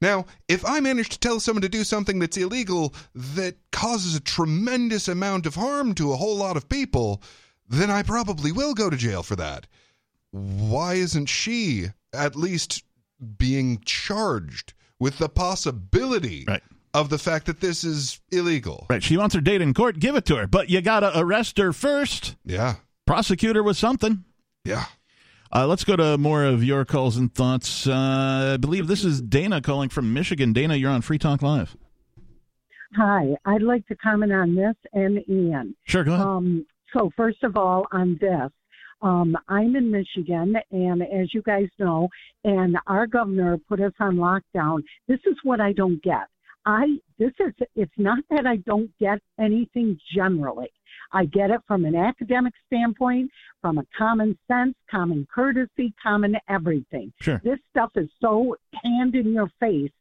[0.00, 4.20] Now, if I manage to tell someone to do something that's illegal that causes a
[4.20, 7.22] tremendous amount of harm to a whole lot of people,
[7.68, 9.66] then I probably will go to jail for that.
[10.30, 12.84] Why isn't she at least
[13.38, 16.62] being charged with the possibility Right.
[16.96, 18.86] Of the fact that this is illegal?
[18.88, 19.02] Right.
[19.02, 19.98] She wants her date in court.
[19.98, 22.36] Give it to her, but you gotta arrest her first.
[22.44, 22.76] Yeah.
[23.06, 24.24] Prosecute her with something.
[24.64, 24.86] Yeah.
[25.54, 27.86] Uh, let's go to more of your calls and thoughts.
[27.86, 30.52] Uh, I believe this is Dana calling from Michigan.
[30.52, 31.76] Dana, you're on Free Talk Live.
[32.96, 35.76] Hi, I'd like to comment on this and Ian.
[35.84, 36.26] Sure, go ahead.
[36.26, 38.50] Um, so, first of all, on this,
[39.02, 42.08] um, I'm in Michigan, and as you guys know,
[42.44, 44.82] and our governor put us on lockdown.
[45.06, 46.26] This is what I don't get.
[46.66, 50.70] I this is it's not that I don't get anything generally.
[51.12, 53.30] I get it from an academic standpoint,
[53.62, 57.12] from a common sense, common courtesy, common everything.
[57.20, 57.40] Sure.
[57.44, 59.92] This stuff is so hand in your face.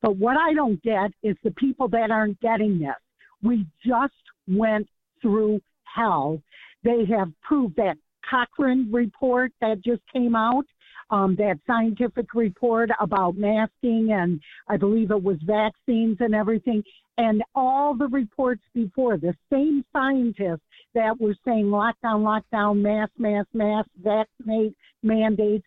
[0.00, 2.94] But what I don't get is the people that aren't getting this.
[3.42, 4.14] We just
[4.46, 4.88] went
[5.20, 6.40] through hell.
[6.84, 10.64] They have proved that Cochrane report that just came out,
[11.10, 16.82] um, that scientific report about masking and I believe it was vaccines and everything,
[17.18, 20.62] and all the reports before, the same scientists
[20.94, 25.66] that were saying lockdown, lockdown, mask, mask, mask, vaccinate, mandates,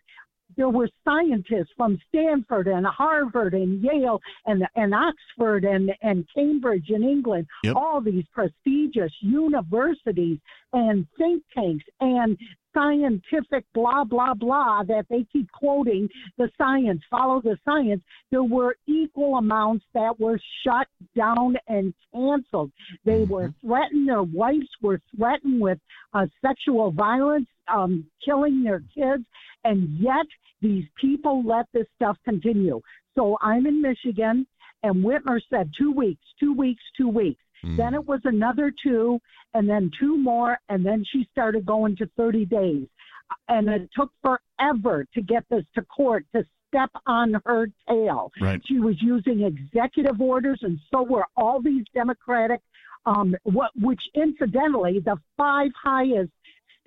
[0.57, 6.89] there were scientists from Stanford and Harvard and Yale and and Oxford and and Cambridge
[6.89, 7.75] in England, Yep.
[7.75, 10.39] all these prestigious universities
[10.73, 12.37] and think tanks and
[12.73, 16.07] scientific blah blah blah that they keep quoting
[16.37, 18.03] the science follow the science.
[18.31, 22.71] There were equal amounts that were shut down and canceled.
[23.05, 25.79] They were threatened their wives were threatened with
[26.13, 29.23] uh, sexual violence um, killing their kids
[29.63, 30.25] and yet
[30.61, 32.79] these people let this stuff continue
[33.15, 34.45] so i'm in michigan
[34.83, 39.19] and whitmer said two weeks two weeks two weeks then it was another two,
[39.53, 42.87] and then two more, and then she started going to 30 days.
[43.49, 48.31] And it took forever to get this to court to step on her tail.
[48.39, 48.61] Right.
[48.65, 52.61] She was using executive orders, and so were all these Democratic,
[53.05, 56.31] um, what, which incidentally, the five highest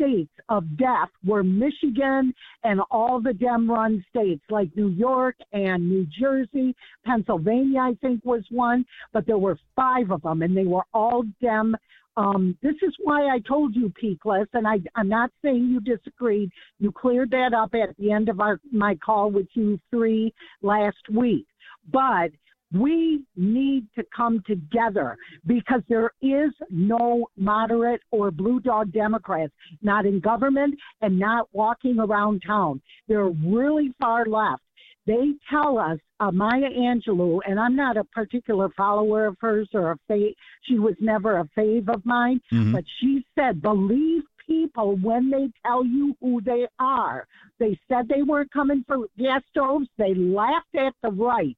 [0.01, 2.33] states of death were Michigan
[2.65, 6.75] and all the Dem run states like New York and New Jersey.
[7.05, 11.25] Pennsylvania, I think, was one, but there were five of them and they were all
[11.43, 11.77] Dem.
[12.17, 16.51] Um, this is why I told you, Peakless, and I, I'm not saying you disagreed.
[16.79, 21.09] You cleared that up at the end of our, my call with you three last
[21.11, 21.47] week.
[21.93, 22.31] But
[22.73, 25.17] we need to come together
[25.47, 29.53] because there is no moderate or blue dog Democrats,
[29.83, 32.81] not in government and not walking around town.
[33.09, 34.63] They're really far left.
[35.07, 39.93] They tell us, uh, Maya Angelou, and I'm not a particular follower of hers or
[39.93, 42.73] a fave, she was never a fave of mine, Mhm.
[42.73, 47.27] but she said, believe people when they tell you who they are.
[47.59, 49.89] They said they weren't coming for gas stoves.
[49.97, 51.57] They laughed at the right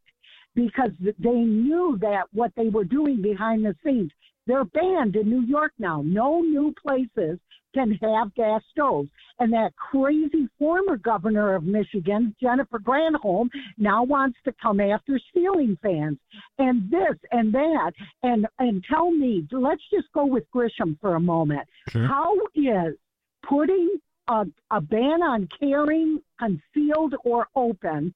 [0.55, 4.11] because they knew that what they were doing behind the scenes.
[4.47, 6.03] They're banned in New York now.
[6.05, 7.39] No new places
[7.75, 9.09] can have gas stoves.
[9.39, 13.49] And that crazy former governor of Michigan, Jennifer Granholm,
[13.79, 16.19] now wants to come after ceiling fans
[16.59, 17.93] and this and that.
[18.23, 21.67] And and tell me, let's just go with Grisham for a moment.
[21.89, 22.07] Sure.
[22.07, 22.95] How is
[23.49, 23.91] putting
[24.29, 28.15] a, a ban on carrying concealed or open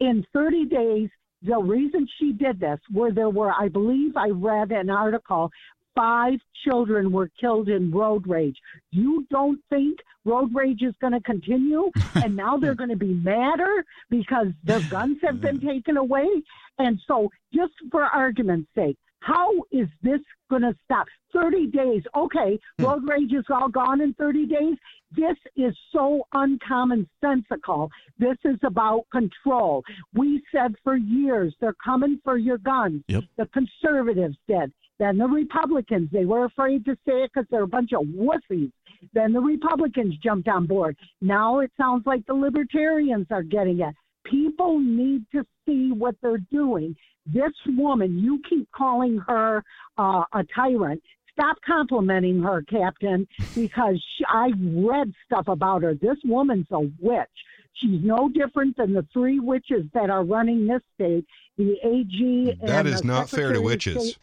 [0.00, 1.08] in 30 days.
[1.42, 5.50] The reason she did this were there were, I believe, I read an article.
[5.94, 8.56] Five children were killed in road rage.
[8.90, 11.90] You don't think road rage is going to continue?
[12.14, 16.28] and now they're going to be madder because their guns have been taken away?
[16.78, 20.20] And so, just for argument's sake, how is this
[20.50, 21.06] going to stop?
[21.32, 22.02] 30 days.
[22.16, 22.84] Okay, hmm.
[22.84, 24.76] road rage is all gone in 30 days.
[25.12, 27.88] This is so uncommonsensical.
[28.18, 29.82] This is about control.
[30.14, 33.02] We said for years they're coming for your guns.
[33.08, 33.24] Yep.
[33.36, 34.72] The conservatives did.
[34.98, 38.72] Then the Republicans, they were afraid to say it because they're a bunch of wussies.
[39.14, 40.96] Then the Republicans jumped on board.
[41.20, 43.94] Now it sounds like the libertarians are getting it.
[44.30, 46.96] People need to see what they're doing.
[47.26, 49.62] This woman, you keep calling her
[49.96, 51.02] uh, a tyrant.
[51.32, 55.94] Stop complimenting her, Captain, because she, I read stuff about her.
[55.94, 57.28] This woman's a witch.
[57.74, 61.24] She's no different than the three witches that are running this state.
[61.56, 62.58] The AG.
[62.62, 64.10] That is not fair to witches.
[64.10, 64.18] State.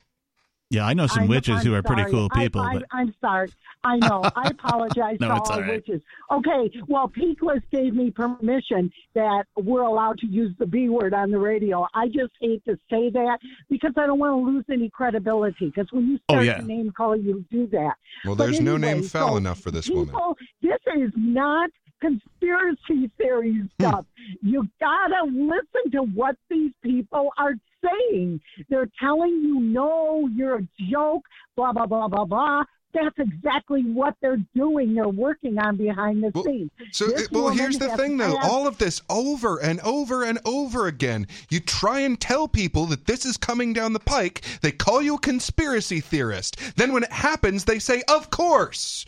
[0.75, 3.13] Yeah, I know some I'm- witches who I'm are pretty cool people, I, but I'm
[3.21, 3.49] sorry.
[3.83, 4.21] I know.
[4.35, 5.71] I apologize No, to it's all all right.
[5.71, 6.01] witches.
[6.31, 6.71] Okay.
[6.87, 11.37] Well, Peakless gave me permission that we're allowed to use the B word on the
[11.39, 11.87] radio.
[11.93, 13.37] I just hate to say that
[13.69, 15.67] because I don't want to lose any credibility.
[15.67, 16.57] Because when you Oh, start yeah.
[16.57, 17.93] to name call, you do that.
[18.25, 20.07] Well, But there's no name anyway, foul so enough for this woman.
[20.07, 21.69] people, This is not
[22.01, 23.65] conspiracy theory Hmm.
[23.79, 24.05] stuff.
[24.41, 27.53] you gotta listen to what these people are
[27.85, 28.41] saying.
[28.69, 31.23] They're telling you, no, you're a joke,
[31.55, 32.63] blah, blah, blah, blah, blah.
[32.93, 34.93] That's exactly what they're doing.
[34.93, 36.71] They're working on behind the scenes.
[36.91, 38.37] So, This well, here's the thing, though.
[38.37, 41.27] All of this over and over and over again.
[41.49, 44.43] You try and tell people that this is coming down the pike.
[44.61, 46.57] They call you a conspiracy theorist.
[46.77, 49.05] Then when it happens, they say, "Of course."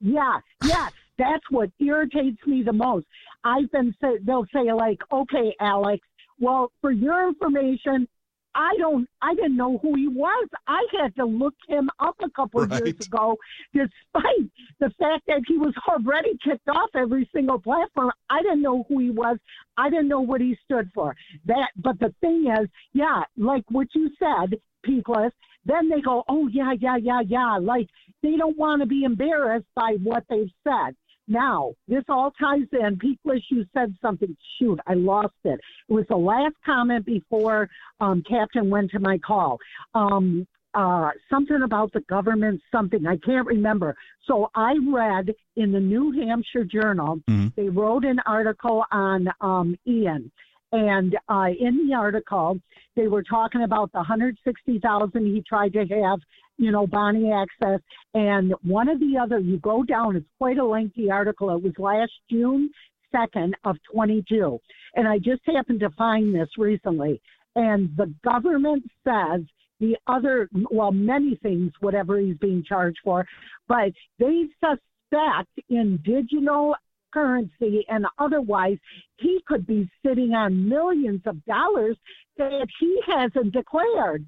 [0.00, 3.06] Yeah, yes, that's what irritates me the most.
[3.44, 6.06] I've been say they'll say like, okay, Alex,
[6.38, 8.08] well, for your information,
[8.56, 10.48] I don't, I didn't know who he was.
[10.68, 13.36] I had to look him up a couple of years ago,
[13.72, 14.48] despite
[14.78, 18.12] the fact that he was already kicked off every single platform.
[18.30, 19.38] I didn't know who he was.
[19.76, 21.16] I didn't know what he stood for.
[21.46, 25.32] That, but the thing is, yeah, like what you said, Peakless.
[25.66, 27.58] Then they go, oh yeah, yeah, yeah, yeah.
[27.58, 27.88] Like
[28.22, 30.94] they don't want to be embarrassed by what they've said.
[31.26, 32.98] Now, this all ties in.
[32.98, 34.36] Peakless, you said something.
[34.58, 35.60] Shoot, I lost it.
[35.88, 37.68] It was the last comment before
[38.00, 39.58] um, Captain went to my call.
[39.94, 43.06] Um, uh, something about the government, something.
[43.06, 43.96] I can't remember.
[44.26, 47.54] So I read in the New Hampshire Journal, Mhm.
[47.54, 50.30] they wrote an article on um, Ian.
[50.72, 52.58] And uh, in the article,
[52.96, 56.18] they were talking about the 160,000 he tried to have,
[56.58, 57.80] you know, Bonnie access.
[58.14, 61.54] And one of the other, you go down, it's quite a lengthy article.
[61.54, 62.70] It was last June
[63.14, 64.58] 2nd of 22.
[64.94, 67.20] And I just happened to find this recently.
[67.56, 69.42] And the government says
[69.80, 73.26] the other, well, many things, whatever he's being charged for,
[73.68, 76.74] but they suspect in digital
[77.12, 78.76] currency and otherwise
[79.18, 81.96] he could be sitting on millions of dollars
[82.36, 84.26] that he hasn't declared.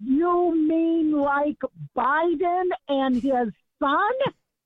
[0.00, 1.58] You mean like
[1.96, 4.12] Biden and his son?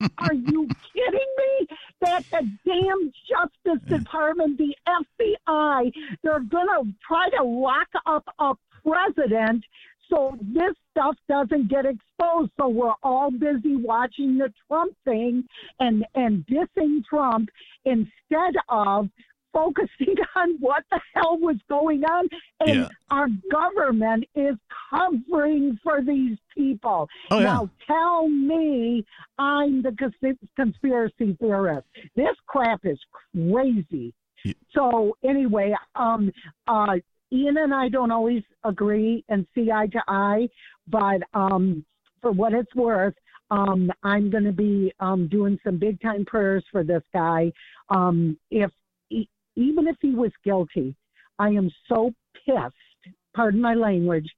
[0.18, 1.66] Are you kidding me?
[2.00, 5.92] That the damn Justice Department, the FBI,
[6.22, 8.54] they're going to try to lock up a
[8.84, 9.64] president
[10.10, 12.50] so this stuff doesn't get exposed.
[12.58, 15.44] So we're all busy watching the Trump thing
[15.80, 17.48] and, and dissing Trump
[17.84, 19.08] instead of
[19.52, 22.28] focusing on what the hell was going on.
[22.60, 22.88] And Yeah.
[23.10, 24.56] our government is
[24.90, 27.08] covering for these people.
[27.30, 27.44] Oh, yeah.
[27.44, 29.04] now tell me
[29.38, 31.86] I'm the cons- conspiracy theorist.
[32.16, 32.98] This crap is
[33.32, 34.12] crazy.
[34.44, 34.52] Yeah.
[34.74, 36.32] So anyway, um,
[36.66, 36.96] uh,
[37.32, 40.48] Ian and I don't always agree and see eye to eye,
[40.88, 41.84] but um,
[42.20, 43.14] for what it's worth,
[43.50, 47.52] um, I'm going to be um, doing some big time prayers for this guy.
[47.90, 48.70] Um, if
[49.56, 50.94] even if he was guilty,
[51.38, 52.12] I am so
[52.46, 52.74] pissed.
[53.34, 54.28] Pardon my language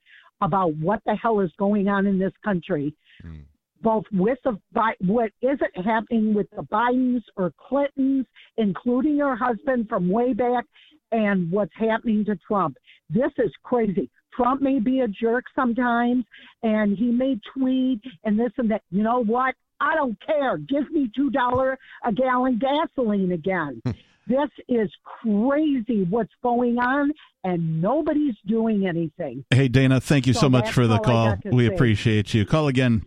[0.41, 3.41] about what the hell is going on in this country hmm.
[3.82, 4.59] both with the
[5.01, 8.27] what isn't happening with the Bidens or Clintons,
[8.57, 10.65] including her husband from way back,
[11.12, 12.77] and what's happening to Trump.
[13.11, 14.11] This is crazy.
[14.35, 16.24] Trump may be a jerk sometimes,
[16.62, 18.82] and he may tweet and this and that.
[18.91, 19.55] You know what?
[19.81, 20.57] I don't care.
[20.57, 23.81] Give me two dollar a gallon gasoline again.
[24.27, 24.91] this is
[25.23, 29.45] crazy what's going on, and nobody's doing anything.
[29.51, 31.37] Hey, Dana, thank you so, So much for the call.
[31.45, 31.75] We say.
[31.75, 32.45] appreciate you.
[32.47, 33.05] Call again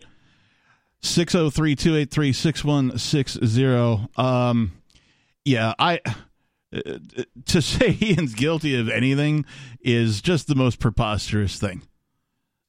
[1.01, 4.07] 603 283 6160.
[4.17, 4.71] Um,
[5.45, 5.99] yeah, I.
[6.05, 6.81] uh,
[7.45, 9.45] To say Ian's guilty of anything
[9.81, 11.81] is just the most preposterous thing.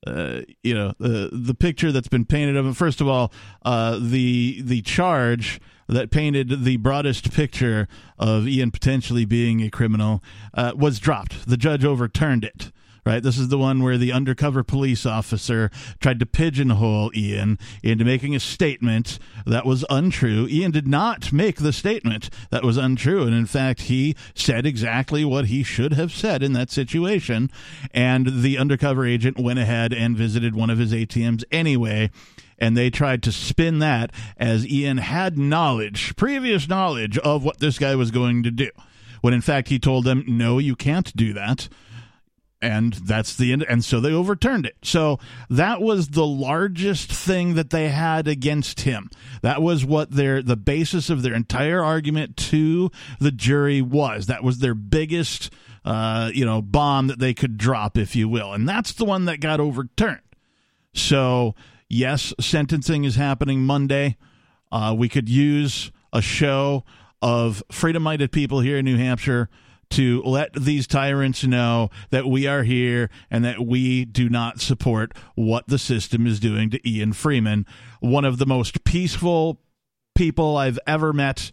[0.06, 2.72] Uh, you know the the picture that's been painted of him.
[2.72, 3.32] First of all,
[3.64, 7.88] uh, the the charge that painted the broadest picture
[8.18, 10.22] of Ian potentially being a criminal
[10.54, 11.48] uh, was dropped.
[11.48, 12.70] The judge overturned it.
[13.06, 18.04] Right, this is the one where the undercover police officer tried to pigeonhole Ian into
[18.04, 20.46] making a statement that was untrue.
[20.46, 25.24] Ian did not make the statement that was untrue, and in fact, he said exactly
[25.24, 27.50] what he should have said in that situation.
[27.94, 32.10] And the undercover agent went ahead and visited one of his ATMs anyway
[32.58, 37.78] and they tried to spin that as Ian had knowledge, previous knowledge of what this
[37.78, 38.70] guy was going to do.
[39.20, 41.68] When in fact he told them, no, you can't do that.
[42.60, 43.64] And that's the end.
[43.68, 44.76] And so they overturned it.
[44.82, 49.10] So that was the largest thing that they had against him.
[49.42, 52.90] That was what their, the basis of their entire argument to
[53.20, 54.26] the jury was.
[54.26, 55.52] That was their biggest,
[55.84, 58.52] uh, you know, bomb that they could drop, if you will.
[58.52, 60.20] And that's the one that got overturned.
[60.94, 61.54] So,
[61.88, 64.16] yes, sentencing is happening Monday.
[64.70, 66.84] Uh, we could use a show
[67.20, 69.48] of freedom minded people here in New Hampshire
[69.90, 75.12] to let these tyrants know that we are here and that we do not support
[75.34, 77.64] what the system is doing to Ian Freeman,
[78.00, 79.60] one of the most peaceful
[80.14, 81.52] people I've ever met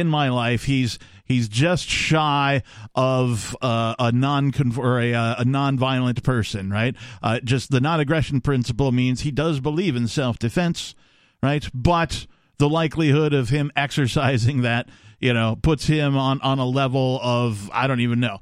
[0.00, 0.64] in my life.
[0.64, 2.62] He's he's just shy
[2.94, 6.94] of uh, a non or a, uh, a non-violent person, right?
[7.22, 10.94] Uh, just the non-aggression principle means he does believe in self-defense,
[11.42, 11.68] right?
[11.74, 12.26] But
[12.58, 14.88] the likelihood of him exercising that,
[15.20, 18.38] you know, puts him on on a level of I don't even know.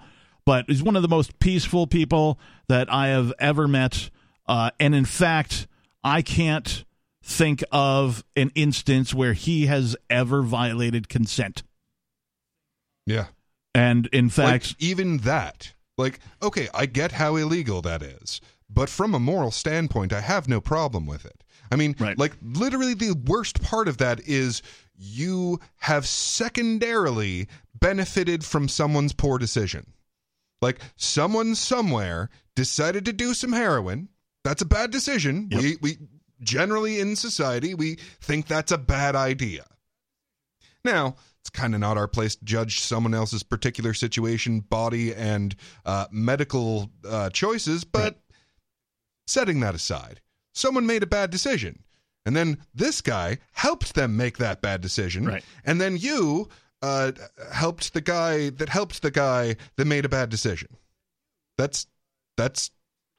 [0.47, 4.11] But he's one of the most peaceful people that I have ever met,
[4.47, 5.67] uh, and in fact,
[6.03, 6.85] I can't
[7.25, 11.63] think of an instance where he has ever violated consent.
[13.07, 13.27] Yeah.
[13.75, 18.89] And in Like, fact, even that Like, okay, I get how illegal that is, but
[18.89, 21.45] from a moral standpoint, I have no problem with it.
[21.71, 24.63] I mean, like, literally, the worst part of that is
[24.97, 29.93] you have secondarily benefited from someone's poor decision.
[30.61, 34.09] Like, someone somewhere decided to do some heroin.
[34.45, 35.49] That's a bad decision.
[35.51, 35.99] We, we
[36.45, 39.65] generally in society, we think that's a bad idea.
[40.85, 45.55] Now, it's kind of not our place to judge someone else's particular situation, body, and
[45.85, 48.21] uh, medical uh, choices, but
[49.27, 50.21] setting that aside,
[50.55, 51.83] someone made a bad decision.
[52.27, 55.27] And then this guy helped them make that bad decision.
[55.27, 55.45] Right.
[55.65, 56.49] And then you
[56.81, 57.13] uh,
[57.53, 60.77] helped the guy that helped the guy that made a bad decision.
[61.59, 61.87] That's
[62.37, 62.71] that's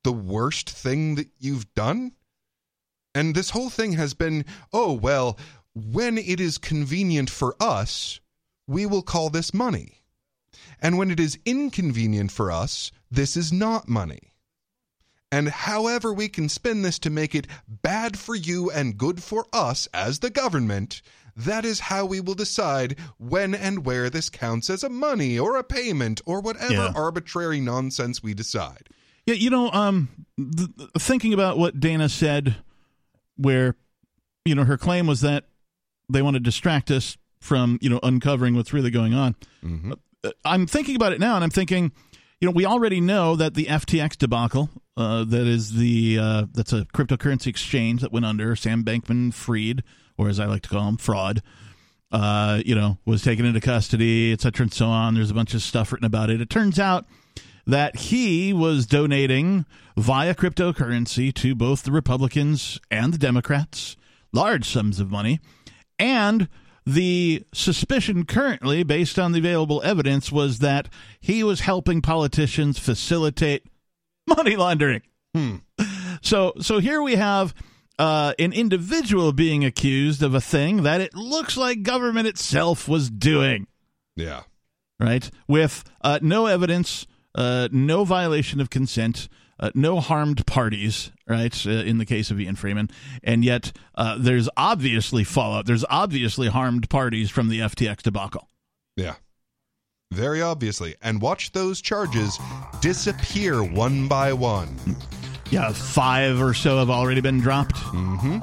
[0.04, 2.14] the worst thing that you've done.
[3.16, 5.40] And this whole thing has been, oh, well,
[5.74, 8.20] when it is convenient for us,
[8.68, 10.02] we will call this money.
[10.82, 14.34] And when it is inconvenient for us, this is not money.
[15.32, 19.46] And however we can spin this to make it bad for you and good for
[19.54, 21.02] us as the government,
[21.36, 25.56] that is how we will decide when and where this counts as a money or
[25.58, 26.94] a payment or whatever Yeah.
[26.96, 28.88] arbitrary nonsense we decide.
[29.26, 32.58] Yeah, you know, um, th- th- thinking about what Dana said,
[33.38, 33.76] where,
[34.46, 35.46] you know, her claim was that
[36.10, 39.36] they want to distract us from, you know, uncovering what's really going on.
[40.24, 41.92] Uh, I'm thinking about it now, and I'm thinking,
[42.42, 46.74] you know, we already know that the FTX debacle, uh, that is the uh, that's
[46.74, 49.84] a cryptocurrency exchange that went under Sam Bankman-Fried,
[50.18, 51.42] or as I like to call him, fraud.
[52.12, 55.16] Uh, you know, was taken into custody, et cetera, and so on.
[55.16, 56.40] There's a bunch of stuff written about it.
[56.40, 57.06] It turns out
[57.66, 59.66] that he was donating
[59.98, 63.96] via cryptocurrency to both the Republicans and the Democrats
[64.34, 65.40] large sums of money.
[65.98, 66.50] And
[66.86, 70.90] the suspicion currently, based on the available evidence, was that
[71.20, 73.64] he was helping politicians facilitate
[74.28, 75.02] money laundering.
[76.22, 77.54] So, so here we have
[77.98, 83.10] uh, an individual being accused of a thing that it looks like government itself was
[83.10, 83.68] doing
[84.16, 84.44] Yeah.
[85.00, 85.30] right?
[85.48, 87.06] With uh, no evidence,
[87.36, 89.28] uh, no violation of consent,
[89.60, 91.66] uh, no harmed parties, right?
[91.66, 92.90] Uh, in the case of Ian Freeman,
[93.24, 95.66] and yet uh, there's obviously fallout.
[95.66, 98.50] There's obviously harmed parties from the FTX debacle.
[98.96, 99.16] Yeah.
[100.12, 100.96] Very obviously.
[101.02, 102.40] And watch those charges
[102.80, 104.78] disappear one by one.
[105.52, 107.76] Yeah, five or so have already been dropped.
[107.76, 108.40] Mm-hmm.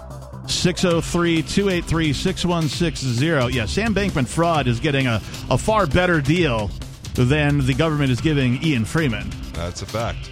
[0.49, 3.57] 603 283 6160.
[3.57, 6.71] Yeah, Sam Bankman fraud is getting a, a far better deal
[7.15, 9.31] than the government is giving Ian Freeman.
[9.53, 10.31] That's a fact.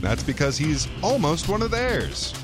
[0.00, 2.34] That's because he's almost one of theirs.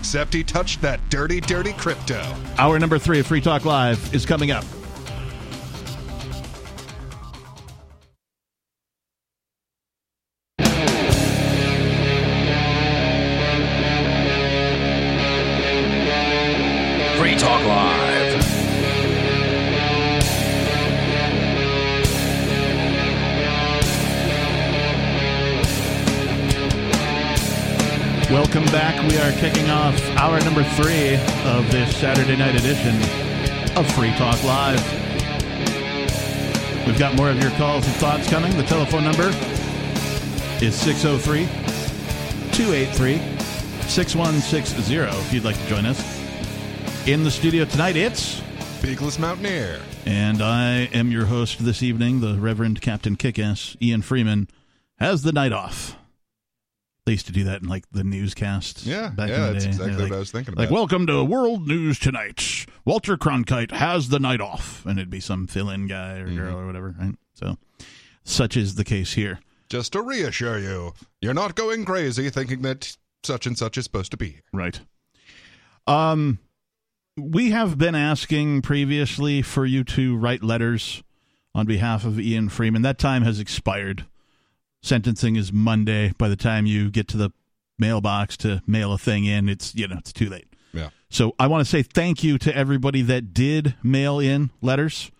[0.00, 2.22] Except he touched that dirty, dirty crypto.
[2.58, 4.64] Hour number three of Free Talk Live is coming up.
[30.36, 31.14] Hour number three
[31.50, 32.94] of this Saturday night edition
[33.74, 34.82] of Free Talk Live.
[36.86, 38.54] We've got more of your calls and thoughts coming.
[38.54, 39.28] The telephone number
[40.62, 41.46] is 603
[42.52, 43.16] 283
[43.88, 45.98] 6160 if you'd like to join us.
[47.08, 48.42] In the studio tonight, it's
[48.82, 49.80] Peakless Mountaineer.
[50.04, 53.74] And I am your host this evening, the Reverend Captain Kickass.
[53.80, 54.48] Ian Freeman
[54.98, 55.96] has the night off.
[57.06, 58.84] They used to do that in like the newscasts.
[58.84, 59.70] Yeah, back yeah, in the that's day.
[59.70, 60.62] exactly They're what like- I was thinking about.
[60.62, 62.66] Like, welcome to World News Tonight.
[62.84, 66.36] Walter Cronkite has the night off, and it'd be some fill-in guy or Mm-hmm.
[66.36, 66.96] girl or whatever.
[66.98, 67.14] Right?
[67.34, 67.58] So,
[68.24, 69.38] such is the case here.
[69.68, 74.10] Just to reassure you, you're not going crazy thinking that such and such is supposed
[74.10, 74.40] to be.
[74.52, 74.80] Right.
[75.86, 76.40] Um,
[77.16, 81.04] we have been asking previously for you to write letters
[81.54, 82.82] on behalf of Ian Freeman.
[82.82, 84.06] That time has expired.
[84.82, 86.12] Sentencing is Monday.
[86.18, 87.30] By the time you get to the
[87.78, 90.46] mailbox to mail a thing in, it's you know it's too late.
[90.72, 90.90] Yeah.
[91.10, 95.10] So I want to say thank you to everybody that did mail in letters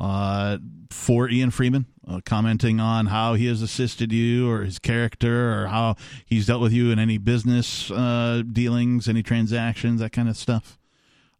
[0.00, 0.58] uh,
[0.90, 5.66] for Ian Freeman, uh, commenting on how he has assisted you or his character or
[5.68, 10.36] how he's dealt with you in any business uh, dealings, any transactions, that kind of
[10.36, 10.78] stuff.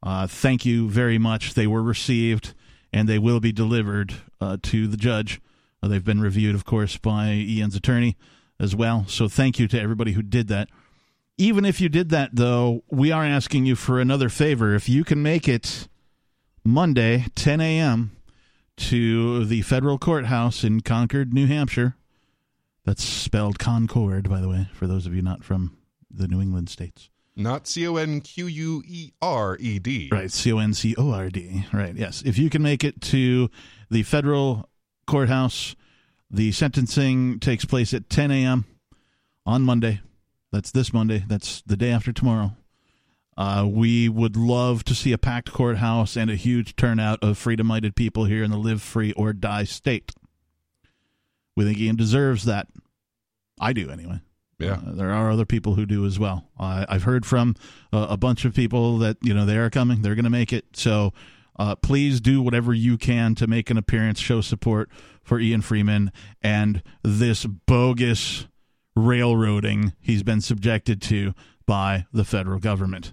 [0.03, 1.55] Uh, thank you very much.
[1.55, 2.55] They were received
[2.93, 5.41] and they will be delivered uh, to the judge.
[5.83, 8.17] Uh, they've been reviewed, of course, by Ian's attorney
[8.59, 9.05] as well.
[9.09, 10.69] So thank you to everybody who did that.
[11.39, 14.75] Even if you did that, though, we are asking you for another favor.
[14.75, 15.89] If you can make it
[16.65, 18.17] Monday, 10 a.m.,
[18.77, 21.97] to the federal courthouse in Concord, New Hampshire,
[22.85, 25.77] That's spelled Concord, by the way, for those of you not from
[26.11, 27.11] the New England states.
[27.35, 30.09] Not C O N Q U E R E D.
[30.11, 31.67] Right, C O N C O R D.
[31.73, 32.23] Right, yes.
[32.25, 33.51] If you can make it to
[33.91, 34.69] the federal
[35.07, 35.77] courthouse,
[36.31, 38.65] the sentencing takes place at 10 a.m.
[39.45, 40.01] on Monday.
[40.53, 41.25] That's this Monday.
[41.27, 42.57] That's the day after tomorrow.
[43.37, 47.67] Uh, we would love to see a packed courthouse and a huge turnout of freedom
[47.67, 50.13] minded people here in the live free or die state.
[51.55, 52.69] We think Ian deserves that.
[53.61, 54.21] I do, anyway.
[54.59, 54.75] Yeah.
[54.87, 56.45] Uh, there are other people who do as well.
[56.59, 57.57] Uh, I've heard from
[57.93, 60.53] uh, a bunch of people that, you know, they are coming, they're going to make
[60.53, 60.65] it.
[60.75, 61.13] So
[61.59, 64.91] uh, please do whatever you can to make an appearance, show support
[65.23, 66.13] for Ian Freeman
[66.43, 68.47] and this bogus
[68.95, 71.35] railroading he's been subjected to
[71.67, 73.13] by the federal government.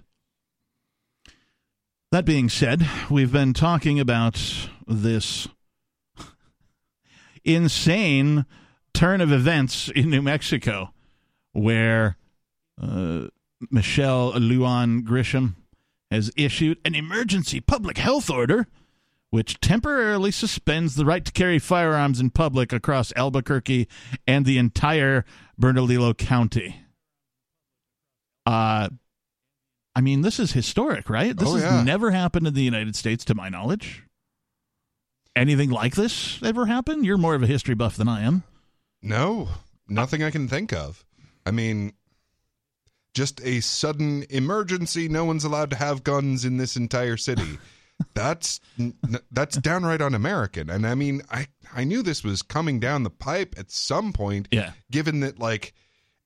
[2.12, 4.40] That being said, we've been talking about
[4.86, 5.48] this
[7.44, 8.46] insane
[8.94, 10.94] turn of events in New Mexico
[11.52, 12.16] where
[12.80, 13.26] uh,
[13.70, 15.54] Michelle Lujan Grisham
[16.14, 18.66] has issued an emergency public health order
[19.30, 23.88] which temporarily suspends the right to carry firearms in public across Albuquerque
[24.28, 25.24] and the entire
[25.58, 26.76] Bernalillo County.
[28.46, 28.88] Uh,
[29.96, 31.36] I mean, this is historic, right?
[31.36, 34.04] This Oh, has never happened in the United States, to my knowledge.
[35.34, 37.04] Anything like this ever happened?
[37.04, 38.44] You're more of a history buff than I am.
[39.02, 39.48] No,
[39.88, 41.04] nothing I can think of.
[41.44, 41.92] I mean,
[43.14, 45.08] just a sudden emergency.
[45.08, 47.58] No one's allowed to have guns in this entire city.
[48.14, 48.60] that's
[49.30, 50.68] that's downright un-American.
[50.68, 54.48] And I mean, I I knew this was coming down the pipe at some point.
[54.50, 54.72] Yeah.
[54.90, 55.72] Given that like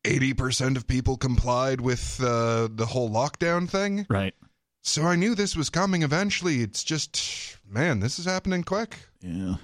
[0.04, 4.34] eighty percent of people complied with uh, the whole lockdown thing, Right.
[4.82, 6.62] so I knew this was coming eventually.
[6.62, 8.96] It's just, man, this is happening quick.
[9.20, 9.56] Yeah.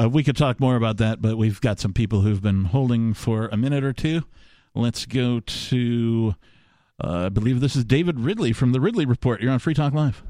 [0.00, 3.14] Uh, we could talk more about that, but we've got some people who've been holding
[3.14, 4.22] for a minute or two.
[4.74, 6.34] Let's go to,
[7.02, 9.40] uh, I believe this is David Ridley from the Ridley Report.
[9.40, 10.22] You're on Free Talk Live.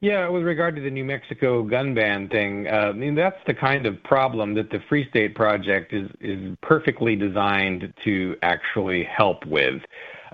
[0.00, 3.54] Yeah, with regard to the New Mexico gun ban thing, uh, I mean that's the
[3.54, 9.46] kind of problem that the Free State Project is is perfectly designed to actually help
[9.46, 9.80] with,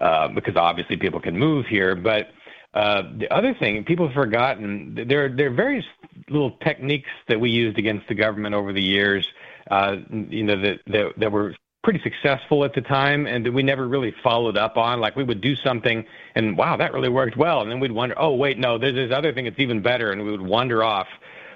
[0.01, 1.95] uh, because obviously people can move here.
[1.95, 2.31] But
[2.75, 5.85] uh, the other thing people have forgotten there there are various
[6.29, 9.25] little techniques that we used against the government over the years,
[9.71, 13.63] uh, you know that, that that were pretty successful at the time and that we
[13.63, 15.01] never really followed up on.
[15.01, 16.05] Like we would do something
[16.35, 17.61] and wow, that really worked well.
[17.61, 20.13] And then we'd wonder, oh, wait, no, there's this other thing that's even better.
[20.13, 21.09] And we would wander off.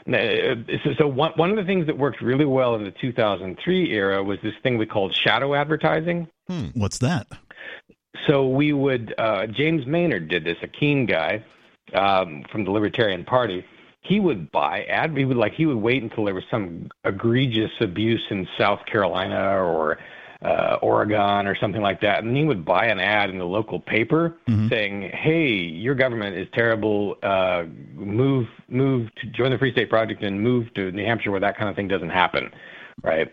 [0.09, 0.55] Uh,
[0.99, 4.39] So, one, one of the things that worked really well in the 2003 era was
[4.43, 6.29] this thing we called shadow advertising.
[6.75, 7.27] What's that?
[8.27, 11.45] So we would, uh, James Maynard did this, a keen guy
[11.95, 13.65] um, from the Libertarian Party.
[14.01, 15.17] He would buy ad.
[15.17, 19.57] He would like he would wait until there was some egregious abuse in South Carolina
[19.61, 19.99] or
[20.43, 23.47] uh, Oregon or something like that, and then he would buy an ad in the
[23.47, 24.37] local paper
[24.69, 27.17] saying, "Hey, your government is terrible.
[27.23, 27.65] Uh,
[27.95, 31.57] move, move to join the Free State Project and move to New Hampshire where that
[31.57, 32.51] kind of thing doesn't happen."
[33.03, 33.33] Right?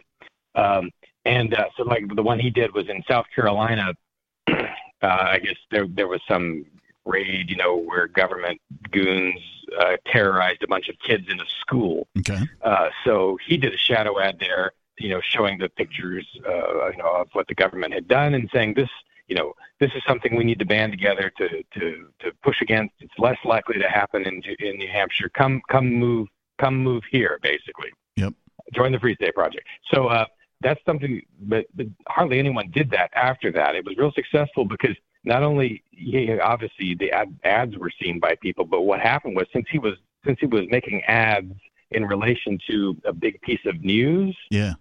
[0.55, 0.91] Um,
[1.25, 3.93] and uh, so, like the one he did was in South Carolina.
[4.47, 4.63] uh,
[5.01, 6.65] I guess there there was some
[7.05, 8.61] raid, you know, where government
[8.91, 9.39] goons
[9.79, 12.07] uh, terrorized a bunch of kids in a school.
[12.19, 12.39] Okay.
[12.61, 16.97] Uh, so he did a shadow ad there, you know, showing the pictures, uh, you
[16.97, 18.89] know, of what the government had done and saying this,
[19.27, 22.93] you know, this is something we need to band together to to to push against.
[22.99, 25.29] It's less likely to happen in in New Hampshire.
[25.29, 26.27] Come come move
[26.59, 27.89] come move here, basically.
[28.15, 28.33] Yep.
[28.73, 29.67] Join the Free State Project.
[29.93, 30.25] So uh,
[30.61, 33.75] that's something, but, but hardly anyone did that after that.
[33.75, 38.35] It was real successful because not only yeah, obviously the ad, ads were seen by
[38.35, 39.95] people, but what happened was since he was
[40.25, 41.53] since he was making ads
[41.91, 44.73] in relation to a big piece of news, Yeah.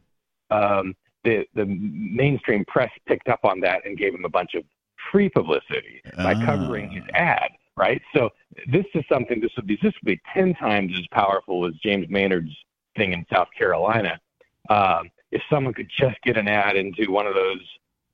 [0.53, 4.65] Um, the the mainstream press picked up on that and gave him a bunch of
[5.11, 6.45] free publicity by Ah.
[6.45, 7.51] covering his ad.
[7.77, 8.03] Right.
[8.15, 8.29] So
[8.71, 9.41] this is something.
[9.41, 12.55] This would be this would be ten times as powerful as James Maynard's
[12.97, 14.21] thing in South Carolina.
[14.69, 17.65] Um, if someone could just get an ad into one of those,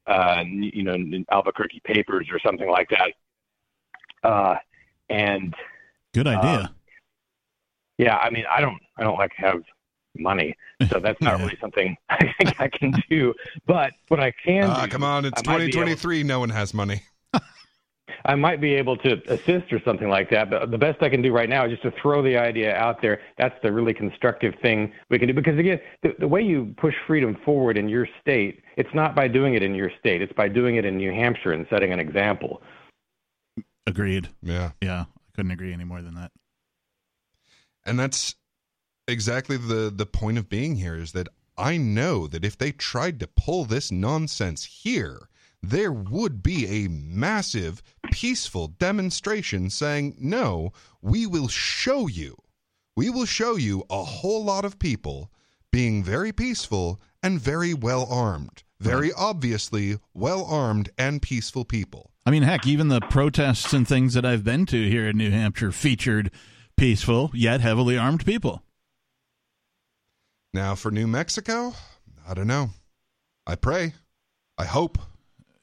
[0.06, 0.96] uh, you know,
[1.32, 3.10] Albuquerque papers or something like that,
[4.22, 4.56] uh,
[5.10, 5.54] and
[6.14, 6.50] Good idea.
[6.50, 6.68] uh,
[7.98, 9.62] yeah, I mean, I don't, I don't like to have
[10.16, 10.54] money,
[10.90, 13.34] so that's not really something I think I can do.
[13.66, 16.22] But what I can Ah, do, come on, it's I might be able- 2023.
[16.24, 17.02] No one has money.
[18.24, 21.22] I might be able to assist or something like that, but the best I can
[21.22, 23.20] do right now is just to throw the idea out there.
[23.38, 25.34] That's the really constructive thing we can do.
[25.34, 29.28] Because again, the, the way you push freedom forward in your state, it's not by
[29.28, 30.20] doing it in your state.
[30.20, 32.60] It's by doing it in New Hampshire and setting an example.
[33.86, 34.28] Agreed.
[34.42, 34.72] Yeah.
[34.82, 35.04] Yeah.
[35.08, 36.32] I couldn't agree any more than that.
[37.86, 38.34] and that's
[39.08, 43.18] exactly the the point of being here is that I know that if they tried
[43.20, 45.28] to pull this nonsense here,
[45.60, 47.82] there would be a massive,
[48.12, 50.72] peaceful demonstration saying, no,
[51.02, 52.36] we will show you.
[52.96, 55.32] We will show you a whole lot of people
[55.72, 58.62] being very peaceful and very well armed.
[58.80, 62.12] Very obviously well armed and peaceful people.
[62.24, 65.30] I mean, heck, even the protests and things that I've been to here in New
[65.32, 66.30] Hampshire featured
[66.76, 68.62] peaceful yet heavily armed people.
[70.58, 71.72] Now, for New Mexico,
[72.28, 72.70] I don't know.
[73.46, 73.94] I pray.
[74.58, 74.98] I hope.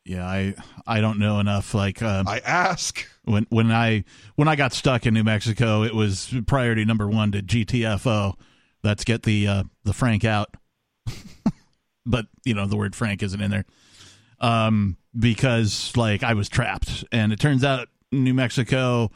[0.06, 0.56] Yeah, I
[0.88, 1.74] I don't know enough.
[1.74, 4.06] Like um, I ask when when I
[4.36, 8.36] when I got stuck in New Mexico, it was priority number one to GTFO.
[8.86, 10.56] Let's get the uh, the Frank out.
[12.06, 13.66] but you know the word Frank isn't in there,
[14.40, 19.12] um, because like I was trapped, and it turns out New Mexico,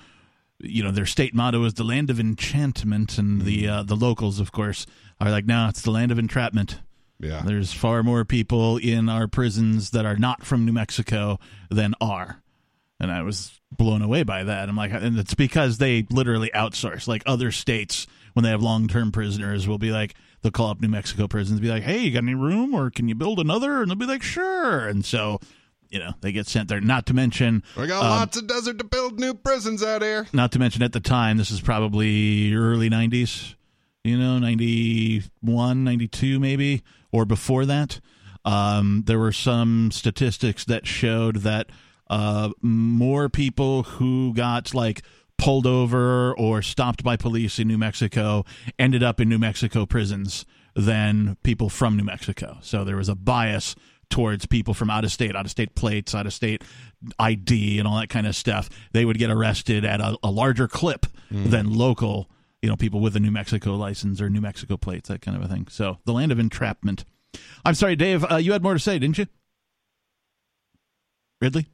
[0.59, 4.39] you know, their state motto is the land of enchantment, and the uh, the locals,
[4.39, 4.85] of course,
[5.19, 6.79] are like, no, it's the land of entrapment.
[7.19, 7.41] Yeah.
[7.45, 12.41] There's far more people in our prisons that are not from New Mexico than are.
[12.99, 14.69] And I was blown away by that.
[14.69, 17.07] I'm like, and it's because they literally outsource.
[17.07, 20.81] Like other states, when they have long term prisoners, will be like, they'll call up
[20.81, 23.81] New Mexico prisons, be like, hey, you got any room or can you build another?
[23.81, 24.87] And they'll be like, sure.
[24.87, 25.39] And so,
[25.89, 26.79] you know, they get sent there.
[26.81, 30.27] Not to mention, We got um, lots of desert to build new prisons out here.
[30.33, 33.55] not to mention at the time, this is probably early 90s,
[34.03, 37.99] you know, 91, 92 maybe, or before that.
[38.45, 41.67] Um, there were some statistics that showed that
[42.09, 45.03] uh, more people who got like
[45.37, 48.45] pulled over or stopped by police in New Mexico
[48.77, 50.45] ended up in New Mexico prisons
[50.75, 52.57] than people from New Mexico.
[52.61, 53.75] So there was a bias
[54.09, 56.63] towards people from out of state, out of state plates, out of state
[57.19, 58.69] ID, and all that kind of stuff.
[58.91, 61.05] They would get arrested at a, a larger clip
[61.49, 62.29] than local,
[62.61, 65.43] you know, people with a New Mexico license or New Mexico plates, that kind of
[65.43, 65.67] a thing.
[65.69, 67.05] So the land of entrapment.
[67.63, 68.25] I'm sorry, Dave.
[68.29, 69.27] Uh, you had more to say, didn't you?
[71.41, 71.67] Ridley,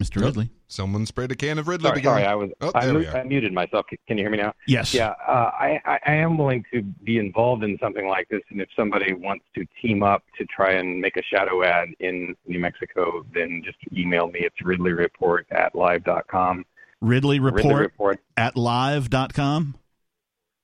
[0.00, 0.22] Mr.
[0.22, 0.48] Ridley.
[0.66, 1.88] Someone sprayed a can of Ridley.
[1.88, 2.10] Sorry, again.
[2.12, 3.16] sorry, I was Oh, I, there we mu- are.
[3.18, 3.86] I muted myself.
[4.08, 4.54] Can you hear me now?
[4.66, 4.94] Yes.
[4.94, 8.60] Yeah, uh, I, I I am willing to be involved in something like this, and
[8.62, 12.58] if somebody wants to team up to try and make a shadow ad in New
[12.60, 14.40] Mexico, then just email me.
[14.40, 16.64] It's RidleyReport at live.com.
[17.02, 18.20] Ridley Ridley Report Report.
[18.36, 19.76] at live.com.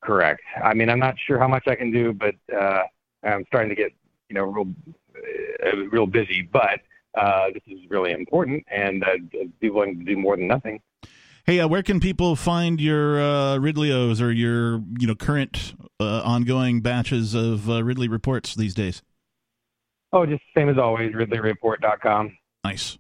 [0.02, 0.40] Correct.
[0.62, 2.82] I mean, I'm not sure how much I can do, but uh,
[3.24, 3.92] I'm starting to get
[4.28, 4.66] you know real
[5.66, 6.42] uh, real busy.
[6.42, 6.80] But
[7.16, 9.09] uh, this is really important, and uh,
[9.60, 10.80] be willing to do more than nothing.
[11.44, 16.22] Hey, uh, where can people find your uh, Ridleyos or your you know current uh,
[16.22, 19.02] ongoing batches of uh, Ridley reports these days?
[20.12, 22.36] Oh, just same as always, RidleyReport.com.
[22.64, 22.98] Nice.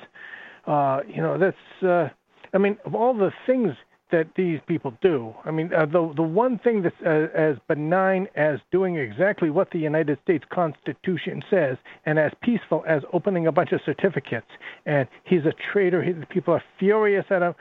[0.67, 2.09] Uh, you know, that's, uh,
[2.53, 3.73] I mean, of all the things
[4.11, 8.27] that these people do, I mean, uh, the, the one thing that's uh, as benign
[8.35, 13.51] as doing exactly what the United States Constitution says and as peaceful as opening a
[13.51, 14.47] bunch of certificates.
[14.85, 16.03] And he's a traitor.
[16.03, 17.55] He, people are furious at him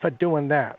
[0.00, 0.78] for doing that.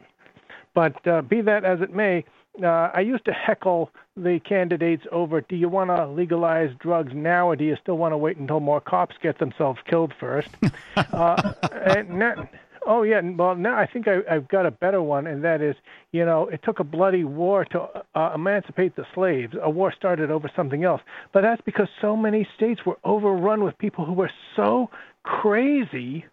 [0.74, 2.26] But uh, be that as it may,
[2.62, 7.48] uh, I used to heckle the candidates over do you want to legalize drugs now
[7.48, 10.50] or do you still want to wait until more cops get themselves killed first?
[10.96, 11.54] uh,
[11.86, 12.50] and now,
[12.86, 13.22] oh, yeah.
[13.22, 15.76] Well, now I think I, I've got a better one, and that is
[16.12, 19.54] you know, it took a bloody war to uh, emancipate the slaves.
[19.62, 21.02] A war started over something else.
[21.34, 24.90] But that's because so many states were overrun with people who were so
[25.24, 26.26] crazy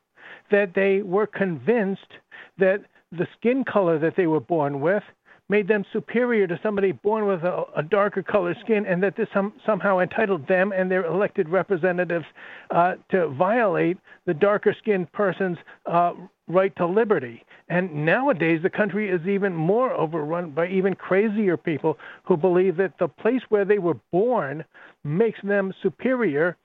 [0.50, 2.10] that they were convinced
[2.58, 2.80] that
[3.12, 5.02] the skin color that they were born with
[5.50, 9.28] made them superior to somebody born with a, a darker colored skin, and that this
[9.32, 12.26] some, somehow entitled them and their elected representatives
[12.70, 13.96] uh, to violate
[14.26, 15.56] the darker skinned person's
[15.86, 16.12] uh,
[16.48, 17.44] right to liberty.
[17.68, 22.98] And nowadays, the country is even more overrun by even crazier people who believe that
[22.98, 24.64] the place where they were born
[25.04, 26.56] makes them superior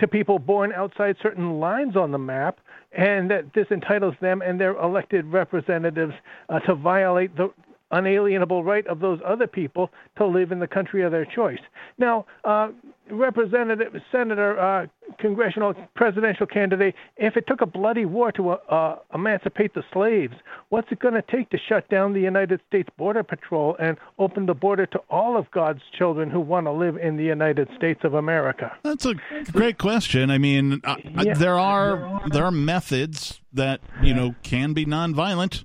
[0.00, 2.58] to people born outside certain lines on the map,
[2.92, 6.14] and that this entitles them and their elected representatives
[6.48, 7.50] uh, to violate the
[7.92, 11.60] unalienable right of those other people to live in the country of their choice.
[11.98, 12.70] Now, uh,
[13.10, 14.86] Representative, Senator, uh,
[15.18, 20.32] congressional presidential candidate, if it took a bloody war to uh, emancipate the slaves,
[20.70, 24.46] what's it going to take to shut down the United States Border Patrol and open
[24.46, 28.00] the border to all of God's children who want to live in the United States
[28.04, 28.72] of America?
[28.82, 29.14] That's a
[29.52, 30.30] great question.
[30.30, 31.34] I mean, uh, Yeah.
[31.34, 35.64] there are there are methods that you know can be nonviolent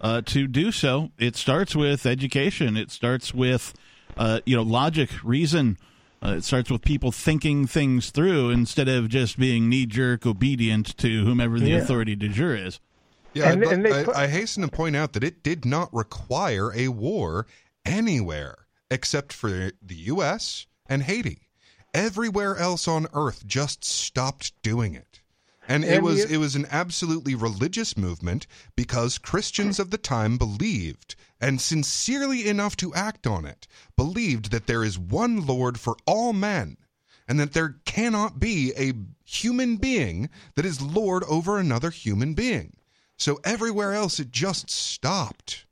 [0.00, 1.10] uh, to do so.
[1.18, 2.76] It starts with education.
[2.76, 3.72] It starts with
[4.16, 5.78] uh, you know logic, reason.
[6.22, 10.96] Uh, it starts with people thinking things through instead of just being knee jerk obedient
[10.98, 11.76] to whomever the Yeah.
[11.78, 12.78] authority de jure is.
[13.32, 15.92] Yeah, And- but and they I, I hasten to point out that it did not
[15.94, 17.46] require a war
[17.86, 20.66] anywhere except for the U.S.
[20.88, 21.48] and Haiti.
[21.94, 25.19] Everywhere else on Earth just stopped doing it.
[25.70, 30.36] And it was you- it was an absolutely religious movement because Christians of the time
[30.36, 35.96] believed and sincerely enough to act on it believed that there is one Lord for
[36.06, 36.76] all men
[37.28, 38.92] and that there cannot be a
[39.24, 42.76] human being that is lord over another human being.
[43.16, 45.66] So everywhere else it just stopped.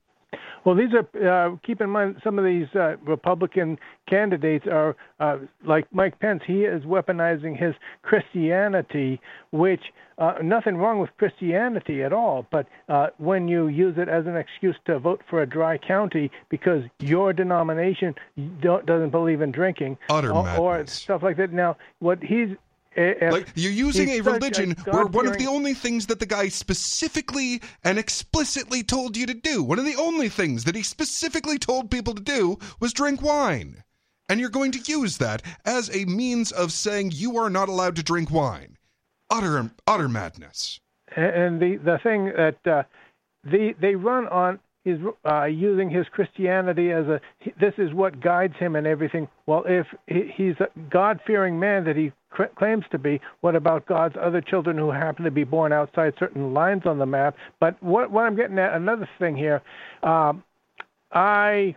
[0.65, 3.79] Well, these are uh, keep in mind some of these uh, Republican
[4.09, 6.43] candidates are uh, like Mike Pence.
[6.47, 9.21] He is weaponizing his Christianity,
[9.51, 9.83] which
[10.19, 12.47] uh, nothing wrong with Christianity at all.
[12.51, 16.31] But uh, when you use it as an excuse to vote for a dry county
[16.49, 18.15] because your denomination
[18.61, 21.53] don't, doesn't believe in drinking or, or stuff like that.
[21.53, 22.49] Now, what he's
[22.93, 26.49] if Like you're using a religion where one of the only things that the guy
[26.49, 31.59] specifically and explicitly told you to do, one of the only things that he specifically
[31.59, 33.85] told people to do was drink wine.
[34.29, 37.97] And you're going to use that as a means of saying you are not allowed
[37.97, 38.77] to drink wine.
[39.31, 40.81] Utter utter madness.
[41.17, 42.83] and the the thing that uh,
[43.45, 44.59] the they run on
[44.89, 45.01] is
[45.31, 47.21] uh, using his Christianity as a
[47.61, 49.29] this is what guides him and everything.
[49.47, 54.17] Well, if he's a God-fearing man that he cr- claims to be, what about God's
[54.21, 57.37] other children who happen to be born outside certain lines on the map?
[57.61, 59.63] But what what I'm getting at another thing here,
[60.03, 60.43] um,
[61.13, 61.77] I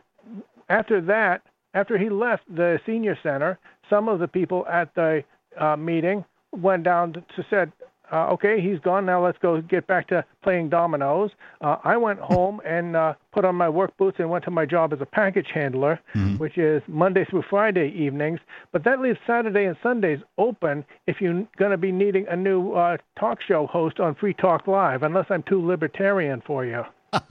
[0.70, 1.42] after that
[1.74, 3.58] after he left the senior center,
[3.90, 5.24] some of the people at the
[5.60, 7.72] uh, meeting went down to said,
[8.12, 9.06] uh, okay, he's gone.
[9.06, 11.32] Now let's go get back to playing dominoes.
[11.62, 14.66] Uh, I went home and uh, put on my work boots and went to my
[14.66, 16.00] job as a package handler,
[16.38, 18.40] which is Monday through Friday evenings.
[18.72, 22.74] But that leaves Saturday and Sundays open if you're going to be needing a new
[22.74, 26.84] uh, talk show host on Free Talk Live, unless I'm too libertarian for you.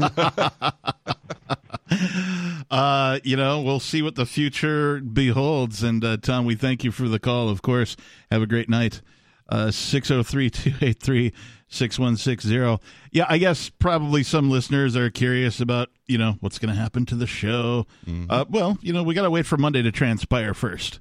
[2.70, 5.82] Uh, you know, we'll see what the future beholds.
[5.82, 7.48] And uh, Tom, we thank you for the call.
[7.48, 7.96] Of course,
[8.30, 9.02] have a great night.
[9.50, 11.32] Uh, Six zero three two eight three
[11.68, 12.80] six one six zero.
[13.10, 17.04] Yeah, I guess probably some listeners are curious about you know what's going to happen
[17.06, 17.86] to the show.
[18.30, 21.00] Uh, well, you know, we got to wait for Monday to transpire first.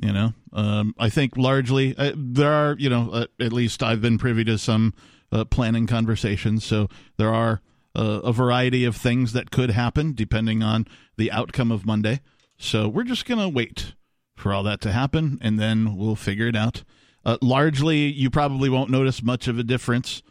[0.00, 4.00] You know, um, I think largely uh, there are, you know, uh, at least I've
[4.00, 4.94] been privy to some
[5.32, 6.64] uh, planning conversations.
[6.64, 7.60] So there are
[7.96, 10.86] uh, a variety of things that could happen depending on
[11.16, 12.20] the outcome of Monday.
[12.56, 13.94] So we're just going to wait
[14.36, 16.84] for all that to happen and then we'll figure it out.
[17.24, 20.22] Uh, largely, you probably won't notice much of a difference,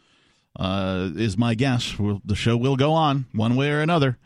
[0.58, 1.98] uh, is my guess.
[1.98, 4.18] We'll, the show will go on one way or another.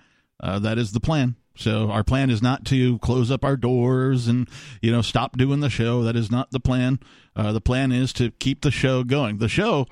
[0.42, 1.36] Uh, that is the plan.
[1.56, 4.48] So our plan is not to close up our doors and
[4.80, 6.02] you know stop doing the show.
[6.02, 6.98] That is not the plan.
[7.36, 9.38] Uh, the plan is to keep the show going.
[9.38, 9.86] The show,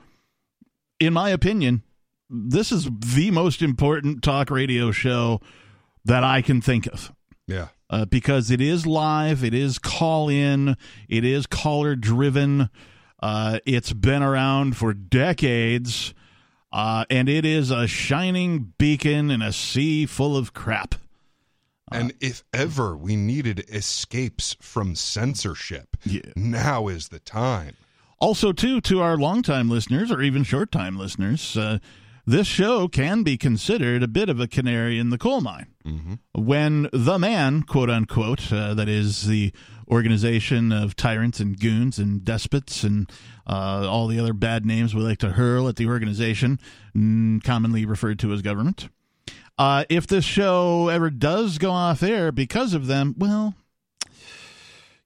[0.98, 1.82] in my opinion,
[2.30, 5.40] this is the most important talk radio show
[6.04, 7.12] that I can think of.
[7.46, 7.68] Yeah.
[7.90, 10.76] Uh, because it is live, it is call in,
[11.08, 12.70] it is caller driven.
[13.20, 16.14] Uh, it's been around for decades,
[16.72, 20.94] uh, and it is a shining beacon in a sea full of crap.
[21.90, 25.96] And if ever we needed escapes from censorship,
[26.36, 27.74] now is the time.
[28.20, 31.78] Also, too, to our longtime listeners or even short time listeners, uh,
[32.26, 35.66] this show can be considered a bit of a canary in the coal mine.
[36.34, 39.52] When the man, quote unquote, uh, that is the
[39.90, 43.10] organization of tyrants and goons and despots and
[43.46, 46.60] uh, all the other bad names we like to hurl at the organization,
[46.96, 48.88] mm, commonly referred to as government.
[49.58, 53.54] Uh, if this show ever does go off air because of them, well,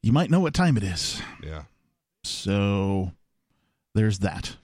[0.02, 1.20] you might know what time it is.
[1.42, 1.62] Yeah.
[2.22, 3.12] So
[3.94, 4.56] there's that.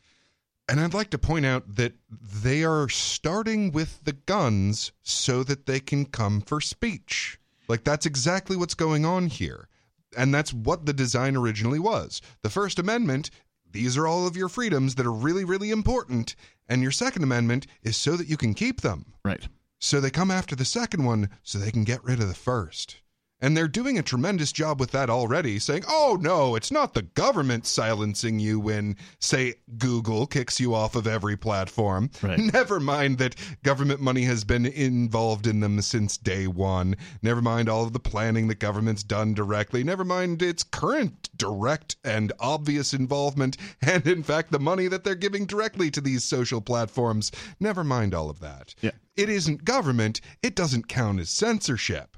[0.71, 5.67] And I'd like to point out that they are starting with the guns so that
[5.67, 7.41] they can come for speech.
[7.67, 9.69] Like, that's exactly what's going on here.
[10.17, 12.23] And that's what the design originally was.
[12.43, 13.31] The First Amendment,
[13.69, 16.37] these are all of your freedoms that are really, really important.
[16.69, 19.13] And your Second Amendment is so that you can keep them.
[19.25, 19.49] Right.
[19.81, 23.00] So they come after the second one so they can get rid of the first.
[23.43, 27.03] And they're doing a tremendous job with that already, saying, oh, no, it's not the
[27.03, 32.11] government silencing you when, say, Google kicks you off of every platform.
[32.23, 32.39] Right.
[32.53, 36.97] Never mind that government money has been involved in them since day one.
[37.23, 39.83] Never mind all of the planning that government's done directly.
[39.85, 45.15] Never mind its current direct and obvious involvement, and in fact, the money that they're
[45.15, 47.33] giving directly to these social platforms.
[47.59, 48.75] Never mind all of that.
[48.83, 48.91] Yeah.
[49.17, 52.17] It isn't government, it doesn't count as censorship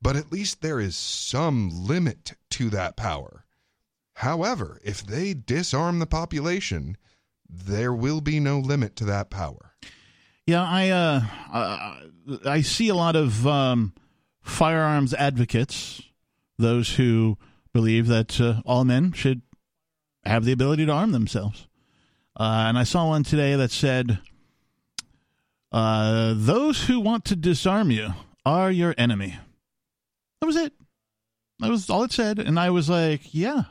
[0.00, 3.44] but at least there is some limit to that power.
[4.14, 6.96] However, if they disarm the population,
[7.48, 9.74] there will be no limit to that power.
[10.46, 13.94] Yeah, I uh, I see a lot of um,
[14.40, 16.00] firearms advocates,
[16.56, 17.36] those who
[17.72, 19.42] believe that uh, all men should
[20.24, 21.66] have the ability to arm themselves.
[22.38, 24.18] Uh, and I saw one today that said,
[25.72, 28.14] uh, "Those who want to disarm you
[28.44, 29.36] are your enemy."
[30.40, 30.72] That was it.
[31.60, 33.62] That was all it said, and I was like, "Yeah,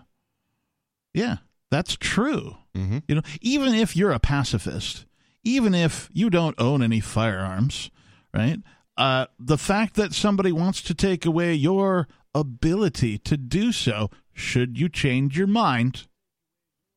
[1.13, 1.37] yeah,
[1.69, 2.99] that's true." Mm-hmm.
[3.07, 5.05] You know, even if you're a pacifist,
[5.43, 7.91] even if you don't own any firearms,
[8.33, 8.59] right?
[8.97, 14.79] Uh, the fact that somebody wants to take away your ability to do so, should
[14.79, 16.07] you change your mind,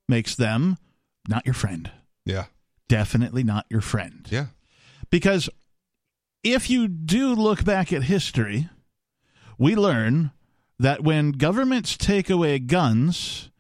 [0.09, 0.79] makes them
[1.29, 1.91] not your friend.
[2.25, 2.47] Yeah.
[2.89, 4.27] Definitely not your friend.
[4.31, 4.47] Yeah.
[5.11, 5.51] Because
[6.43, 8.69] if you do look back at history,
[9.59, 10.31] we learn
[10.79, 13.51] that when governments take away guns,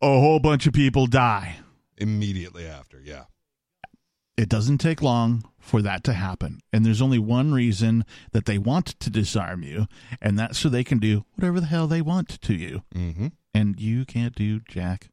[0.00, 1.56] a whole bunch of people die.
[1.98, 3.24] Immediately after, yeah.
[4.36, 6.60] It doesn't take long for that to happen.
[6.72, 9.86] And there's only one reason that they want to disarm you,
[10.20, 12.82] and that's so they can do whatever the hell they want to you.
[12.94, 13.28] Mm-hmm.
[13.54, 15.10] And you can't do jack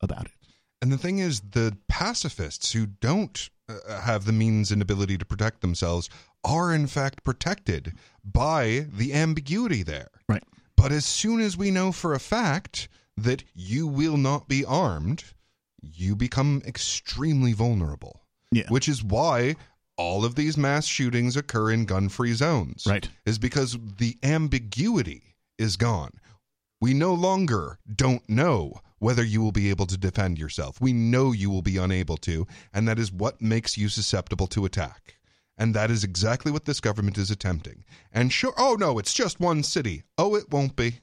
[0.00, 0.32] about it.
[0.80, 3.50] And the thing is, the pacifists who don't
[3.86, 6.08] Uh, have the means and ability to protect themselves
[6.44, 7.92] are, in fact, protected
[8.24, 10.08] by the ambiguity there.
[10.28, 10.42] Right.
[10.76, 15.24] But as soon as we know for a fact that you will not be armed,
[15.80, 18.22] you become extremely vulnerable.
[18.50, 18.68] Yeah.
[18.68, 19.56] Which is why
[19.96, 22.84] all of these mass shootings occur in gun free zones.
[22.86, 23.08] Right.
[23.24, 26.12] Is because the ambiguity is gone.
[26.82, 30.80] We no longer don't know whether you will be able to defend yourself.
[30.80, 32.44] We know you will be unable to,
[32.74, 35.14] and that is what makes you susceptible to attack.
[35.56, 37.84] And that is exactly what this government is attempting.
[38.10, 40.02] And sure, oh no, it's just one city.
[40.18, 40.98] Oh, it won't be.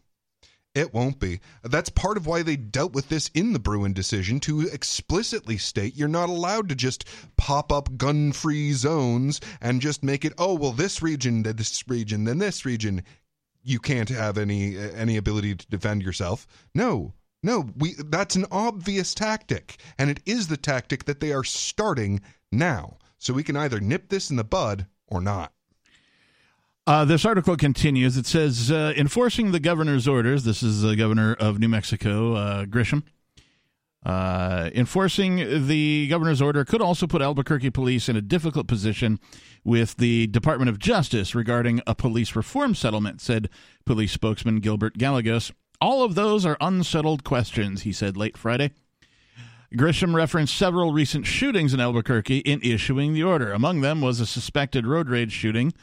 [0.76, 1.39] It won't be.
[1.64, 5.95] That's part of why they dealt with this in the Bruen decision to explicitly state
[5.95, 7.06] you're not allowed to just
[7.38, 11.88] pop up gun free zones and just make it, oh, well, this region, then this
[11.88, 13.01] region, then this region.
[13.64, 16.48] You can't have any any ability to defend yourself.
[16.73, 17.14] No,
[17.44, 22.22] no, we that's an obvious tactic, and it is the tactic that they are starting
[22.52, 22.98] now.
[23.18, 25.53] So we can either nip this in the bud or not.
[26.88, 28.18] Uh, this article continues.
[28.18, 30.44] It says uh, enforcing the governor's orders.
[30.44, 33.03] This is the governor of New Mexico, uh, Grisham.
[34.05, 39.19] Uh, enforcing the governor's order could also put Albuquerque police in a difficult position
[39.63, 43.49] with the Department of Justice regarding a police reform settlement, said
[43.85, 45.51] police spokesman Gilbert Gallegos.
[45.81, 48.71] All of those are unsettled questions, he said late Friday.
[49.76, 53.51] Grisham referenced several recent shootings in Albuquerque in issuing the order.
[53.51, 55.73] Among them was a suspected road rage shooting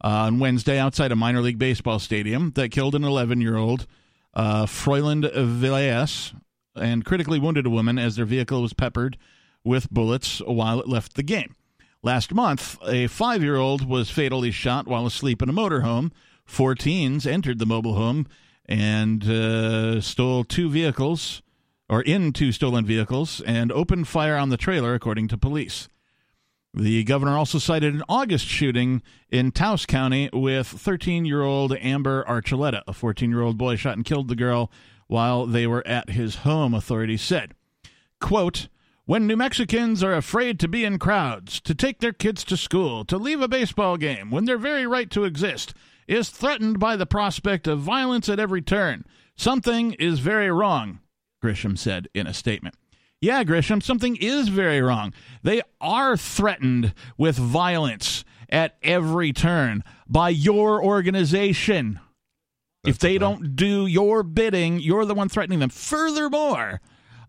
[0.00, 3.86] on Wednesday outside a minor league baseball stadium that killed an 11 year old
[4.34, 6.32] uh, Froylan Villas
[6.76, 9.16] and critically wounded a woman as their vehicle was peppered
[9.64, 11.54] with bullets while it left the game.
[12.02, 16.12] Last month, a five year old was fatally shot while asleep in a motorhome.
[16.44, 18.26] Four teens entered the mobile home
[18.66, 21.42] and uh, stole two vehicles,
[21.88, 25.88] or in two stolen vehicles, and opened fire on the trailer, according to police.
[26.72, 32.24] The governor also cited an August shooting in Taos County with 13 year old Amber
[32.24, 32.82] Archuleta.
[32.86, 34.70] A 14 year old boy shot and killed the girl
[35.10, 37.52] while they were at his home, authorities said.
[38.20, 38.68] Quote,
[39.06, 43.04] when New Mexicans are afraid to be in crowds, to take their kids to school,
[43.06, 45.74] to leave a baseball game, when their very right to exist
[46.06, 49.04] is threatened by the prospect of violence at every turn,
[49.36, 51.00] something is very wrong,
[51.42, 52.76] Grisham said in a statement.
[53.20, 55.12] Yeah, Grisham, something is very wrong.
[55.42, 61.98] They are threatened with violence at every turn by your organization.
[62.84, 65.70] If they don't do your bidding, you're the one threatening them.
[65.70, 66.80] Furthermore,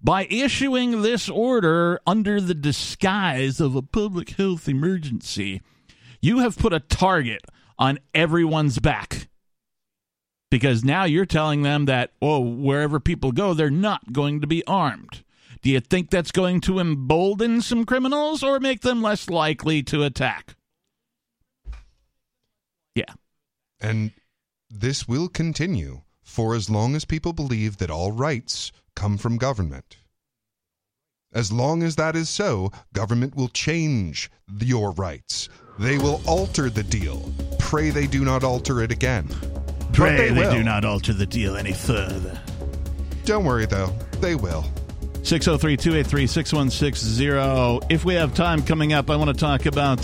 [0.03, 5.61] by issuing this order under the disguise of a public health emergency,
[6.22, 7.41] you have put a target
[7.78, 9.28] on everyone's back.
[10.49, 14.64] Because now you're telling them that, oh, wherever people go, they're not going to be
[14.68, 15.23] armed.
[15.61, 20.03] Do you think that's going to embolden some criminals or make them less likely to
[20.03, 20.56] attack?
[22.95, 23.14] Yeah.
[23.80, 24.11] And
[24.72, 29.98] this will continue for as long as people believe that all rights come from government.
[31.34, 35.49] As long as that is so, government will change your rights.
[35.80, 37.31] They will alter the deal.
[37.60, 39.27] Pray they do not alter it again.
[39.93, 40.52] Pray they, will.
[40.52, 42.39] do not alter the deal any further.
[43.26, 43.93] Don't worry, though.
[44.19, 44.64] They will.
[45.23, 47.93] 603 283 6160.
[47.93, 49.99] If we have time coming up, I want to talk about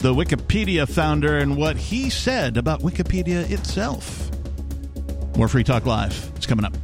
[0.00, 4.30] the Wikipedia founder and what he said about Wikipedia itself.
[5.36, 6.32] More Free Talk Live.
[6.36, 6.74] It's coming up.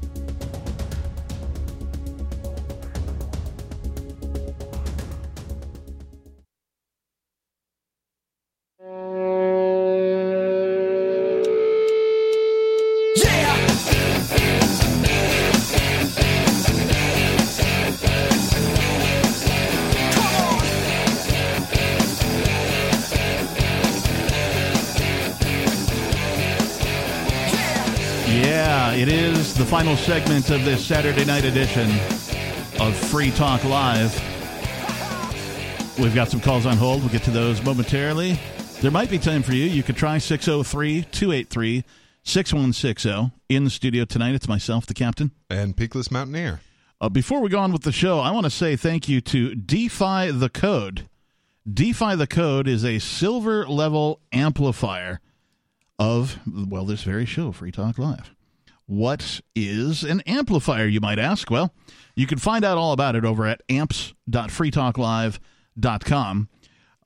[29.77, 31.91] Final segment of this Saturday night edition
[32.81, 34.11] of Free Talk Live.
[35.99, 37.03] We've got some calls on hold.
[37.03, 38.41] We'll get to those momentarily.
[38.81, 39.67] There might be time for you.
[39.67, 41.85] You could try 603 283
[42.23, 43.33] 6160.
[43.51, 45.31] In the studio tonight, it's myself, the captain.
[45.51, 46.63] And Peakless Mountaineer.
[46.99, 49.55] Uh, before we go on with the show, I want to say thank you to
[49.55, 51.07] Defy the Code.
[51.71, 55.21] Defy the Code is a silver level amplifier
[55.99, 58.33] of, well, this very show, Free Talk Live.
[58.87, 61.51] What is an amplifier, you might ask?
[61.51, 61.75] Well,
[62.15, 66.49] you can find out all about it over at amps.freetalklive.com.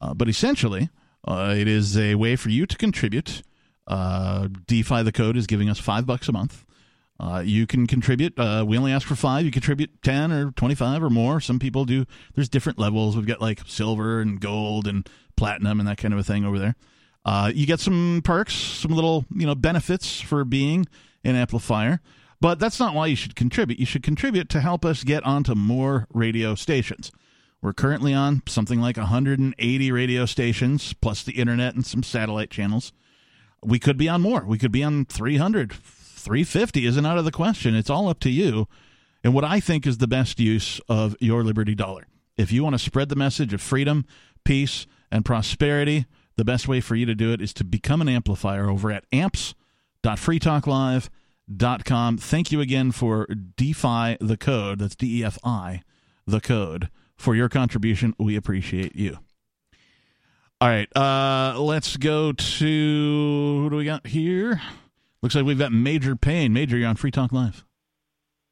[0.03, 0.89] Uh, but essentially,
[1.27, 3.43] uh, it is a way for you to contribute.
[3.87, 6.65] Uh, Defy the Code is giving us five bucks a month.
[7.19, 8.39] Uh, you can contribute.
[8.39, 9.45] Uh, we only ask for five.
[9.45, 11.41] You contribute 10 or 25 or more.
[11.41, 12.07] Some people do.
[12.35, 13.15] There's different levels.
[13.15, 16.59] We've got like silver and gold and platinum and that kind of a thing over
[16.59, 16.77] there.
[17.25, 20.87] Uh, you get some perks, some little you know benefits for being
[21.25, 22.01] an amplifier.
[22.41, 23.79] But that's not why you should contribute.
[23.79, 27.13] You should contribute to help us get onto more radio stations.
[27.61, 32.93] We're currently on something like 180 radio stations, plus the internet and some satellite channels.
[33.63, 34.45] We could be on more.
[34.47, 35.73] We could be on 300.
[35.73, 37.75] 350 isn't out of the question.
[37.75, 38.67] It's all up to you
[39.23, 42.07] and what I think is the best use of your Liberty Dollar.
[42.37, 44.07] If you want to spread the message of freedom,
[44.45, 46.07] peace, and prosperity,
[46.37, 49.05] the best way for you to do it is to become an amplifier over at
[50.05, 52.19] amps.freetalklive.com.
[52.19, 54.79] Thank you again for Defy the Code.
[54.79, 55.83] That's D E F I,
[56.27, 56.89] the code.
[57.17, 59.19] For your contribution, we appreciate you.
[60.61, 64.61] All right, uh, let's go to who do we got here?
[65.23, 66.53] Looks like we've got Major Payne.
[66.53, 67.65] Major, you're on Free Talk Live.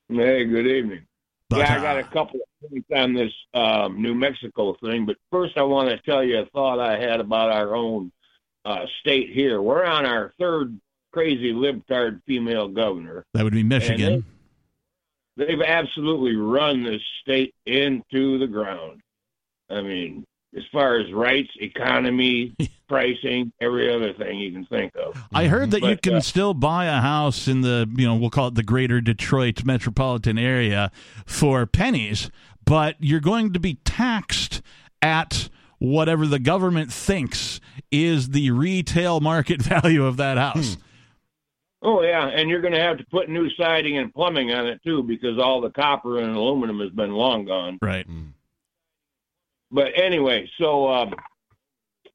[0.08, 1.02] Hey, good evening.
[1.50, 5.06] But, yeah, I uh, got a couple of things on this um, New Mexico thing,
[5.06, 8.12] but first I want to tell you a thought I had about our own
[8.64, 9.62] uh, state here.
[9.62, 10.78] We're on our third
[11.12, 13.24] crazy libtard female governor.
[13.34, 14.24] That would be Michigan.
[15.36, 19.00] They, they've absolutely run this state into the ground.
[19.70, 20.24] I mean,
[20.56, 22.54] as far as rights, economy,
[22.88, 25.22] pricing, every other thing you can think of.
[25.32, 28.30] I heard that you can uh, still buy a house in the, you know, we'll
[28.30, 30.90] call it the greater Detroit metropolitan area
[31.26, 32.30] for pennies,
[32.64, 34.62] but you're going to be taxed
[35.02, 35.48] at
[35.78, 37.60] whatever the government thinks
[37.90, 40.76] is the retail market value of that house.
[41.82, 44.82] Oh yeah, and you're going to have to put new siding and plumbing on it
[44.82, 47.78] too because all the copper and aluminum has been long gone.
[47.80, 48.06] Right.
[49.70, 51.14] But anyway, so um,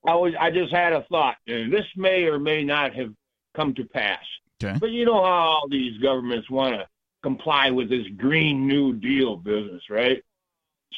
[0.05, 3.13] I was I just had a thought, and this may or may not have
[3.55, 4.23] come to pass.
[4.61, 4.77] Okay.
[4.79, 6.87] But you know how all these governments want to
[7.21, 10.21] comply with this Green New Deal business, right?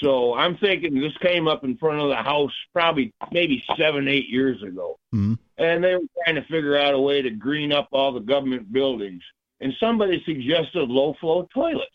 [0.01, 4.29] So I'm thinking this came up in front of the House probably maybe seven, eight
[4.29, 4.97] years ago.
[5.13, 5.37] Mhm.
[5.57, 8.71] And they were trying to figure out a way to green up all the government
[8.71, 9.23] buildings.
[9.61, 11.89] And somebody suggested low flow toilets.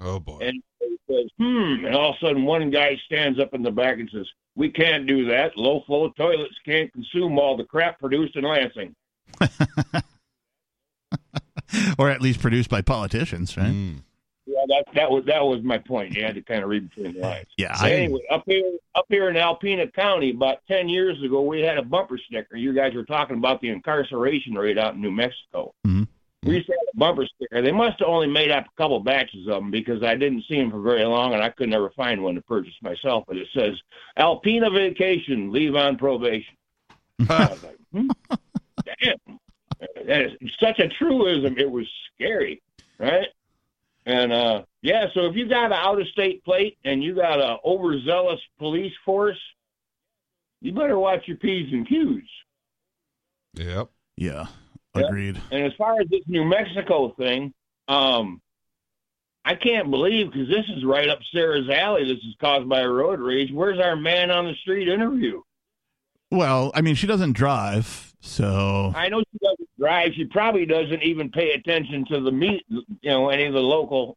[0.00, 0.38] Oh boy.
[0.40, 1.86] And he says, hmm.
[1.86, 4.70] And all of a sudden, one guy stands up in the back and says, We
[4.70, 5.56] can't do that.
[5.56, 8.94] Low flow toilets can't consume all the crap produced in Lansing.
[11.98, 13.96] or at least produced by politicians, right?
[14.52, 14.64] Yeah.
[14.68, 16.14] That that was that was my point.
[16.14, 17.46] You had to kind of read between the lines.
[17.56, 17.74] Yeah.
[17.74, 21.78] So anyway, up here up here in Alpena County, about ten years ago, we had
[21.78, 22.56] a bumper sticker.
[22.56, 25.74] You guys were talking about the incarceration rate out in New Mexico.
[25.86, 26.06] Mhm.
[26.44, 27.62] We used to have a bumper sticker.
[27.62, 30.56] They must have only made up a couple batches of them because I didn't see
[30.56, 33.24] them for very long, and I could never find one to purchase myself.
[33.28, 33.74] But it says
[34.18, 36.56] Alpena Vacation, leave on probation.
[37.30, 38.08] I was like, hmm,
[38.84, 39.38] damn,
[40.06, 41.56] that is such a truism.
[41.58, 42.60] It was scary,
[42.98, 43.28] right?
[44.06, 47.38] And uh yeah, so if you got an out of state plate and you got
[47.38, 49.38] a overzealous police force,
[50.60, 52.22] you better watch your P's and Q's.
[53.54, 53.90] Yep.
[54.16, 54.46] Yeah.
[54.94, 55.06] Yeah.
[55.06, 55.40] Agreed.
[55.50, 57.54] And as far as this New Mexico thing,
[57.88, 58.42] um,
[59.44, 62.04] I can't believe because this is right up Sarah's alley.
[62.04, 63.50] This is caused by a road rage.
[63.52, 65.42] Where's our man on the street interview?
[66.30, 70.12] Well, I mean, she doesn't drive, so I know she doesn't drive.
[70.14, 74.16] She probably doesn't even pay attention to the meet, you know, any of the local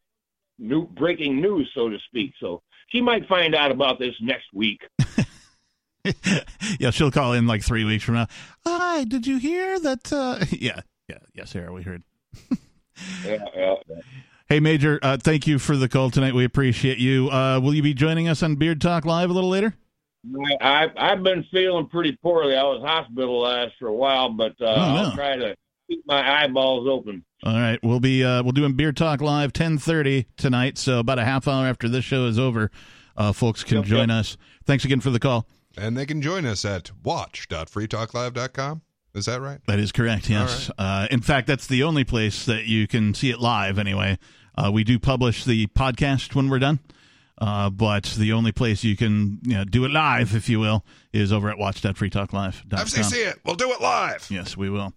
[0.59, 2.33] new breaking news, so to speak.
[2.39, 4.81] So she might find out about this next week.
[6.79, 8.27] yeah, she'll call in like three weeks from now.
[8.65, 10.13] Hi, did you hear that?
[10.13, 10.45] Uh...
[10.51, 12.03] Yeah, yeah, yeah, Sarah, we heard.
[13.25, 13.99] Yeah, yeah, yeah.
[14.47, 16.33] Hey, Major, uh, thank you for the call tonight.
[16.33, 17.29] We appreciate you.
[17.29, 19.75] Uh, will you be joining us on Beard Talk Live a little later?
[20.61, 22.55] I, I've I've been feeling pretty poorly.
[22.55, 24.81] I was hospitalized for a while, but uh, Oh, no.
[25.09, 25.55] I'll try to
[25.89, 27.23] keep my eyeballs open.
[27.43, 30.77] All right, we'll be uh, we'll doing Beer Talk Live ten thirty tonight.
[30.77, 32.71] So about a half hour after this show is over,
[33.17, 34.17] uh, folks can Yep, join yep.
[34.19, 34.37] us.
[34.65, 35.47] Thanks again for the call.
[35.77, 38.81] And they can join us at watch.freetalklive.com.
[39.13, 39.59] Is that right?
[39.67, 40.29] That is correct.
[40.29, 40.69] Yes.
[40.77, 43.77] Uh, in fact, that's the only place that you can see it live.
[43.79, 44.17] Anyway,
[44.57, 46.79] uh, we do publish the podcast when we're done,
[47.39, 50.85] uh, but the only place you can you know, do it live, if you will,
[51.13, 52.79] is over at watch.freetalklive.com.
[52.79, 53.39] FCC it.
[53.45, 54.27] We'll do it live.
[54.29, 54.93] Yes, we will.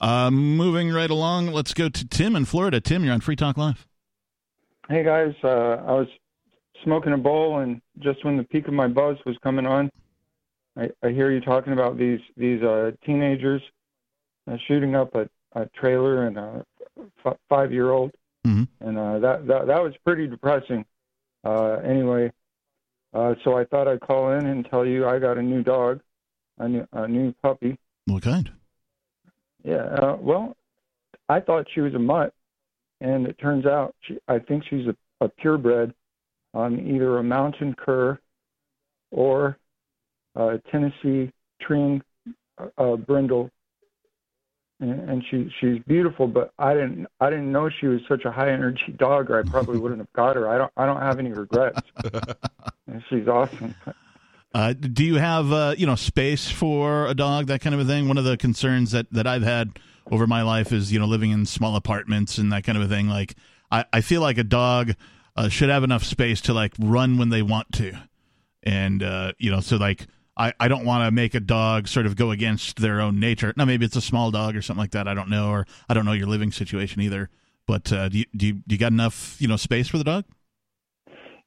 [0.00, 2.80] Uh, moving right along, let's go to Tim in Florida.
[2.80, 3.86] Tim, you're on Free Talk Live.
[4.88, 5.48] Hey guys, uh,
[5.86, 6.08] I was
[6.84, 9.90] smoking a bowl, and just when the peak of my buzz was coming on,
[10.76, 13.62] I, I hear you talking about these these uh, teenagers
[14.50, 16.64] uh, shooting up a, a trailer and a
[17.24, 18.10] f- five year old,
[18.46, 18.68] Mhm.
[18.80, 20.84] and uh, that that that was pretty depressing.
[21.44, 22.30] Uh, anyway,
[23.14, 26.00] uh, so I thought I'd call in and tell you I got a new dog,
[26.58, 27.78] a new a new puppy.
[28.06, 28.50] What kind?
[29.64, 30.56] Yeah, uh, well,
[31.28, 32.34] I thought she was a mutt,
[33.00, 35.94] and it turns out she, I think she's a, a purebred
[36.54, 38.18] on either a mountain cur
[39.10, 39.58] or
[40.34, 42.02] a Tennessee Treeing
[42.78, 43.50] uh, brindle.
[44.82, 48.32] And, and she she's beautiful, but I didn't I didn't know she was such a
[48.32, 50.48] high energy dog, or I probably wouldn't have got her.
[50.48, 51.80] I don't I don't have any regrets.
[52.88, 53.74] And she's awesome.
[54.52, 57.84] Uh, do you have uh, you know space for a dog, that kind of a
[57.84, 58.06] thing?
[58.06, 59.78] One of the concerns that, that I've had
[60.10, 62.88] over my life is you know living in small apartments and that kind of a
[62.88, 63.08] thing.
[63.08, 63.34] Like
[63.70, 64.92] I, I feel like a dog
[65.36, 67.94] uh, should have enough space to like run when they want to,
[68.62, 70.06] and uh, you know so like
[70.36, 73.52] I, I don't want to make a dog sort of go against their own nature.
[73.56, 75.06] Now maybe it's a small dog or something like that.
[75.06, 77.28] I don't know, or I don't know your living situation either.
[77.66, 80.04] But uh, do you, do you, do you got enough you know space for the
[80.04, 80.24] dog?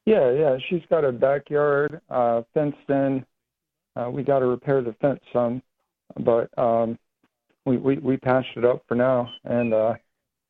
[0.06, 0.58] Yeah, yeah.
[0.70, 3.26] She's got a backyard uh, fenced in.
[3.96, 5.62] Uh, we got to repair the fence some,
[6.20, 7.00] but um,
[7.66, 9.30] we, we we patched it up for now.
[9.46, 9.94] And uh,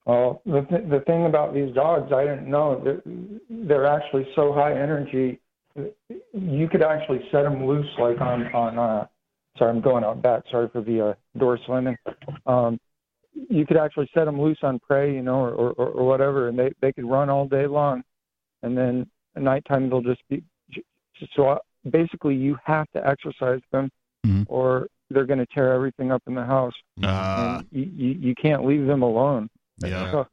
[0.06, 3.02] well, the th- the thing about these dogs, I didn't know they're,
[3.50, 5.40] they're actually so high energy.
[6.34, 8.80] You could actually set them loose, like on on.
[8.80, 9.08] Uh,
[9.58, 10.44] sorry, I'm going out back.
[10.50, 11.98] Sorry for the uh, door slamming.
[12.46, 12.80] Um,
[13.34, 16.58] you could actually set them loose on prey, you know, or, or, or whatever, and
[16.58, 18.04] they they could run all day long,
[18.64, 20.44] and then at nighttime they'll just be.
[21.36, 21.58] So uh,
[21.90, 23.92] basically, you have to exercise them,
[24.48, 26.74] or they're going to tear everything up in the house.
[27.04, 29.50] Uh, and you, you you can't leave them alone.
[29.80, 30.12] Yeah.
[30.12, 30.28] So,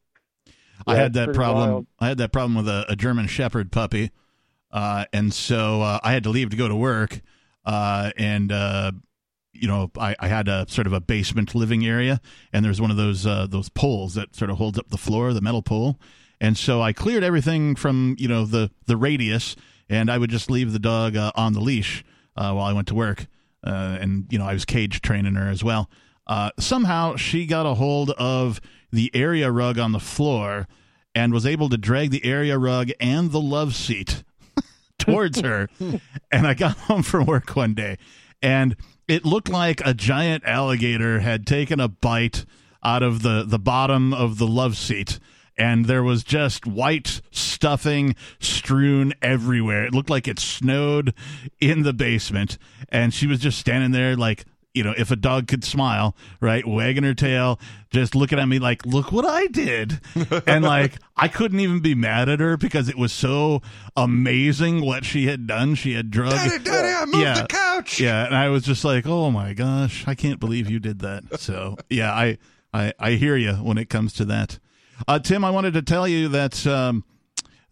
[0.86, 1.70] I had that problem.
[1.70, 1.86] wild.
[1.98, 4.10] I had that problem with a, a German Shepherd puppy,
[4.72, 7.20] uh, and so uh, I had to leave to go to work.
[7.64, 8.92] Uh, and uh,
[9.52, 12.20] you know, I, I had a sort of a basement living area,
[12.52, 15.32] and there's one of those uh, those poles that sort of holds up the floor,
[15.32, 16.00] the metal pole.
[16.40, 19.54] And so I cleared everything from you know the the radius,
[19.88, 22.04] and I would just leave the dog uh, on the leash
[22.34, 23.26] while I went to work.
[23.62, 25.88] And you know, I was cage training her as well.
[26.58, 30.66] Somehow she got a hold of the area rug on the floor
[31.14, 34.24] and was able to drag the area rug and the love seat
[35.04, 35.68] towards her.
[36.30, 37.98] and I got home from work one day,
[38.42, 38.76] and
[39.08, 42.44] it looked like a giant alligator had taken a bite
[42.82, 45.18] out of the, the bottom of the love seat.
[45.58, 49.84] And there was just white stuffing strewn everywhere.
[49.84, 51.12] It looked like it snowed
[51.60, 52.56] in the basement.
[52.88, 56.66] And she was just standing there, like, you know, if a dog could smile, right,
[56.66, 60.00] wagging her tail, just looking at me like, look what I did.
[60.46, 63.60] and like, I couldn't even be mad at her because it was so
[63.96, 65.74] amazing what she had done.
[65.74, 66.36] She had drugged.
[66.36, 68.00] Daddy, Daddy, I moved yeah, the couch.
[68.00, 68.24] Yeah.
[68.24, 71.24] And I was just like, oh my gosh, I can't believe you did that.
[71.42, 72.38] So yeah, I,
[72.72, 74.60] I, I hear you when it comes to that.
[75.08, 77.04] Uh, Tim, I wanted to tell you that um,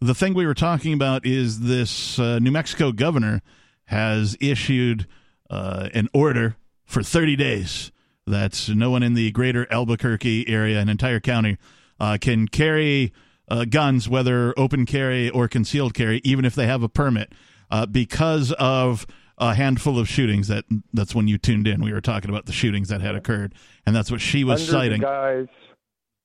[0.01, 3.41] the thing we were talking about is this uh, New Mexico governor
[3.85, 5.07] has issued
[5.49, 6.57] uh, an order
[6.91, 7.91] for 30 days
[8.27, 11.57] that no one in the greater Albuquerque area and entire county
[11.99, 13.13] uh, can carry
[13.47, 17.33] uh, guns, whether open carry or concealed carry, even if they have a permit,
[17.69, 19.07] uh, because of
[19.37, 20.47] a handful of shootings.
[20.49, 21.81] That that's when you tuned in.
[21.81, 23.55] We were talking about the shootings that had occurred,
[23.85, 25.01] and that's what she was under citing.
[25.01, 25.47] The guise,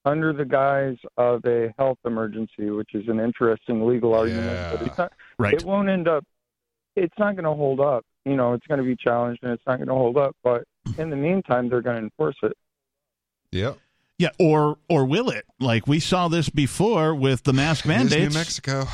[0.04, 4.98] under the guise of a health emergency, which is an interesting legal argument, but it's
[4.98, 5.12] not.
[5.38, 5.54] Right.
[5.54, 6.24] It won't end up.
[6.96, 8.04] It's not going to hold up.
[8.26, 10.36] You know, it's going to be challenged, and it's not going to hold up.
[10.42, 10.64] But
[10.98, 12.56] in the meantime, they're going to enforce it.
[13.52, 13.74] Yeah.
[14.18, 15.44] Yeah, or or will it?
[15.60, 18.34] Like we saw this before with the mask mandates.
[18.34, 18.86] New Mexico.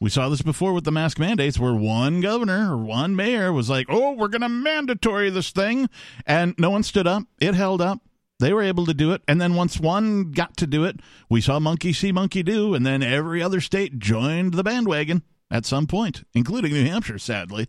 [0.00, 3.68] We saw this before with the mask mandates, where one governor or one mayor was
[3.68, 5.90] like, "Oh, we're going to mandatory this thing,"
[6.24, 7.24] and no one stood up.
[7.40, 8.00] It held up.
[8.38, 11.42] They were able to do it, and then once one got to do it, we
[11.42, 15.86] saw monkey see, monkey do, and then every other state joined the bandwagon at some
[15.86, 17.68] point, including New Hampshire, sadly.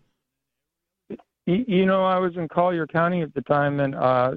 [1.46, 4.34] You, you know, I was in Collier County at the time, and uh,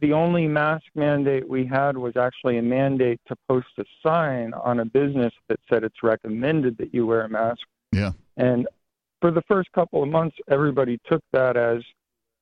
[0.00, 4.80] the only mask mandate we had was actually a mandate to post a sign on
[4.80, 7.60] a business that said it's recommended that you wear a mask.
[7.92, 8.12] Yeah.
[8.36, 8.66] And
[9.20, 11.82] for the first couple of months, everybody took that as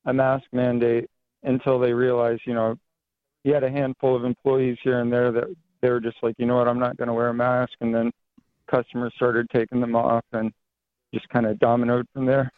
[0.04, 1.08] a mask mandate
[1.42, 2.76] until they realized, you know,
[3.44, 5.44] you had a handful of employees here and there that
[5.80, 7.72] they were just like, you know what, I'm not going to wear a mask.
[7.80, 8.10] And then
[8.70, 10.52] customers started taking them off and
[11.14, 12.50] just kind of dominoed from there.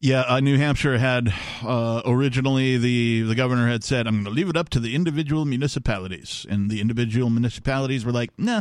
[0.00, 1.34] Yeah, uh, New Hampshire had
[1.64, 4.94] uh, originally the the governor had said, "I'm going to leave it up to the
[4.94, 8.60] individual municipalities," and the individual municipalities were like, "Nah,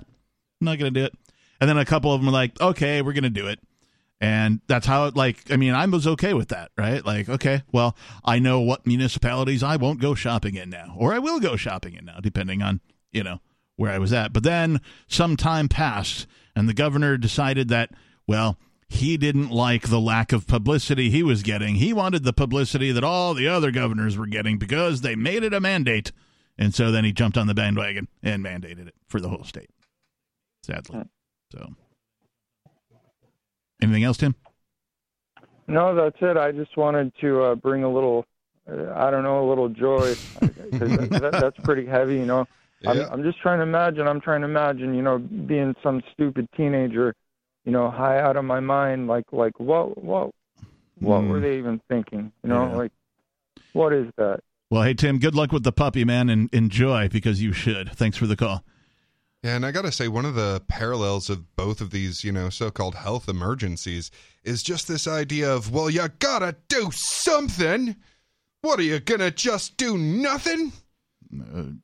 [0.60, 1.14] not going to do it."
[1.62, 3.60] And then a couple of them were like, "Okay, we're going to do it,"
[4.20, 5.16] and that's how it.
[5.16, 7.06] Like, I mean, I was okay with that, right?
[7.06, 7.96] Like, okay, well,
[8.26, 11.94] I know what municipalities I won't go shopping in now, or I will go shopping
[11.94, 12.82] in now, depending on
[13.12, 13.42] you know
[13.76, 14.34] where I was at.
[14.34, 17.92] But then some time passed, and the governor decided that,
[18.26, 18.58] well
[18.90, 21.76] he didn't like the lack of publicity he was getting.
[21.76, 25.54] He wanted the publicity that all the other governors were getting because they made it
[25.54, 26.12] a mandate.
[26.58, 29.70] And so then he jumped on the bandwagon and mandated it for the whole state.
[30.64, 31.04] Sadly.
[31.52, 31.74] So
[33.82, 34.36] anything else, Tim?
[35.68, 36.38] No, that's it.
[36.38, 38.26] I just wanted to uh, bring a little,
[38.70, 40.16] uh, I don't know, a little joy.
[40.40, 42.46] 'cause that, that, that's pretty heavy, you know.
[42.86, 44.08] I'm, I'm just trying to imagine.
[44.08, 47.16] I'm trying to imagine, you know, being some stupid teenager,
[47.68, 49.08] you know, high out of my mind.
[49.10, 50.32] Like, like what, what,
[51.00, 51.42] what were Hmm.
[51.44, 52.32] they even thinking?
[52.42, 52.76] You know, Yeah.
[52.78, 52.92] like,
[53.74, 54.40] what is that?
[54.70, 57.92] Well, hey, Tim, good luck with the puppy, man, and enjoy because you should.
[57.92, 58.64] Thanks for the call.
[59.44, 62.32] Yeah, and I got to say, one of the parallels of both of these, you
[62.32, 64.12] know, so called health emergencies
[64.46, 67.98] is just this idea of, well, you gotta do something.
[68.62, 70.72] What are you gonna just do nothing?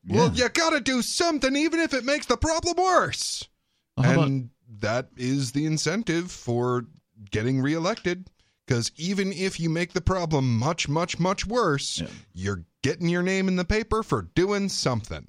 [0.07, 3.47] Well, you gotta do something, even if it makes the problem worse.
[3.97, 6.85] Well, how about- and that is the incentive for
[7.31, 8.27] getting reelected.
[8.65, 12.01] Because even if you make the problem much, much, much worse,
[12.33, 15.27] you're getting your name in the paper for doing something.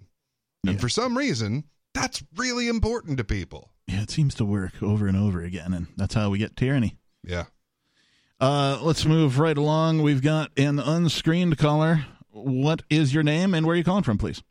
[0.66, 3.70] And for some reason, that's really important to people.
[3.86, 6.96] Yeah, it seems to work over and over again, and that's how we get tyranny.
[7.22, 7.44] Yeah.
[8.40, 10.02] Uh, let's move right along.
[10.02, 12.06] We've got an unscreened caller.
[12.30, 14.42] What is your name and where are you calling from, please?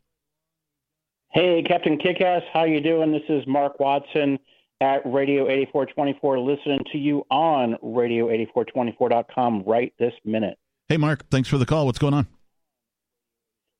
[1.30, 3.10] Hey, Captain Kickass, how you doing?
[3.10, 4.38] This is Mark Watson
[4.80, 10.58] at Radio 8424, listening to you on Radio8424.com right this minute.
[10.88, 11.28] Hey, Mark.
[11.30, 11.86] Thanks for the call.
[11.86, 12.26] What's going on?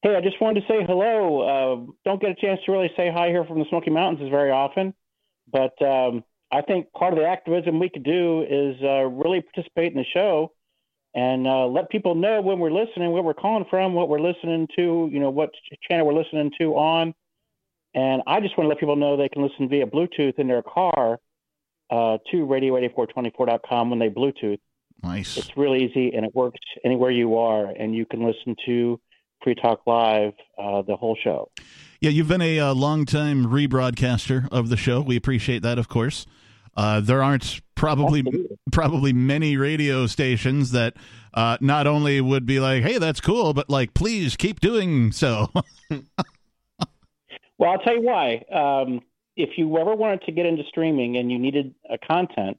[0.03, 1.41] Hey, I just wanted to say hello.
[1.41, 4.31] Uh, don't get a chance to really say hi here from the Smoky Mountains is
[4.31, 4.95] very often,
[5.51, 6.23] but um,
[6.53, 10.05] I think part of the activism we could do is uh, really participate in the
[10.05, 10.53] show
[11.15, 14.69] and uh, let people know when we're listening, where we're calling from, what we're listening
[14.77, 15.51] to, you know, what
[15.89, 17.15] channel we're listening to on.
[17.95, 20.62] And I just want to let people know they can listen via Bluetooth in their
[20.62, 21.19] car
[21.91, 24.59] uh, to radio8424.com when they Bluetooth.
[25.03, 25.37] Nice.
[25.37, 29.01] It's really easy and it works anywhere you are, and you can listen to
[29.43, 31.51] Free Talk Live uh, the whole show.
[32.01, 35.01] Yeah, you've been a uh, longtime rebroadcaster of the show.
[35.01, 36.27] We appreciate that, of course.
[36.77, 38.25] Uh, there aren't probably
[38.73, 40.95] probably many radio stations that
[41.35, 45.51] uh, not only would be like, "Hey, that's cool," but like, "Please keep doing so."
[47.59, 48.45] Well, I'll tell you why.
[48.51, 49.01] Um,
[49.37, 52.59] if you ever wanted to get into streaming and you needed a content,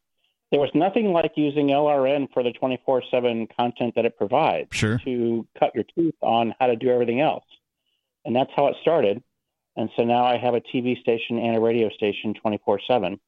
[0.51, 4.99] there was nothing like using LRN for the 24/7 content that it provides Sure.
[4.99, 7.45] to cut your teeth on how to do everything else,
[8.23, 9.23] and that's how it started.
[9.75, 13.19] And so now I have a TV station and a radio station 24/7,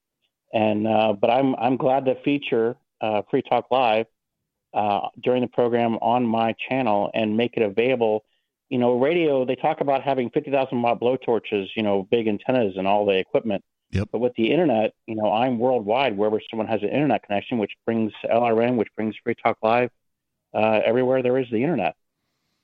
[0.54, 4.08] and uh, but I'm I'm glad to feature uh, Free Talk Live
[4.74, 8.24] uh, during the program on my channel and make it available.
[8.70, 12.88] You know, radio they talk about having 50,000 watt blowtorches, you know, big antennas and
[12.88, 13.64] all the equipment.
[13.92, 14.10] Yep.
[14.12, 17.72] But with the internet, you know, I'm worldwide wherever someone has an internet connection, which
[17.86, 19.90] brings LRN, which brings Free Talk Live,
[20.54, 21.96] uh, everywhere there is the internet.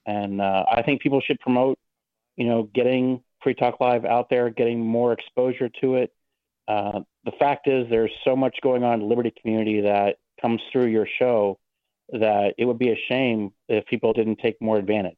[0.06, 1.80] And uh, I think people should promote,
[2.36, 6.12] you know, getting Free Talk Live out there, getting more exposure to it.
[6.68, 10.62] Uh, the fact is, there's so much going on in the Liberty community that comes
[10.72, 11.58] through your show
[12.10, 15.18] that it would be a shame if people didn't take more advantage.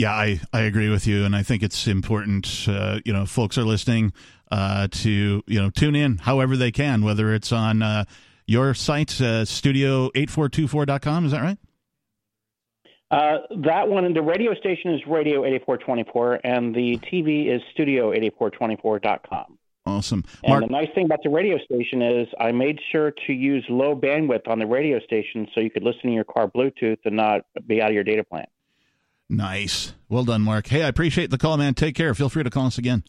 [0.00, 2.64] Yeah, I, I agree with you, and I think it's important.
[2.66, 4.14] Uh, you know, folks are listening
[4.50, 8.04] uh, to you know tune in however they can, whether it's on uh,
[8.46, 11.26] your site, uh, studio8424.com.
[11.26, 11.58] Is that right?
[13.10, 19.58] Uh, that one, and the radio station is Radio 8424, and the TV is Studio8424.com.
[19.84, 20.24] Awesome.
[20.44, 23.94] And the nice thing about the radio station is I made sure to use low
[23.94, 27.42] bandwidth on the radio station so you could listen to your car Bluetooth and not
[27.66, 28.46] be out of your data plan.
[29.30, 29.94] Nice.
[30.08, 30.66] Well done, Mark.
[30.66, 31.74] Hey, I appreciate the call, man.
[31.74, 32.14] Take care.
[32.14, 33.04] Feel free to call us again.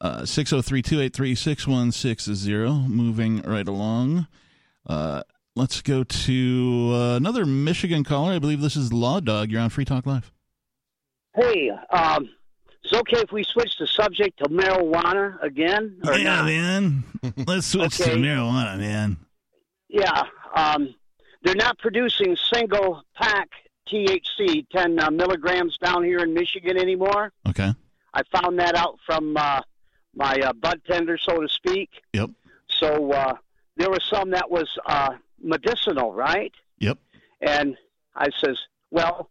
[0.00, 2.88] Uh, 603 283 6160.
[2.88, 4.26] Moving right along.
[4.86, 5.22] Uh,
[5.56, 8.32] let's go to uh, another Michigan caller.
[8.32, 9.50] I believe this is Law Dog.
[9.50, 10.32] You're on Free Talk Live.
[11.34, 12.28] Hey, um,
[12.82, 15.98] it's okay if we switch the subject to marijuana again?
[16.04, 16.44] Yeah, not?
[16.44, 17.04] man.
[17.46, 19.16] Let's switch to marijuana, man.
[19.88, 20.22] Yeah,
[20.54, 20.94] um,
[21.42, 23.48] they're not producing single pack
[23.88, 27.32] THC, 10 uh, milligrams down here in Michigan anymore.
[27.48, 27.72] Okay.
[28.12, 29.60] I found that out from uh,
[30.14, 31.90] my uh, bud tender, so to speak.
[32.12, 32.30] Yep.
[32.68, 33.34] So uh,
[33.76, 35.10] there was some that was uh,
[35.42, 36.52] medicinal, right?
[36.78, 36.98] Yep.
[37.40, 37.76] And
[38.14, 38.58] I says,
[38.90, 39.30] well,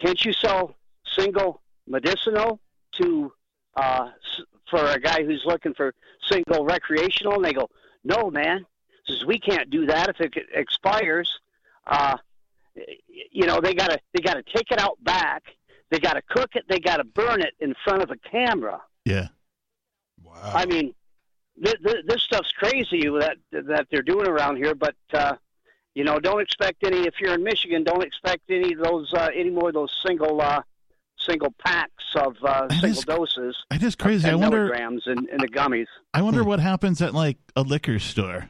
[0.00, 0.76] can't you sell
[1.16, 2.60] single medicinal
[3.00, 3.32] to
[3.76, 4.10] uh,
[4.68, 5.94] for a guy who's looking for
[6.28, 7.34] single recreational?
[7.34, 7.70] And they go,
[8.04, 8.66] no, man.
[9.06, 11.30] Says we can't do that if it expires.
[11.86, 12.16] Uh,
[13.32, 15.42] you know, they gotta they gotta take it out back.
[15.90, 16.64] They gotta cook it.
[16.68, 18.80] They gotta burn it in front of a camera.
[19.04, 19.28] Yeah.
[20.22, 20.52] Wow.
[20.54, 20.94] I mean,
[21.62, 24.74] th- th- this stuff's crazy that that they're doing around here.
[24.74, 25.34] But uh,
[25.94, 27.06] you know, don't expect any.
[27.06, 30.40] If you're in Michigan, don't expect any of those uh, any more of those single
[30.40, 30.62] uh,
[31.18, 33.56] single packs of uh, single doses.
[33.72, 34.28] It is of crazy.
[34.28, 35.86] I wonder- milligrams in, in the gummies.
[36.14, 38.48] I wonder what happens at like a liquor store.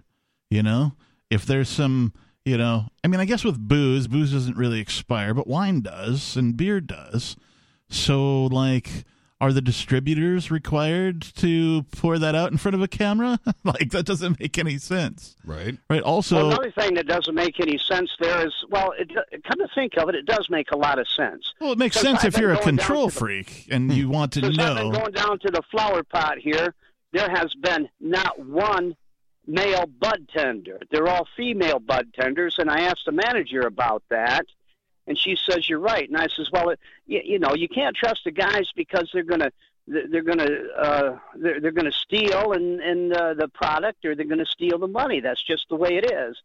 [0.51, 0.93] You know,
[1.31, 2.13] if there's some,
[2.45, 6.37] you know, I mean, I guess with booze, booze doesn't really expire, but wine does
[6.37, 7.37] and beer does.
[7.89, 9.05] So, like,
[9.41, 13.41] are the distributors required to pour that out in front of a camera?
[13.65, 15.37] like, that doesn't make any sense.
[15.45, 15.77] Right.
[15.89, 16.03] Right.
[16.03, 19.69] Also, well, another thing that doesn't make any sense there is, well, it, come to
[19.75, 21.53] think of it, it does make a lot of sense.
[21.61, 23.97] well, it makes sense I've if you're a control to the- freak and hmm.
[23.97, 24.99] you want to Since I've been know.
[24.99, 26.75] going down to the flower pot here,
[27.13, 28.95] there has been not one
[29.47, 30.81] male bud tender.
[30.91, 34.47] They're all female bud tenders, and I asked the manager about that,
[35.07, 36.09] and she says you're right.
[36.09, 39.23] And I says, well, it, you, you know, you can't trust the guys because they're
[39.23, 39.51] gonna
[39.87, 44.47] they're gonna uh, they're, they're gonna steal and and uh, the product, or they're gonna
[44.47, 45.21] steal the money.
[45.21, 46.37] That's just the way it is.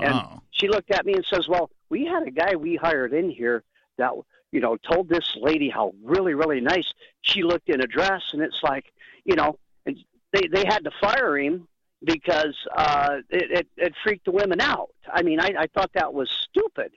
[0.00, 0.42] And Wow.
[0.52, 3.62] she looked at me and says, "Well, we had a guy we hired in here
[3.98, 4.12] that
[4.52, 6.90] you know told this lady how really really nice
[7.22, 8.86] she looked in a dress, and it's like
[9.24, 9.98] you know, and
[10.32, 11.66] they they had to fire him
[12.04, 14.90] because uh, it, it it freaked the women out.
[15.12, 16.92] I mean, I I thought that was stupid.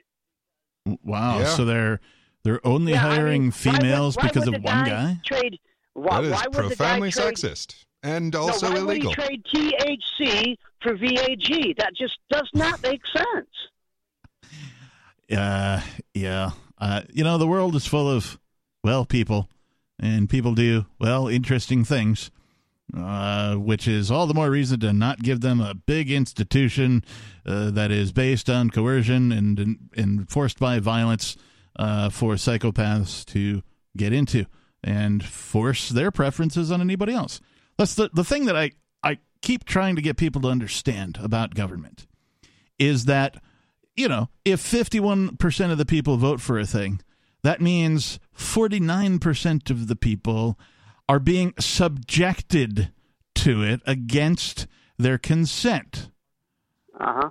[1.02, 1.38] Wow.
[1.38, 1.44] Yeah.
[1.46, 2.00] So they're
[2.44, 5.18] they're only hiring females why would because of one guy?
[5.24, 5.58] Trade.
[5.94, 9.14] Why, that is why profoundly trade, sexist and also no, why illegal.
[9.18, 11.76] Would he trade THC for VAG?
[11.78, 13.48] That just does not make sense.
[15.28, 15.80] Uh,
[16.14, 16.52] yeah.
[16.78, 18.38] Uh, you know, the world is full of,
[18.84, 19.50] well, people,
[19.98, 22.30] and people do, well, interesting things,
[22.96, 27.04] uh, which is all the more reason to not give them a big institution
[27.44, 31.36] uh, that is based on coercion and, enforced by violence
[31.78, 33.62] uh, for psychopaths to
[33.96, 34.44] get into
[34.84, 37.40] and force their preferences on anybody else.
[37.76, 41.54] That's the, the thing that I, I keep trying to get people to understand about
[41.54, 42.06] government
[42.78, 43.36] is that
[43.96, 47.00] you know, if 51% of the people vote for a thing,
[47.42, 50.58] that means 49% of the people
[51.08, 52.90] are being subjected
[53.36, 54.66] to it against
[54.98, 56.10] their consent.
[56.98, 57.30] Uh huh.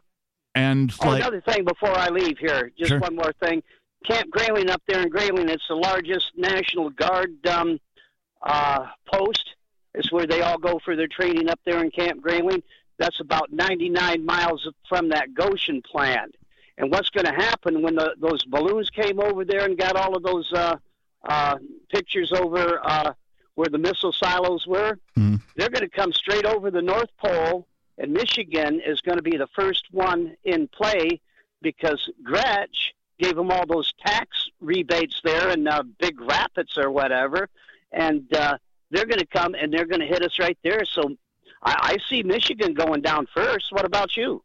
[0.53, 2.99] And Oh, like, another thing before I leave here, just Sure.
[2.99, 3.61] one more thing.
[4.05, 7.79] Camp Grayling up there in Grayling, it's the largest National Guard um,
[8.41, 9.55] uh, post.
[9.95, 12.61] It's where they all go for their training up there in Camp Grayling.
[12.97, 16.35] that's about 99 miles from that Gotion plant.
[16.77, 20.15] And what's going to happen when the, those balloons came over there and got all
[20.15, 20.75] of those uh,
[21.27, 21.55] uh,
[21.89, 23.13] pictures over uh,
[23.55, 24.97] where the missile silos were?
[25.17, 25.41] Mm.
[25.55, 27.67] They're going to come straight over the North Pole,
[27.97, 31.21] and Michigan is going to be the first one in play
[31.61, 34.27] because Gretch gave them all those tax
[34.59, 37.49] rebates there in uh, Big Rapids or whatever,
[37.91, 38.57] and uh,
[38.91, 40.83] they're going to come and they're going to hit us right there.
[40.85, 41.15] So
[41.63, 43.71] I, I see Michigan going down first.
[43.71, 44.43] What about you?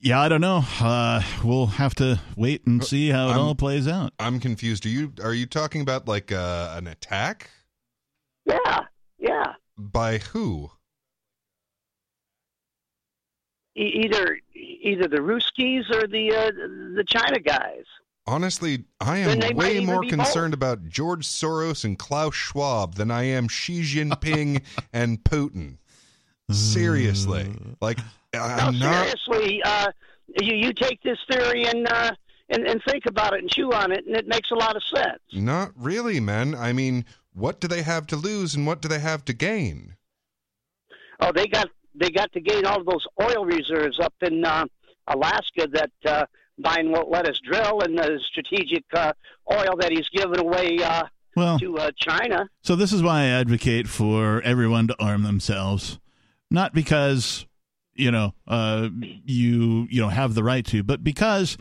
[0.00, 0.62] Yeah, I don't know.
[0.80, 4.12] Uh, we'll have to wait and see how it I'm- all plays out.
[4.18, 4.86] I'm confused.
[4.86, 7.50] Are you are you talking about like uh, an attack
[8.48, 8.80] Yeah,
[9.18, 9.52] yeah.
[9.76, 10.70] by who?
[13.76, 16.50] E- either either the Ruskies or the uh,
[16.96, 17.84] the China guys.
[18.26, 23.22] Honestly, I am way more be concerned about George Soros and Klaus Schwab than I
[23.22, 24.62] am Xi Jinping
[24.92, 25.78] and Putin.
[26.50, 27.98] Seriously, like
[28.34, 29.04] I'm not.
[29.04, 29.92] seriously, uh,
[30.40, 32.10] you you take this theory and uh,
[32.48, 34.82] and and think about it and chew on it, and it makes a lot of
[34.82, 35.20] sense.
[35.32, 36.54] Not really, man.
[36.54, 37.04] I mean,
[37.38, 39.94] what do they have to lose and what do they have to gain?
[41.20, 44.64] Oh, they got they got to gain all of those oil reserves up in uh,
[45.08, 46.26] Alaska that uh,
[46.62, 49.12] Biden won't let us drill, and the strategic uh,
[49.52, 52.48] oil that he's giving away uh, Well- to uh, China.
[52.62, 55.98] So this is why I advocate for everyone to arm themselves,
[56.50, 57.46] not because
[57.94, 58.88] you know uh,
[59.24, 61.56] you you know have the right to, but because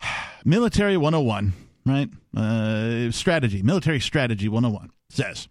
[0.44, 1.52] military 101,
[1.86, 2.08] right?
[2.36, 5.48] Uh, strategy, military strategy 101 says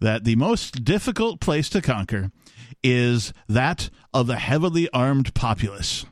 [0.00, 2.30] that the most difficult place to conquer
[2.82, 6.04] is that of a heavily armed populace.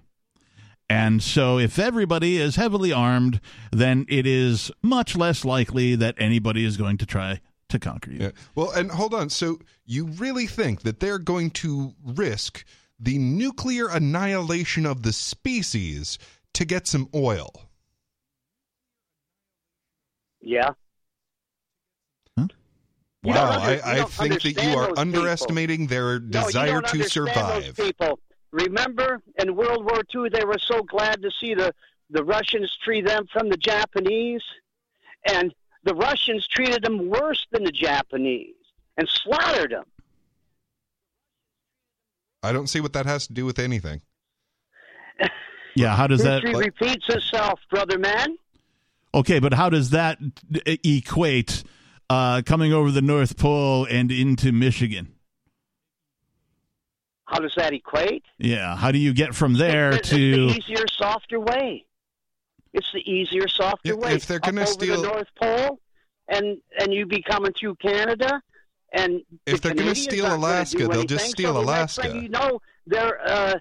[0.89, 6.67] And so, if everybody is heavily armed, then it is much less likely that anybody
[6.67, 8.19] is going to try to conquer you.
[8.21, 8.31] Yeah.
[8.55, 9.31] Well, and hold on.
[9.31, 12.65] So you really think that they're going to risk
[13.01, 16.19] the nuclear annihilation of the species
[16.55, 17.51] to get some oil?
[20.43, 20.71] Yeah.
[23.25, 27.09] You Wow, under- I, I think that you are those underestimating their desire don't to
[27.09, 27.77] survive.
[27.77, 28.19] People.
[28.51, 31.73] Remember in World War II, they were so glad to see the,
[32.11, 34.43] the Russians free them from the Japanese,
[35.27, 35.55] and
[35.85, 38.57] the Russians treated them worse than the Japanese
[38.97, 39.85] and slaughtered them.
[42.43, 44.03] I don't see what that has to do with anything.
[45.75, 46.43] Yeah, how does that?
[46.43, 48.37] History repeats itself, brother man.
[49.15, 50.19] Okay, but how does that
[50.67, 51.65] equate
[52.09, 55.15] uh, coming over the North Pole and into Michigan?
[57.27, 58.25] How does that equate?
[58.39, 60.17] Yeah, how do you get from there It's to?
[60.49, 61.85] the easier, softer way.
[62.75, 64.15] It's the easier, softer way.
[64.15, 65.79] if they're gonna steal- the North Pole,
[66.29, 68.41] and and you be coming through Canada,
[68.93, 72.15] and If the they're gonna steal Alaska, they'll just steal so Alaska.
[72.21, 73.55] you know, they're uh,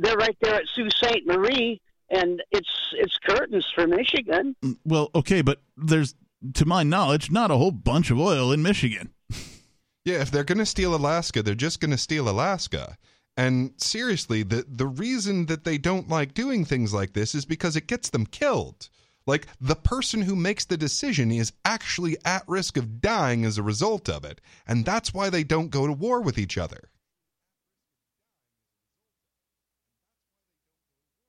[0.00, 1.26] they're right there at Sault Ste.
[1.26, 4.56] Marie, and it's it's curtains for Michigan.
[4.62, 6.14] Mm, well, okay, but there's,
[6.54, 9.10] to my knowledge, not a whole bunch of oil in Michigan.
[10.04, 12.98] Yeah, if they're going to steal Alaska, they're just going to steal Alaska.
[13.36, 17.74] And seriously, the the reason that they don't like doing things like this is because
[17.74, 18.90] it gets them killed.
[19.26, 23.62] Like the person who makes the decision is actually at risk of dying as a
[23.62, 26.90] result of it, and that's why they don't go to war with each other.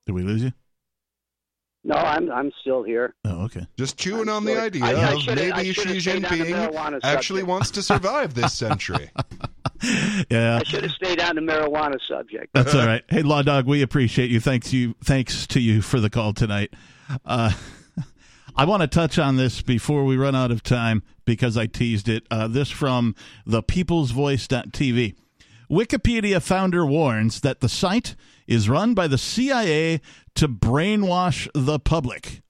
[0.06, 0.52] Did we lose you?
[1.88, 3.14] No, I'm I'm still here.
[3.26, 3.68] Oh, okay.
[3.78, 4.66] Just chewing on the sorry.
[4.66, 7.84] idea I- I of I maybe should've Xi stayed on the Jinping actually wants to
[7.84, 9.12] survive this century.
[10.32, 10.58] Yeah.
[10.60, 12.54] I should have stayed on the marijuana subject.
[12.54, 13.04] That's all right.
[13.08, 14.40] Hey, Law Dog, we appreciate you.
[14.40, 14.96] Thanks you.
[15.04, 16.74] Thanks to you for the call tonight.
[17.24, 17.52] Uh,
[18.56, 22.10] I want to touch on this before we run out of time because I teased
[22.10, 22.26] it.
[22.32, 23.14] Uh, this from
[23.46, 25.16] the People's Voice.tv.
[25.70, 28.16] Wikipedia founder warns that the site
[28.48, 30.02] is run by the CIA
[30.36, 32.42] to brainwash the public.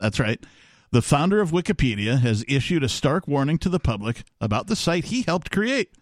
[0.00, 0.44] That's right.
[0.90, 5.06] The founder of Wikipedia has issued a stark warning to the public about the site
[5.06, 5.92] he helped create,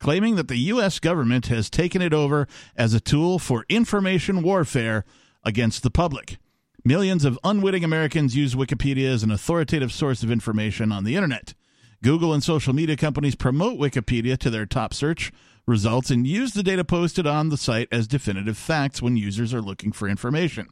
[0.00, 0.98] claiming that the U.S.
[0.98, 5.04] government has taken it over as a tool for information warfare
[5.44, 6.38] against the public.
[6.84, 11.54] Millions of unwitting Americans use Wikipedia as an authoritative source of information on the internet.
[12.02, 15.32] Google and social media companies promote Wikipedia to their top search
[15.66, 19.62] results and use the data posted on the site as definitive facts when users are
[19.62, 20.68] looking for information.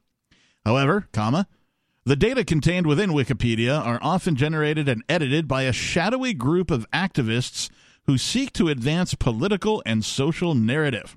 [0.65, 1.47] However, comma,
[2.05, 6.91] the data contained within Wikipedia are often generated and edited by a shadowy group of
[6.91, 7.71] activists
[8.07, 11.17] who seek to advance political and social narrative.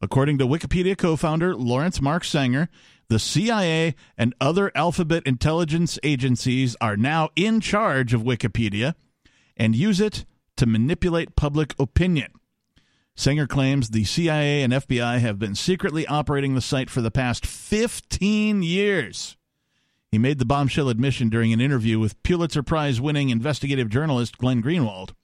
[0.00, 2.68] According to Wikipedia co founder Lawrence Mark Sanger,
[3.08, 8.94] the CIA and other alphabet intelligence agencies are now in charge of Wikipedia
[9.56, 10.24] and use it
[10.56, 12.32] to manipulate public opinion.
[13.18, 17.44] Sanger claims the CIA and FBI have been secretly operating the site for the past
[17.44, 19.36] 15 years.
[20.12, 24.62] He made the bombshell admission during an interview with Pulitzer Prize winning investigative journalist Glenn
[24.62, 25.14] Greenwald.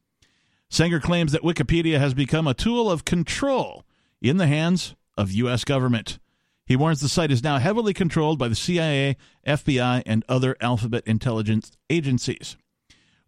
[0.68, 3.84] Sanger claims that Wikipedia has become a tool of control
[4.20, 5.62] in the hands of U.S.
[5.62, 6.18] government.
[6.66, 9.16] He warns the site is now heavily controlled by the CIA,
[9.47, 12.56] FBI, and other alphabet intelligence agencies.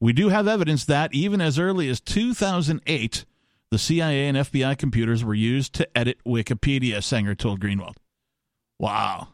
[0.00, 3.24] We do have evidence that even as early as 2008,
[3.70, 7.96] the CIA and FBI computers were used to edit Wikipedia, Sanger told Greenwald.
[8.78, 9.28] Wow,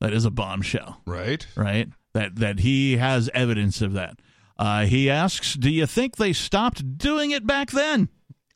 [0.00, 1.00] that is a bombshell.
[1.06, 1.46] Right.
[1.56, 1.88] Right?
[2.14, 4.18] That, that he has evidence of that.
[4.58, 8.08] Uh, he asks, Do you think they stopped doing it back then?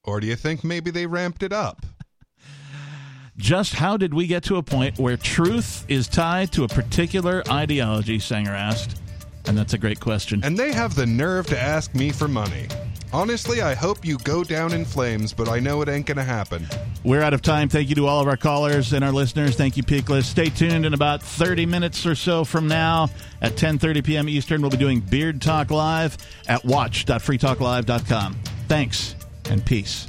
[0.04, 1.86] Or do you think maybe they ramped it up?
[3.36, 7.42] Just how did we get to a point where truth is tied to a particular
[7.48, 8.18] ideology?
[8.18, 9.00] Sanger asked.
[9.46, 10.40] And that's a great question.
[10.44, 12.68] And they have the nerve to ask me for money.
[13.12, 16.24] Honestly, I hope you go down in flames, but I know it ain't going to
[16.24, 16.66] happen.
[17.04, 17.68] We're out of time.
[17.68, 19.54] Thank you to all of our callers and our listeners.
[19.54, 20.24] Thank you, Peakless.
[20.24, 23.10] Stay tuned in about 30 minutes or so from now
[23.40, 24.28] at 10:30 p.m.
[24.28, 24.62] Eastern.
[24.62, 26.16] We'll be doing Beard Talk Live
[26.48, 28.36] at watch.freetalklive.com.
[28.68, 29.14] Thanks
[29.50, 30.08] and peace.